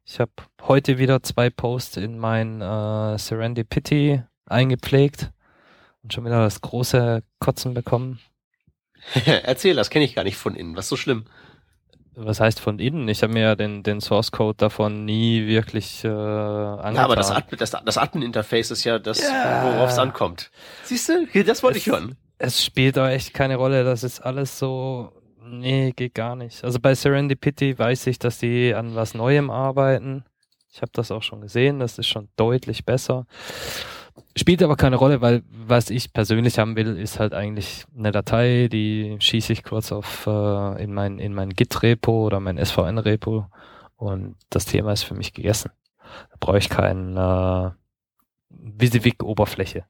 Ich 0.05 0.21
habe 0.21 0.31
heute 0.61 0.99
wieder 0.99 1.21
zwei 1.21 1.49
Posts 1.49 1.97
in 1.97 2.17
mein 2.17 2.61
äh, 2.61 3.17
Serendipity 3.17 4.21
eingepflegt 4.45 5.31
und 6.03 6.13
schon 6.13 6.23
wieder 6.23 6.43
das 6.43 6.61
große 6.61 7.23
Kotzen 7.39 7.73
bekommen. 7.73 8.19
Erzähl, 9.25 9.75
das 9.75 9.89
kenne 9.89 10.05
ich 10.05 10.15
gar 10.15 10.23
nicht 10.23 10.37
von 10.37 10.55
innen. 10.55 10.75
Was 10.75 10.85
ist 10.85 10.89
so 10.89 10.95
schlimm? 10.95 11.25
Was 12.15 12.39
heißt 12.39 12.59
von 12.59 12.79
innen? 12.79 13.09
Ich 13.09 13.21
habe 13.23 13.33
mir 13.33 13.55
den, 13.55 13.83
den 13.83 13.99
Source 13.99 14.31
Code 14.31 14.57
davon 14.57 15.05
nie 15.05 15.45
wirklich 15.47 16.03
äh, 16.03 16.07
angetan. 16.07 16.95
Ja, 16.95 17.03
aber 17.03 17.15
das, 17.15 17.31
Admin, 17.31 17.59
das, 17.59 17.71
das 17.71 17.97
Admin-Interface 17.97 18.71
ist 18.71 18.83
ja 18.83 18.99
das, 18.99 19.21
ja. 19.21 19.63
worauf 19.63 19.89
es 19.89 19.97
ankommt. 19.97 20.51
Siehst 20.83 21.09
du? 21.09 21.43
Das 21.43 21.63
wollte 21.63 21.79
ich 21.79 21.87
hören. 21.87 22.15
Es 22.37 22.63
spielt 22.63 22.97
da 22.97 23.09
echt 23.09 23.33
keine 23.33 23.55
Rolle. 23.55 23.83
Das 23.83 24.03
ist 24.03 24.19
alles 24.19 24.57
so 24.57 25.11
Nee, 25.49 25.93
geht 25.95 26.13
gar 26.13 26.35
nicht. 26.35 26.63
Also 26.63 26.79
bei 26.79 26.93
Serendipity 26.93 27.77
weiß 27.77 28.07
ich, 28.07 28.19
dass 28.19 28.39
die 28.39 28.73
an 28.73 28.95
was 28.95 29.13
Neuem 29.13 29.49
arbeiten. 29.49 30.25
Ich 30.71 30.81
habe 30.81 30.91
das 30.93 31.11
auch 31.11 31.23
schon 31.23 31.41
gesehen, 31.41 31.79
das 31.79 31.97
ist 31.97 32.07
schon 32.07 32.29
deutlich 32.35 32.85
besser. 32.85 33.25
Spielt 34.35 34.61
aber 34.63 34.75
keine 34.75 34.95
Rolle, 34.95 35.21
weil 35.21 35.43
was 35.49 35.89
ich 35.89 36.11
persönlich 36.11 36.59
haben 36.59 36.75
will, 36.75 36.97
ist 36.97 37.19
halt 37.19 37.33
eigentlich 37.33 37.85
eine 37.97 38.11
Datei, 38.11 38.67
die 38.71 39.15
schieße 39.19 39.53
ich 39.53 39.63
kurz 39.63 39.91
auf 39.91 40.27
äh, 40.27 40.83
in 40.83 40.93
mein 40.93 41.19
in 41.19 41.33
mein 41.33 41.51
Git-Repo 41.51 42.25
oder 42.25 42.39
mein 42.39 42.63
SVN-Repo 42.63 43.47
und 43.95 44.35
das 44.49 44.65
Thema 44.65 44.91
ist 44.91 45.03
für 45.03 45.15
mich 45.15 45.33
gegessen. 45.33 45.71
Da 46.29 46.35
brauche 46.39 46.57
ich 46.57 46.69
keine 46.69 47.75
äh, 47.75 48.77
Visivik-Oberfläche. 48.79 49.85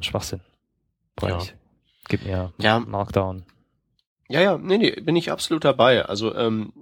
Schwachsinn. 0.00 0.40
Brauche 1.16 1.30
ja. 1.30 1.38
ich. 1.38 1.54
Gib 2.08 2.24
mir 2.24 2.52
ja. 2.58 2.78
Markdown. 2.80 3.44
Ja, 4.28 4.40
ja, 4.40 4.58
nee, 4.58 4.78
nee, 4.78 4.90
bin 4.90 5.16
ich 5.16 5.32
absolut 5.32 5.64
dabei. 5.64 6.04
Also 6.04 6.34
ähm, 6.34 6.72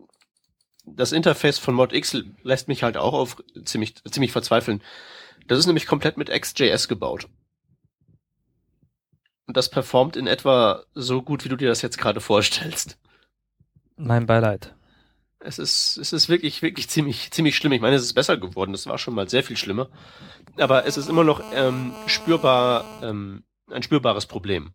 das 0.84 1.12
Interface 1.12 1.58
von 1.58 1.74
ModX 1.74 2.16
lässt 2.42 2.68
mich 2.68 2.82
halt 2.82 2.96
auch 2.96 3.12
auf 3.12 3.42
ziemlich, 3.64 3.94
ziemlich 4.04 4.32
verzweifeln. 4.32 4.82
Das 5.46 5.58
ist 5.58 5.66
nämlich 5.66 5.86
komplett 5.86 6.16
mit 6.16 6.28
XJS 6.30 6.88
gebaut. 6.88 7.28
Und 9.46 9.56
das 9.56 9.70
performt 9.70 10.16
in 10.16 10.26
etwa 10.26 10.84
so 10.94 11.22
gut, 11.22 11.44
wie 11.44 11.48
du 11.48 11.56
dir 11.56 11.68
das 11.68 11.82
jetzt 11.82 11.98
gerade 11.98 12.20
vorstellst. 12.20 12.98
Mein 13.96 14.26
Beileid. 14.26 14.74
Es 15.38 15.58
ist, 15.60 15.96
es 15.98 16.12
ist 16.12 16.28
wirklich, 16.28 16.62
wirklich 16.62 16.88
ziemlich, 16.88 17.30
ziemlich 17.30 17.56
schlimm. 17.56 17.72
Ich 17.72 17.80
meine, 17.80 17.94
es 17.94 18.02
ist 18.02 18.14
besser 18.14 18.36
geworden. 18.36 18.72
Das 18.72 18.86
war 18.86 18.98
schon 18.98 19.14
mal 19.14 19.28
sehr 19.28 19.44
viel 19.44 19.56
schlimmer. 19.56 19.88
Aber 20.56 20.86
es 20.86 20.96
ist 20.96 21.08
immer 21.08 21.22
noch 21.22 21.40
ähm, 21.54 21.92
spürbar, 22.06 22.84
ähm, 23.02 23.44
ein 23.70 23.82
spürbares 23.84 24.26
Problem. 24.26 24.72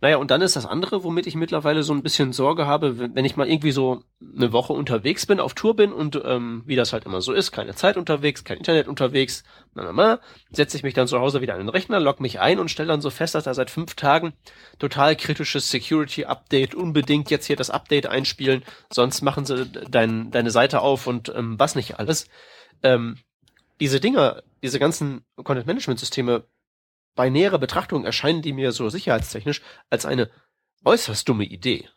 Naja, 0.00 0.18
und 0.18 0.30
dann 0.30 0.42
ist 0.42 0.56
das 0.56 0.66
andere, 0.66 1.04
womit 1.04 1.26
ich 1.26 1.36
mittlerweile 1.36 1.82
so 1.82 1.94
ein 1.94 2.02
bisschen 2.02 2.32
Sorge 2.32 2.66
habe, 2.66 2.98
wenn 3.14 3.24
ich 3.24 3.36
mal 3.36 3.48
irgendwie 3.48 3.70
so 3.70 4.02
eine 4.36 4.52
Woche 4.52 4.72
unterwegs 4.72 5.24
bin, 5.26 5.40
auf 5.40 5.54
Tour 5.54 5.74
bin 5.74 5.92
und 5.92 6.20
ähm, 6.24 6.62
wie 6.66 6.76
das 6.76 6.92
halt 6.92 7.06
immer 7.06 7.22
so 7.22 7.32
ist, 7.32 7.50
keine 7.50 7.74
Zeit 7.74 7.96
unterwegs, 7.96 8.44
kein 8.44 8.58
Internet 8.58 8.88
unterwegs, 8.88 9.42
na, 9.74 9.84
na, 9.84 9.92
na, 9.92 10.20
setze 10.50 10.76
ich 10.76 10.82
mich 10.82 10.94
dann 10.94 11.08
zu 11.08 11.18
Hause 11.18 11.40
wieder 11.40 11.54
an 11.54 11.60
den 11.60 11.68
Rechner, 11.70 11.98
log 11.98 12.20
mich 12.20 12.40
ein 12.40 12.58
und 12.58 12.70
stelle 12.70 12.88
dann 12.88 13.00
so 13.00 13.10
fest, 13.10 13.34
dass 13.34 13.44
da 13.44 13.54
seit 13.54 13.70
fünf 13.70 13.94
Tagen 13.94 14.34
total 14.78 15.16
kritisches 15.16 15.70
Security-Update, 15.70 16.74
unbedingt 16.74 17.30
jetzt 17.30 17.46
hier 17.46 17.56
das 17.56 17.70
Update 17.70 18.06
einspielen, 18.06 18.64
sonst 18.92 19.22
machen 19.22 19.46
sie 19.46 19.66
dein, 19.66 20.30
deine 20.30 20.50
Seite 20.50 20.80
auf 20.82 21.06
und 21.06 21.32
ähm, 21.34 21.58
was 21.58 21.74
nicht 21.74 21.98
alles. 21.98 22.28
Ähm, 22.82 23.16
diese 23.80 24.00
Dinger, 24.00 24.42
diese 24.62 24.78
ganzen 24.78 25.24
Content-Management-Systeme 25.36 26.44
bei 27.16 27.30
näherer 27.30 27.58
Betrachtung 27.58 28.04
erscheinen 28.04 28.42
die 28.42 28.52
mir 28.52 28.70
so 28.70 28.88
sicherheitstechnisch 28.88 29.62
als 29.90 30.06
eine 30.06 30.30
äußerst 30.84 31.28
dumme 31.28 31.44
Idee. 31.44 31.88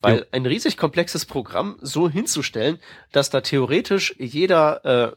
Weil 0.00 0.26
ein 0.30 0.44
riesig 0.44 0.76
komplexes 0.76 1.24
Programm 1.24 1.78
so 1.80 2.08
hinzustellen, 2.10 2.78
dass 3.12 3.30
da 3.30 3.40
theoretisch 3.40 4.14
jeder, 4.18 4.84
äh, 4.84 5.16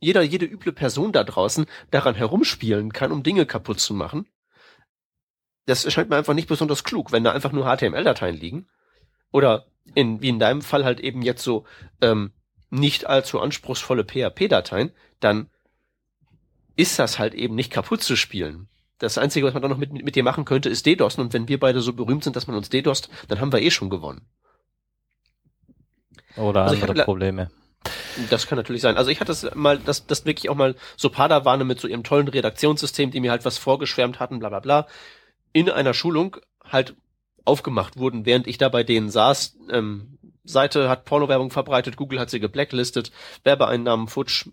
jeder, 0.00 0.22
jede 0.22 0.46
üble 0.46 0.72
Person 0.72 1.12
da 1.12 1.22
draußen 1.22 1.66
daran 1.92 2.16
herumspielen 2.16 2.92
kann, 2.92 3.12
um 3.12 3.22
Dinge 3.22 3.46
kaputt 3.46 3.78
zu 3.78 3.94
machen, 3.94 4.26
das 5.66 5.84
erscheint 5.84 6.10
mir 6.10 6.16
einfach 6.16 6.34
nicht 6.34 6.48
besonders 6.48 6.82
klug, 6.82 7.12
wenn 7.12 7.24
da 7.24 7.32
einfach 7.32 7.52
nur 7.52 7.64
HTML-Dateien 7.64 8.36
liegen. 8.36 8.68
Oder 9.32 9.66
in, 9.94 10.22
wie 10.22 10.28
in 10.28 10.38
deinem 10.38 10.62
Fall 10.62 10.84
halt 10.84 11.00
eben 11.00 11.22
jetzt 11.22 11.42
so 11.42 11.64
ähm, 12.00 12.32
nicht 12.70 13.06
allzu 13.06 13.40
anspruchsvolle 13.40 14.04
PHP-Dateien, 14.04 14.92
dann 15.20 15.50
ist 16.76 16.98
das 16.98 17.18
halt 17.18 17.34
eben 17.34 17.54
nicht 17.54 17.72
kaputt 17.72 18.02
zu 18.02 18.16
spielen. 18.16 18.68
Das 18.98 19.18
Einzige, 19.18 19.46
was 19.46 19.52
man 19.52 19.62
dann 19.62 19.70
noch 19.70 19.78
mit, 19.78 19.92
mit 19.92 20.14
dir 20.14 20.22
machen 20.22 20.44
könnte, 20.44 20.68
ist 20.68 20.86
DDoSen. 20.86 21.22
Und 21.22 21.32
wenn 21.32 21.48
wir 21.48 21.60
beide 21.60 21.80
so 21.80 21.92
berühmt 21.92 22.24
sind, 22.24 22.36
dass 22.36 22.46
man 22.46 22.56
uns 22.56 22.70
DDoSt, 22.70 23.10
dann 23.28 23.40
haben 23.40 23.52
wir 23.52 23.60
eh 23.60 23.70
schon 23.70 23.90
gewonnen. 23.90 24.22
Oder 26.36 26.62
also 26.62 26.74
andere 26.74 26.90
hatte, 26.90 27.04
Probleme. 27.04 27.50
Das 28.30 28.46
kann 28.46 28.56
natürlich 28.56 28.82
sein. 28.82 28.96
Also 28.96 29.10
ich 29.10 29.20
hatte 29.20 29.32
es 29.32 29.54
mal, 29.54 29.78
das, 29.78 30.06
das 30.06 30.24
wirklich 30.24 30.48
auch 30.48 30.54
mal 30.54 30.74
so 30.96 31.10
Padawane 31.10 31.64
mit 31.64 31.80
so 31.80 31.88
ihrem 31.88 32.04
tollen 32.04 32.28
Redaktionssystem, 32.28 33.10
die 33.10 33.20
mir 33.20 33.30
halt 33.30 33.44
was 33.44 33.58
vorgeschwärmt 33.58 34.18
hatten, 34.18 34.38
bla 34.38 34.48
bla 34.48 34.60
bla, 34.60 34.86
in 35.52 35.70
einer 35.70 35.94
Schulung 35.94 36.36
halt 36.64 36.94
aufgemacht 37.44 37.96
wurden, 37.96 38.26
während 38.26 38.46
ich 38.46 38.58
da 38.58 38.68
bei 38.68 38.82
denen 38.82 39.10
saß. 39.10 39.56
Ähm, 39.70 40.18
Seite 40.44 40.88
hat 40.88 41.04
Pornowerbung 41.04 41.50
verbreitet, 41.50 41.96
Google 41.96 42.20
hat 42.20 42.30
sie 42.30 42.40
geblacklistet, 42.40 43.12
Werbeeinnahmen 43.44 44.08
futsch, 44.08 44.46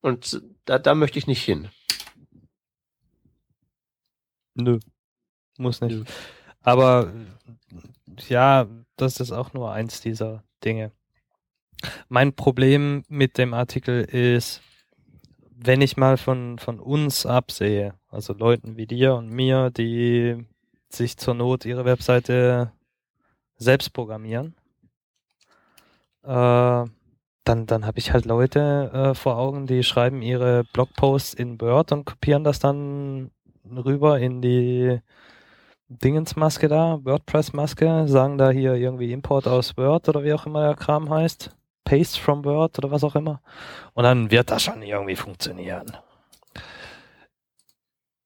und 0.00 0.42
da, 0.64 0.78
da 0.78 0.94
möchte 0.94 1.18
ich 1.18 1.26
nicht 1.26 1.42
hin. 1.42 1.68
Nö. 4.54 4.78
Muss 5.58 5.80
nicht. 5.80 5.96
Nö. 5.96 6.04
Aber 6.62 7.12
ja, 8.28 8.66
das 8.96 9.20
ist 9.20 9.32
auch 9.32 9.52
nur 9.52 9.72
eins 9.72 10.00
dieser 10.00 10.42
Dinge. 10.64 10.92
Mein 12.08 12.34
Problem 12.34 13.04
mit 13.08 13.38
dem 13.38 13.54
Artikel 13.54 14.04
ist, 14.04 14.60
wenn 15.50 15.80
ich 15.80 15.96
mal 15.96 16.16
von, 16.16 16.58
von 16.58 16.80
uns 16.80 17.26
absehe, 17.26 17.94
also 18.08 18.32
Leuten 18.32 18.76
wie 18.76 18.86
dir 18.86 19.14
und 19.14 19.30
mir, 19.30 19.70
die 19.70 20.46
sich 20.88 21.16
zur 21.16 21.34
Not 21.34 21.64
ihre 21.64 21.84
Webseite 21.84 22.72
selbst 23.56 23.92
programmieren, 23.92 24.54
äh, 26.22 26.84
dann, 27.44 27.66
dann 27.66 27.86
habe 27.86 27.98
ich 27.98 28.12
halt 28.12 28.26
Leute 28.26 28.90
äh, 28.92 29.14
vor 29.14 29.36
Augen, 29.36 29.66
die 29.66 29.82
schreiben 29.82 30.22
ihre 30.22 30.64
Blogposts 30.72 31.34
in 31.34 31.60
Word 31.60 31.92
und 31.92 32.04
kopieren 32.04 32.44
das 32.44 32.58
dann 32.58 33.30
rüber 33.64 34.18
in 34.18 34.42
die 34.42 35.00
Dingensmaske 35.88 36.68
da, 36.68 37.00
WordPress-Maske, 37.02 38.06
sagen 38.06 38.38
da 38.38 38.50
hier 38.50 38.74
irgendwie 38.74 39.12
Import 39.12 39.48
aus 39.48 39.76
Word 39.76 40.08
oder 40.08 40.22
wie 40.22 40.32
auch 40.32 40.46
immer 40.46 40.62
der 40.62 40.76
Kram 40.76 41.10
heißt. 41.10 41.56
Paste 41.84 42.20
from 42.20 42.44
Word 42.44 42.78
oder 42.78 42.90
was 42.92 43.02
auch 43.02 43.16
immer. 43.16 43.40
Und 43.94 44.04
dann 44.04 44.30
wird 44.30 44.50
das 44.50 44.62
schon 44.62 44.82
irgendwie 44.82 45.16
funktionieren. 45.16 45.96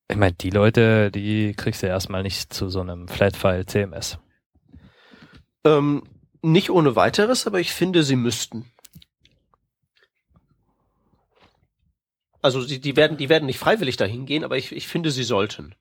Ich 0.08 0.16
meine, 0.16 0.34
die 0.34 0.50
Leute, 0.50 1.10
die 1.10 1.54
kriegst 1.54 1.82
du 1.82 1.86
erstmal 1.86 2.22
nicht 2.22 2.52
zu 2.52 2.68
so 2.68 2.80
einem 2.80 3.08
Flatfile 3.08 3.64
CMS. 3.64 4.18
Ähm, 5.64 6.02
nicht 6.42 6.68
ohne 6.68 6.94
weiteres, 6.94 7.46
aber 7.46 7.60
ich 7.60 7.72
finde, 7.72 8.02
sie 8.02 8.16
müssten. 8.16 8.70
Also 12.45 12.62
die, 12.62 12.78
die 12.78 12.95
werden, 12.95 13.16
die 13.16 13.30
werden 13.30 13.47
nicht 13.47 13.59
freiwillig 13.59 13.97
dahin 13.97 14.26
gehen, 14.26 14.45
aber 14.45 14.59
ich, 14.59 14.70
ich 14.70 14.86
finde, 14.86 15.11
sie 15.11 15.24
sollten. 15.24 15.74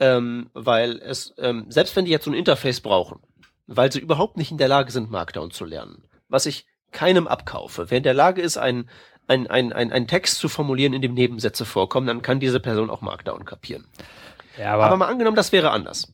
Ähm, 0.00 0.48
weil 0.54 1.02
es, 1.02 1.34
ähm, 1.36 1.66
selbst 1.68 1.94
wenn 1.94 2.06
die 2.06 2.10
jetzt 2.10 2.24
so 2.24 2.30
ein 2.30 2.34
Interface 2.34 2.80
brauchen, 2.80 3.20
weil 3.66 3.92
sie 3.92 4.00
überhaupt 4.00 4.38
nicht 4.38 4.50
in 4.50 4.56
der 4.56 4.68
Lage 4.68 4.90
sind, 4.90 5.10
Markdown 5.10 5.50
zu 5.50 5.66
lernen, 5.66 6.04
was 6.28 6.46
ich 6.46 6.66
keinem 6.92 7.26
abkaufe. 7.28 7.90
Wer 7.90 7.98
in 7.98 8.04
der 8.04 8.14
Lage 8.14 8.40
ist, 8.40 8.56
einen 8.56 8.88
ein, 9.28 9.48
ein, 9.48 9.74
ein, 9.74 9.92
ein 9.92 10.06
Text 10.06 10.38
zu 10.38 10.48
formulieren, 10.48 10.94
in 10.94 11.02
dem 11.02 11.12
Nebensätze 11.12 11.66
vorkommen, 11.66 12.06
dann 12.06 12.22
kann 12.22 12.40
diese 12.40 12.58
Person 12.58 12.88
auch 12.88 13.02
Markdown 13.02 13.44
kapieren. 13.44 13.86
Ja, 14.58 14.72
aber, 14.72 14.86
aber 14.86 14.96
mal 14.96 15.08
angenommen, 15.08 15.36
das 15.36 15.52
wäre 15.52 15.72
anders. 15.72 16.10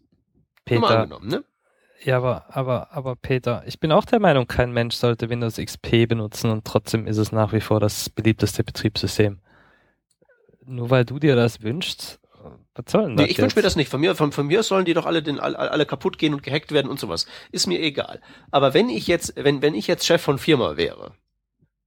Peter, 0.65 0.81
mal 0.81 0.97
angenommen, 0.97 1.29
ne? 1.29 1.45
Ja, 2.03 2.17
aber, 2.17 2.47
aber, 2.49 2.89
aber 2.91 3.15
Peter, 3.15 3.63
ich 3.67 3.79
bin 3.79 3.93
auch 3.93 4.07
der 4.07 4.19
Meinung, 4.19 4.49
kein 4.49 4.73
Mensch 4.73 4.97
sollte 4.97 5.31
Windows 5.31 5.59
XP 5.59 6.09
benutzen 6.09 6.51
und 6.51 6.65
trotzdem 6.65 7.07
ist 7.07 7.19
es 7.19 7.31
nach 7.31 7.53
wie 7.53 7.61
vor 7.61 7.79
das 7.79 8.11
beliebteste 8.11 8.65
Betriebssystem 8.65 9.39
nur 10.65 10.91
weil 10.91 11.05
du 11.05 11.19
dir 11.19 11.37
das 11.37 11.63
wünschst, 11.63 12.21
was 12.75 12.85
soll 12.91 13.03
denn 13.03 13.17
das? 13.17 13.27
Nee, 13.27 13.33
ich 13.33 13.39
wünsche 13.39 13.57
mir 13.57 13.63
das 13.63 13.77
nicht. 13.77 13.89
Von 13.89 14.01
mir, 14.01 14.15
von, 14.15 14.33
von 14.33 14.47
mir 14.47 14.63
sollen 14.63 14.85
die 14.85 14.95
doch 14.95 15.07
alle, 15.07 15.23
den, 15.23 15.39
alle, 15.39 15.59
alle 15.59 15.87
kaputt 15.87 16.19
gehen 16.19 16.35
und 16.35 16.43
gehackt 16.43 16.73
werden 16.73 16.91
und 16.91 16.99
sowas. 16.99 17.27
Ist 17.51 17.67
mir 17.67 17.81
egal. 17.81 18.21
Aber 18.51 18.75
wenn 18.75 18.89
ich 18.89 19.07
jetzt, 19.07 19.35
wenn, 19.37 19.63
wenn 19.63 19.75
ich 19.75 19.87
jetzt 19.87 20.07
Chef 20.07 20.23
von 20.23 20.39
Firma 20.39 20.77
wäre, 20.77 21.13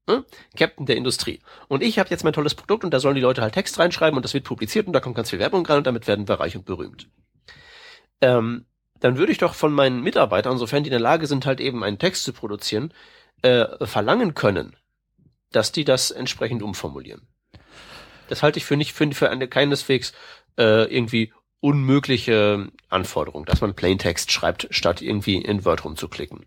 hm? 0.08 0.24
Captain 0.56 0.86
der 0.86 0.98
Industrie. 0.98 1.40
Und 1.68 1.82
ich 1.82 1.98
habe 1.98 2.10
jetzt 2.10 2.24
mein 2.24 2.34
tolles 2.34 2.54
Produkt 2.54 2.84
und 2.84 2.94
da 2.94 3.00
sollen 3.00 3.16
die 3.16 3.22
Leute 3.22 3.42
halt 3.42 3.56
Text 3.56 3.80
reinschreiben 3.80 4.16
und 4.16 4.24
das 4.24 4.34
wird 4.34 4.44
publiziert 4.44 4.86
und 4.88 4.94
da 4.94 5.00
kommt 5.00 5.16
ganz 5.16 5.32
viel 5.32 5.40
Werbung 5.40 5.66
rein 5.66 5.80
und 5.80 5.88
damit 5.88 6.08
werden 6.08 6.28
wir 6.28 6.40
reich 6.40 6.56
und 6.56 6.66
berühmt. 6.66 7.10
Ähm, 8.22 8.66
dann 9.00 9.18
würde 9.18 9.32
ich 9.32 9.40
doch 9.40 9.56
von 9.56 9.74
meinen 9.74 10.02
Mitarbeitern, 10.02 10.58
sofern 10.58 10.84
die 10.84 10.90
in 10.90 10.94
der 10.94 11.00
Lage 11.00 11.26
sind, 11.28 11.46
halt 11.46 11.60
eben 11.60 11.84
einen 11.84 11.98
Text 11.98 12.24
zu 12.24 12.34
produzieren, 12.34 12.94
äh, 13.42 13.86
verlangen 13.86 14.36
können, 14.36 14.76
dass 15.52 15.72
die 15.72 15.86
das 15.86 16.12
entsprechend 16.12 16.62
umformulieren. 16.62 17.28
Das 18.28 18.44
halte 18.44 18.58
ich 18.58 18.66
für 18.66 18.78
nicht 18.78 18.94
für, 18.94 19.12
für 19.12 19.30
eine 19.30 19.48
keineswegs 19.48 20.14
äh, 20.58 20.94
irgendwie 20.94 21.32
unmögliche 21.60 22.68
Anforderung, 22.90 23.46
dass 23.46 23.62
man 23.62 23.74
Plaintext 23.74 24.32
schreibt, 24.32 24.68
statt 24.70 25.02
irgendwie 25.02 25.38
in 25.38 25.66
Word 25.66 25.84
rumzuklicken. 25.84 26.46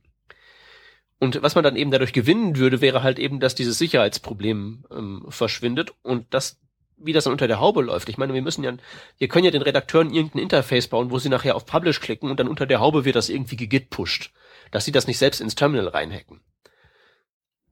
Und 1.18 1.43
was 1.43 1.57
man 1.57 1.64
dann 1.64 1.76
eben 1.76 1.91
dadurch 1.91 2.12
gewinnen 2.12 2.57
würde, 2.57 2.81
wäre 2.81 3.03
halt 3.03 3.18
eben, 3.18 3.41
dass 3.41 3.57
dieses 3.57 3.79
Sicherheitsproblem 3.79 4.85
ähm, 4.93 5.26
verschwindet 5.29 5.93
und 6.03 6.33
das, 6.33 6.61
wie 6.97 7.12
das 7.12 7.24
dann 7.24 7.33
unter 7.33 7.49
der 7.49 7.59
Haube 7.59 7.83
läuft. 7.83 8.09
Ich 8.09 8.18
meine, 8.18 8.35
wir 8.35 8.43
müssen 8.43 8.62
ja, 8.62 8.72
wir 9.18 9.29
können 9.29 9.45
ja 9.45 9.51
den 9.51 9.62
Redakteuren 9.62 10.14
irgendein 10.14 10.43
Interface 10.43 10.87
bauen, 10.87 11.11
wo 11.11 11.18
sie 11.18 11.29
nachher 11.29 11.57
auf 11.57 11.66
Publish 11.66 12.01
klicken 12.01 12.31
und 12.31 12.39
dann 12.39 12.47
unter 12.47 12.66
der 12.66 12.79
Haube 12.79 13.05
wird 13.05 13.16
das 13.16 13.29
irgendwie 13.29 13.57
gegit 13.57 13.91
pusht, 13.91 14.31
dass 14.70 14.85
sie 14.85 14.93
das 14.93 15.09
nicht 15.09 15.18
selbst 15.18 15.41
ins 15.41 15.57
Terminal 15.57 15.89
reinhacken. 15.89 16.41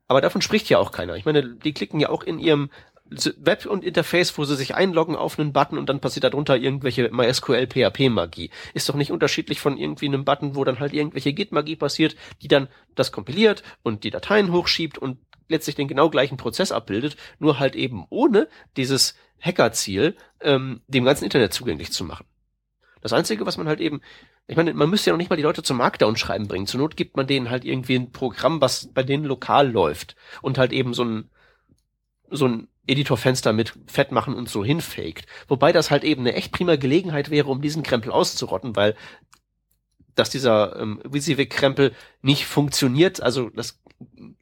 Aber 0.08 0.20
davon 0.20 0.42
spricht 0.42 0.68
ja 0.68 0.78
auch 0.78 0.90
keiner. 0.90 1.14
Ich 1.14 1.24
meine, 1.24 1.54
die 1.54 1.72
klicken 1.72 2.00
ja 2.00 2.08
auch 2.08 2.24
in 2.24 2.38
ihrem 2.40 2.70
Web 3.10 3.66
und 3.66 3.84
Interface, 3.84 4.36
wo 4.36 4.44
sie 4.44 4.56
sich 4.56 4.74
einloggen 4.74 5.16
auf 5.16 5.38
einen 5.38 5.52
Button 5.52 5.78
und 5.78 5.88
dann 5.88 6.00
passiert 6.00 6.24
darunter 6.24 6.56
irgendwelche 6.56 7.08
MySQL 7.10 7.68
PHP 7.68 8.08
Magie. 8.10 8.50
Ist 8.74 8.88
doch 8.88 8.94
nicht 8.96 9.12
unterschiedlich 9.12 9.60
von 9.60 9.76
irgendwie 9.76 10.06
einem 10.06 10.24
Button, 10.24 10.56
wo 10.56 10.64
dann 10.64 10.80
halt 10.80 10.92
irgendwelche 10.92 11.32
Git 11.32 11.52
Magie 11.52 11.76
passiert, 11.76 12.16
die 12.42 12.48
dann 12.48 12.68
das 12.94 13.12
kompiliert 13.12 13.62
und 13.82 14.02
die 14.04 14.10
Dateien 14.10 14.50
hochschiebt 14.52 14.98
und 14.98 15.18
letztlich 15.48 15.76
den 15.76 15.88
genau 15.88 16.10
gleichen 16.10 16.36
Prozess 16.36 16.72
abbildet, 16.72 17.16
nur 17.38 17.58
halt 17.60 17.76
eben 17.76 18.06
ohne 18.10 18.48
dieses 18.76 19.14
Hackerziel, 19.40 20.16
ähm, 20.40 20.80
dem 20.88 21.04
ganzen 21.04 21.24
Internet 21.24 21.52
zugänglich 21.52 21.92
zu 21.92 22.04
machen. 22.04 22.26
Das 23.00 23.12
Einzige, 23.12 23.46
was 23.46 23.56
man 23.56 23.68
halt 23.68 23.80
eben, 23.80 24.00
ich 24.48 24.56
meine, 24.56 24.74
man 24.74 24.90
müsste 24.90 25.10
ja 25.10 25.12
noch 25.12 25.18
nicht 25.18 25.30
mal 25.30 25.36
die 25.36 25.42
Leute 25.42 25.62
zum 25.62 25.76
Markdown 25.76 26.16
schreiben 26.16 26.48
bringen. 26.48 26.66
Zur 26.66 26.80
Not 26.80 26.96
gibt 26.96 27.16
man 27.16 27.28
denen 27.28 27.50
halt 27.50 27.64
irgendwie 27.64 27.94
ein 27.96 28.10
Programm, 28.10 28.60
was 28.60 28.88
bei 28.92 29.04
denen 29.04 29.24
lokal 29.24 29.70
läuft 29.70 30.16
und 30.42 30.58
halt 30.58 30.72
eben 30.72 30.94
so 30.94 31.04
ein 31.04 31.30
so 32.28 32.48
ein 32.48 32.68
Editorfenster 32.86 33.52
mit 33.52 33.74
fett 33.86 34.12
machen 34.12 34.34
und 34.34 34.48
so 34.48 34.64
hinfaked. 34.64 35.26
Wobei 35.48 35.72
das 35.72 35.90
halt 35.90 36.04
eben 36.04 36.22
eine 36.22 36.34
echt 36.34 36.52
prima 36.52 36.76
Gelegenheit 36.76 37.30
wäre, 37.30 37.48
um 37.48 37.60
diesen 37.62 37.82
Krempel 37.82 38.12
auszurotten, 38.12 38.76
weil 38.76 38.94
dass 40.14 40.30
dieser 40.30 40.80
ähm, 40.80 41.00
WYSIWYG-Krempel 41.04 41.92
nicht 42.22 42.46
funktioniert. 42.46 43.20
Also 43.20 43.50
das 43.50 43.78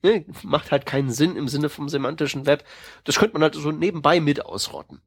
ne, 0.03 0.25
macht 0.45 0.71
halt 0.71 0.87
keinen 0.87 1.11
Sinn 1.11 1.35
im 1.37 1.49
Sinne 1.49 1.69
vom 1.69 1.89
semantischen 1.89 2.47
Web. 2.47 2.65
Das 3.03 3.19
könnte 3.19 3.33
man 3.35 3.43
halt 3.43 3.55
so 3.57 3.73
nebenbei 3.73 4.21
mit 4.21 4.45
ausrotten. 4.47 5.01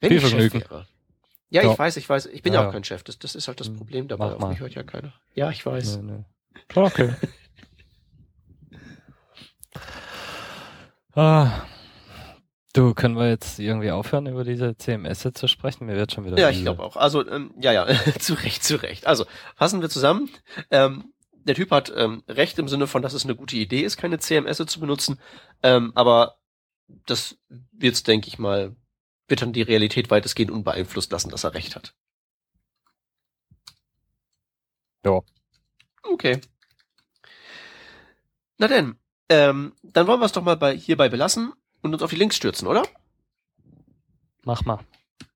Wenn 0.00 0.10
Viel 0.10 0.18
ich 0.18 0.22
Chef 0.22 0.30
Vergnügen. 0.30 0.60
wäre. 0.60 0.86
Ja, 1.50 1.62
Ja. 1.64 1.72
ich 1.72 1.78
weiß, 1.78 1.96
ich 1.96 2.08
weiß. 2.08 2.26
Ich 2.26 2.42
bin 2.42 2.52
ja, 2.52 2.62
Ja, 2.62 2.68
auch 2.68 2.72
kein 2.72 2.84
Chef. 2.84 3.02
Das, 3.02 3.18
das 3.18 3.34
ist 3.34 3.48
halt 3.48 3.58
das 3.58 3.66
Hm, 3.66 3.76
Problem 3.78 4.06
dabei. 4.06 4.32
Auf 4.34 4.48
mich 4.48 4.60
hört 4.60 4.74
ja 4.74 4.84
keiner. 4.84 5.12
Ja, 5.34 5.50
ich 5.50 5.66
weiß. 5.66 5.96
Nö, 5.98 6.02
nö. 6.74 6.82
Okay. 6.82 7.12
Ah, 11.14 11.66
du, 12.72 12.94
können 12.94 13.16
wir 13.16 13.28
jetzt 13.28 13.58
irgendwie 13.58 13.90
aufhören, 13.90 14.26
über 14.26 14.44
diese 14.44 14.76
CMS 14.76 15.28
zu 15.34 15.48
sprechen? 15.48 15.86
Mir 15.86 15.96
wird 15.96 16.12
schon 16.12 16.24
wieder. 16.24 16.38
Ja, 16.38 16.50
ich 16.50 16.62
glaube 16.62 16.82
auch. 16.82 16.96
Also, 16.96 17.26
ähm, 17.28 17.52
ja, 17.60 17.72
ja, 17.72 17.86
zu 18.18 18.34
Recht, 18.34 18.64
zu 18.64 18.76
Recht. 18.76 19.06
Also, 19.06 19.24
fassen 19.56 19.80
wir 19.80 19.90
zusammen. 19.90 20.30
Ähm, 20.70 21.12
der 21.44 21.54
Typ 21.54 21.70
hat 21.70 21.92
ähm, 21.96 22.22
recht 22.28 22.58
im 22.58 22.68
Sinne 22.68 22.86
von, 22.86 23.02
dass 23.02 23.14
es 23.14 23.24
eine 23.24 23.34
gute 23.34 23.56
Idee 23.56 23.80
ist, 23.80 23.96
keine 23.96 24.18
CMS 24.18 24.58
zu 24.58 24.80
benutzen. 24.80 25.18
Ähm, 25.62 25.92
aber 25.94 26.36
das 27.06 27.38
wird, 27.70 28.06
denke 28.06 28.28
ich 28.28 28.38
mal, 28.38 28.76
wird 29.28 29.42
dann 29.42 29.52
die 29.52 29.62
Realität 29.62 30.10
weitestgehend 30.10 30.50
unbeeinflusst 30.50 31.10
lassen, 31.12 31.30
dass 31.30 31.44
er 31.44 31.54
recht 31.54 31.76
hat. 31.76 31.94
Ja. 35.04 35.20
Okay. 36.02 36.40
Na 38.58 38.68
denn, 38.68 38.99
ähm, 39.30 39.72
dann 39.82 40.06
wollen 40.06 40.20
wir 40.20 40.26
es 40.26 40.32
doch 40.32 40.42
mal 40.42 40.56
bei, 40.56 40.76
hierbei 40.76 41.08
belassen 41.08 41.52
und 41.80 41.94
uns 41.94 42.02
auf 42.02 42.10
die 42.10 42.16
Links 42.16 42.36
stürzen, 42.36 42.68
oder? 42.68 42.82
Mach 44.44 44.64
mal. 44.64 44.80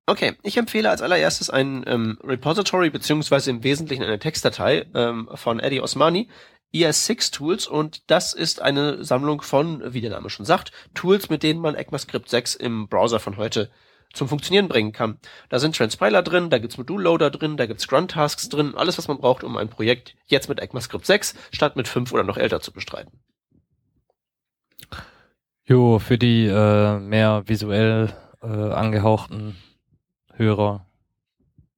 Okay, 0.06 0.36
ich 0.42 0.58
empfehle 0.58 0.90
als 0.90 1.00
allererstes 1.00 1.48
ein 1.48 1.84
ähm, 1.86 2.18
Repository 2.22 2.90
beziehungsweise 2.90 3.50
im 3.50 3.62
Wesentlichen 3.62 4.02
eine 4.02 4.18
Textdatei 4.18 4.86
ähm, 4.94 5.30
von 5.34 5.60
Eddie 5.60 5.80
Osmani, 5.80 6.28
ES6 6.74 7.32
Tools 7.32 7.66
und 7.66 8.10
das 8.10 8.34
ist 8.34 8.60
eine 8.60 9.02
Sammlung 9.04 9.40
von, 9.40 9.94
wie 9.94 10.02
der 10.02 10.10
Name 10.10 10.28
schon 10.28 10.44
sagt, 10.44 10.72
Tools, 10.92 11.30
mit 11.30 11.42
denen 11.42 11.60
man 11.60 11.74
ECMAScript 11.74 12.28
6 12.28 12.56
im 12.56 12.88
Browser 12.88 13.20
von 13.20 13.38
heute 13.38 13.70
zum 14.12 14.28
Funktionieren 14.28 14.68
bringen 14.68 14.92
kann. 14.92 15.18
Da 15.48 15.58
sind 15.58 15.76
Transpiler 15.76 16.22
drin, 16.22 16.50
da 16.50 16.58
gibt's 16.58 16.76
Modulloader 16.76 17.30
drin, 17.30 17.56
da 17.56 17.66
gibt's 17.66 17.88
Grunt-Tasks 17.88 18.48
drin, 18.48 18.74
alles 18.74 18.98
was 18.98 19.08
man 19.08 19.18
braucht, 19.18 19.44
um 19.44 19.56
ein 19.56 19.70
Projekt 19.70 20.16
jetzt 20.26 20.48
mit 20.48 20.60
ECMAScript 20.60 21.06
6 21.06 21.34
statt 21.52 21.76
mit 21.76 21.88
5 21.88 22.12
oder 22.12 22.24
noch 22.24 22.36
älter 22.36 22.60
zu 22.60 22.72
bestreiten. 22.72 23.20
Jo, 25.66 25.98
für 25.98 26.18
die 26.18 26.46
äh, 26.46 26.98
mehr 26.98 27.42
visuell 27.46 28.12
äh, 28.42 28.46
angehauchten 28.46 29.56
Hörer 30.34 30.84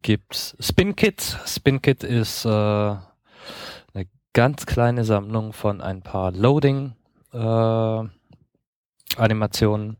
gibt's 0.02 0.56
SpinKit. 0.58 1.20
SpinKit 1.46 2.02
ist 2.02 2.44
äh, 2.46 2.48
eine 2.48 4.08
ganz 4.32 4.66
kleine 4.66 5.04
Sammlung 5.04 5.52
von 5.52 5.80
ein 5.80 6.02
paar 6.02 6.32
Loading 6.32 6.96
äh, 7.32 8.02
Animationen. 9.16 9.98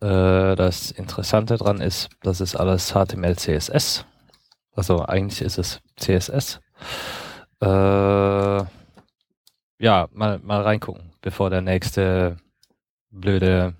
Äh, 0.00 0.56
das 0.56 0.90
Interessante 0.90 1.58
dran 1.58 1.82
ist, 1.82 2.08
das 2.22 2.40
ist 2.40 2.56
alles 2.56 2.94
HTML, 2.94 3.36
CSS. 3.36 4.06
Also 4.72 5.04
eigentlich 5.04 5.42
ist 5.42 5.58
es 5.58 5.82
CSS. 5.96 6.58
Äh, 7.60 7.66
ja, 9.78 10.08
mal, 10.10 10.38
mal 10.38 10.62
reingucken, 10.62 11.12
bevor 11.20 11.50
der 11.50 11.60
nächste 11.60 12.38
blöde 13.14 13.74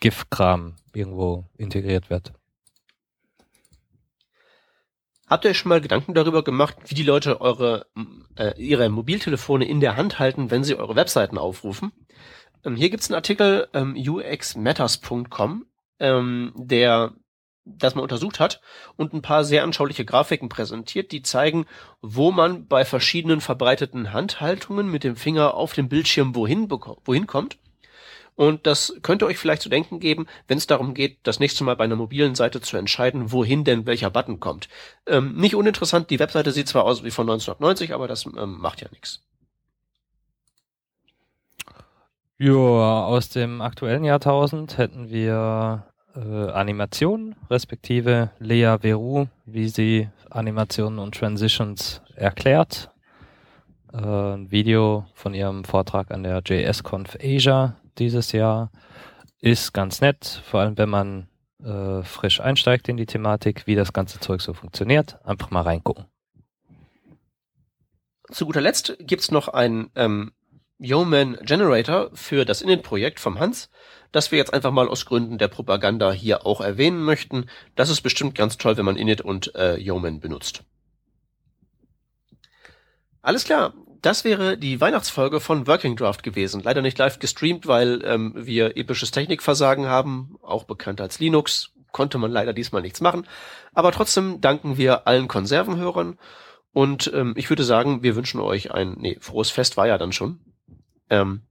GIF-Kram 0.00 0.76
irgendwo 0.94 1.44
integriert 1.56 2.10
wird. 2.10 2.32
Habt 5.28 5.44
ihr 5.44 5.50
euch 5.50 5.58
schon 5.58 5.70
mal 5.70 5.80
Gedanken 5.80 6.12
darüber 6.12 6.44
gemacht, 6.44 6.76
wie 6.86 6.94
die 6.94 7.02
Leute 7.02 7.40
eure 7.40 7.86
äh, 8.36 8.52
ihre 8.60 8.88
Mobiltelefone 8.90 9.64
in 9.64 9.80
der 9.80 9.96
Hand 9.96 10.18
halten, 10.18 10.50
wenn 10.50 10.64
sie 10.64 10.76
eure 10.76 10.96
Webseiten 10.96 11.38
aufrufen? 11.38 11.92
Ähm, 12.64 12.76
hier 12.76 12.90
gibt's 12.90 13.08
einen 13.08 13.16
Artikel 13.16 13.68
ähm, 13.72 13.96
uxmatters.com, 13.96 15.64
ähm, 16.00 16.52
der 16.56 17.14
das 17.64 17.94
mal 17.94 18.02
untersucht 18.02 18.40
hat 18.40 18.60
und 18.96 19.14
ein 19.14 19.22
paar 19.22 19.44
sehr 19.44 19.62
anschauliche 19.62 20.04
Grafiken 20.04 20.48
präsentiert, 20.48 21.12
die 21.12 21.22
zeigen, 21.22 21.66
wo 22.00 22.32
man 22.32 22.66
bei 22.66 22.84
verschiedenen 22.84 23.40
verbreiteten 23.40 24.12
Handhaltungen 24.12 24.90
mit 24.90 25.04
dem 25.04 25.16
Finger 25.16 25.54
auf 25.54 25.72
dem 25.72 25.88
Bildschirm 25.88 26.34
wohin, 26.34 26.68
wohin 26.70 27.26
kommt. 27.26 27.58
Und 28.34 28.66
das 28.66 28.94
könnte 29.02 29.26
euch 29.26 29.38
vielleicht 29.38 29.62
zu 29.62 29.68
denken 29.68 30.00
geben, 30.00 30.26
wenn 30.48 30.58
es 30.58 30.66
darum 30.66 30.94
geht, 30.94 31.18
das 31.22 31.38
nächste 31.38 31.64
Mal 31.64 31.76
bei 31.76 31.84
einer 31.84 31.96
mobilen 31.96 32.34
Seite 32.34 32.60
zu 32.60 32.76
entscheiden, 32.76 33.30
wohin 33.30 33.64
denn 33.64 33.86
welcher 33.86 34.10
Button 34.10 34.40
kommt. 34.40 34.68
Ähm, 35.06 35.36
nicht 35.36 35.54
uninteressant, 35.54 36.10
die 36.10 36.18
Webseite 36.18 36.52
sieht 36.52 36.68
zwar 36.68 36.84
aus 36.84 37.04
wie 37.04 37.10
von 37.10 37.28
1990, 37.28 37.92
aber 37.92 38.08
das 38.08 38.24
ähm, 38.24 38.58
macht 38.58 38.80
ja 38.80 38.88
nichts. 38.90 39.22
Ja, 42.38 42.52
aus 43.04 43.28
dem 43.28 43.60
aktuellen 43.60 44.02
Jahrtausend 44.02 44.78
hätten 44.78 45.10
wir 45.10 45.86
äh, 46.16 46.50
Animationen, 46.50 47.36
respektive 47.50 48.30
Lea 48.38 48.78
Veru, 48.80 49.26
wie 49.44 49.68
sie 49.68 50.08
Animationen 50.30 50.98
und 50.98 51.14
Transitions 51.14 52.02
erklärt. 52.16 52.90
Äh, 53.92 53.98
ein 53.98 54.50
Video 54.50 55.06
von 55.14 55.34
ihrem 55.34 55.64
Vortrag 55.64 56.10
an 56.10 56.22
der 56.22 56.42
JSConf 56.44 57.16
Asia 57.22 57.76
dieses 57.98 58.32
Jahr 58.32 58.70
ist 59.40 59.72
ganz 59.72 60.00
nett, 60.00 60.42
vor 60.44 60.60
allem 60.60 60.78
wenn 60.78 60.88
man 60.88 61.28
äh, 61.62 62.02
frisch 62.02 62.40
einsteigt 62.40 62.88
in 62.88 62.96
die 62.96 63.06
Thematik, 63.06 63.66
wie 63.66 63.74
das 63.74 63.92
ganze 63.92 64.20
Zeug 64.20 64.40
so 64.40 64.54
funktioniert. 64.54 65.24
Einfach 65.24 65.50
mal 65.50 65.62
reingucken. 65.62 66.06
Zu 68.30 68.46
guter 68.46 68.60
Letzt 68.60 68.96
gibt's 69.00 69.30
noch 69.30 69.48
einen 69.48 69.90
ähm, 69.94 70.32
Yeoman 70.78 71.38
Generator 71.42 72.10
für 72.14 72.44
das 72.44 72.62
Init-Projekt 72.62 73.20
vom 73.20 73.38
Hans, 73.38 73.70
das 74.10 74.32
wir 74.32 74.38
jetzt 74.38 74.52
einfach 74.52 74.72
mal 74.72 74.88
aus 74.88 75.06
Gründen 75.06 75.38
der 75.38 75.48
Propaganda 75.48 76.12
hier 76.12 76.46
auch 76.46 76.60
erwähnen 76.60 77.02
möchten. 77.02 77.46
Das 77.74 77.90
ist 77.90 78.00
bestimmt 78.00 78.34
ganz 78.34 78.58
toll, 78.58 78.76
wenn 78.76 78.84
man 78.84 78.96
Init 78.96 79.20
und 79.20 79.54
äh, 79.54 79.76
Yeoman 79.76 80.20
benutzt. 80.20 80.64
Alles 83.22 83.44
klar, 83.44 83.74
das 84.02 84.24
wäre 84.24 84.58
die 84.58 84.80
Weihnachtsfolge 84.80 85.40
von 85.40 85.66
Working 85.66 85.96
Draft 85.96 86.22
gewesen. 86.22 86.62
Leider 86.62 86.82
nicht 86.82 86.98
live 86.98 87.18
gestreamt, 87.18 87.66
weil 87.66 88.02
ähm, 88.04 88.32
wir 88.36 88.76
episches 88.76 89.12
Technikversagen 89.12 89.86
haben, 89.86 90.36
auch 90.42 90.64
bekannt 90.64 91.00
als 91.00 91.18
Linux. 91.18 91.70
Konnte 91.92 92.18
man 92.18 92.30
leider 92.30 92.52
diesmal 92.52 92.82
nichts 92.82 93.00
machen. 93.00 93.26
Aber 93.74 93.92
trotzdem 93.92 94.40
danken 94.40 94.76
wir 94.76 95.06
allen 95.06 95.28
Konservenhörern 95.28 96.18
und 96.72 97.12
ähm, 97.14 97.34
ich 97.36 97.50
würde 97.50 97.64
sagen, 97.64 98.02
wir 98.02 98.16
wünschen 98.16 98.40
euch 98.40 98.72
ein, 98.72 98.96
nee, 98.98 99.18
frohes 99.20 99.50
Fest 99.50 99.76
war 99.76 99.86
ja 99.86 99.98
dann 99.98 100.12
schon. 100.12 100.40
Ähm, 101.10 101.42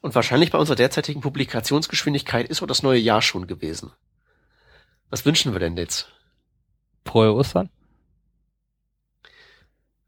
und 0.00 0.14
wahrscheinlich 0.14 0.50
bei 0.50 0.58
unserer 0.58 0.76
derzeitigen 0.76 1.20
Publikationsgeschwindigkeit 1.20 2.48
ist 2.48 2.58
so 2.58 2.66
das 2.66 2.82
neue 2.82 2.98
Jahr 2.98 3.22
schon 3.22 3.46
gewesen. 3.46 3.92
Was 5.10 5.24
wünschen 5.26 5.52
wir 5.52 5.60
denn 5.60 5.76
jetzt? 5.76 6.10
Frohe 7.04 7.34
Ostern? 7.34 7.68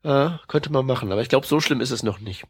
Äh, 0.07 0.39
könnte 0.47 0.71
man 0.71 0.87
machen, 0.87 1.11
aber 1.11 1.21
ich 1.21 1.29
glaube, 1.29 1.49
so 1.49 1.59
schlimm 1.59 1.81
ist 1.81 1.91
es 1.91 2.05
noch 2.05 2.21
nicht. 2.21 2.45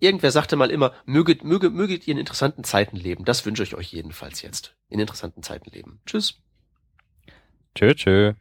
Irgendwer 0.00 0.32
sagte 0.32 0.56
mal 0.56 0.72
immer, 0.72 0.92
möget, 1.04 1.44
möge, 1.44 1.70
möget 1.70 2.08
ihr 2.08 2.12
in 2.12 2.18
interessanten 2.18 2.64
Zeiten 2.64 2.96
leben. 2.96 3.24
Das 3.24 3.46
wünsche 3.46 3.62
ich 3.62 3.76
euch 3.76 3.92
jedenfalls 3.92 4.42
jetzt. 4.42 4.74
In 4.88 4.98
interessanten 4.98 5.44
Zeiten 5.44 5.70
leben. 5.70 6.00
Tschüss. 6.04 6.42
Tschö, 7.76 7.94
tschö. 7.94 8.34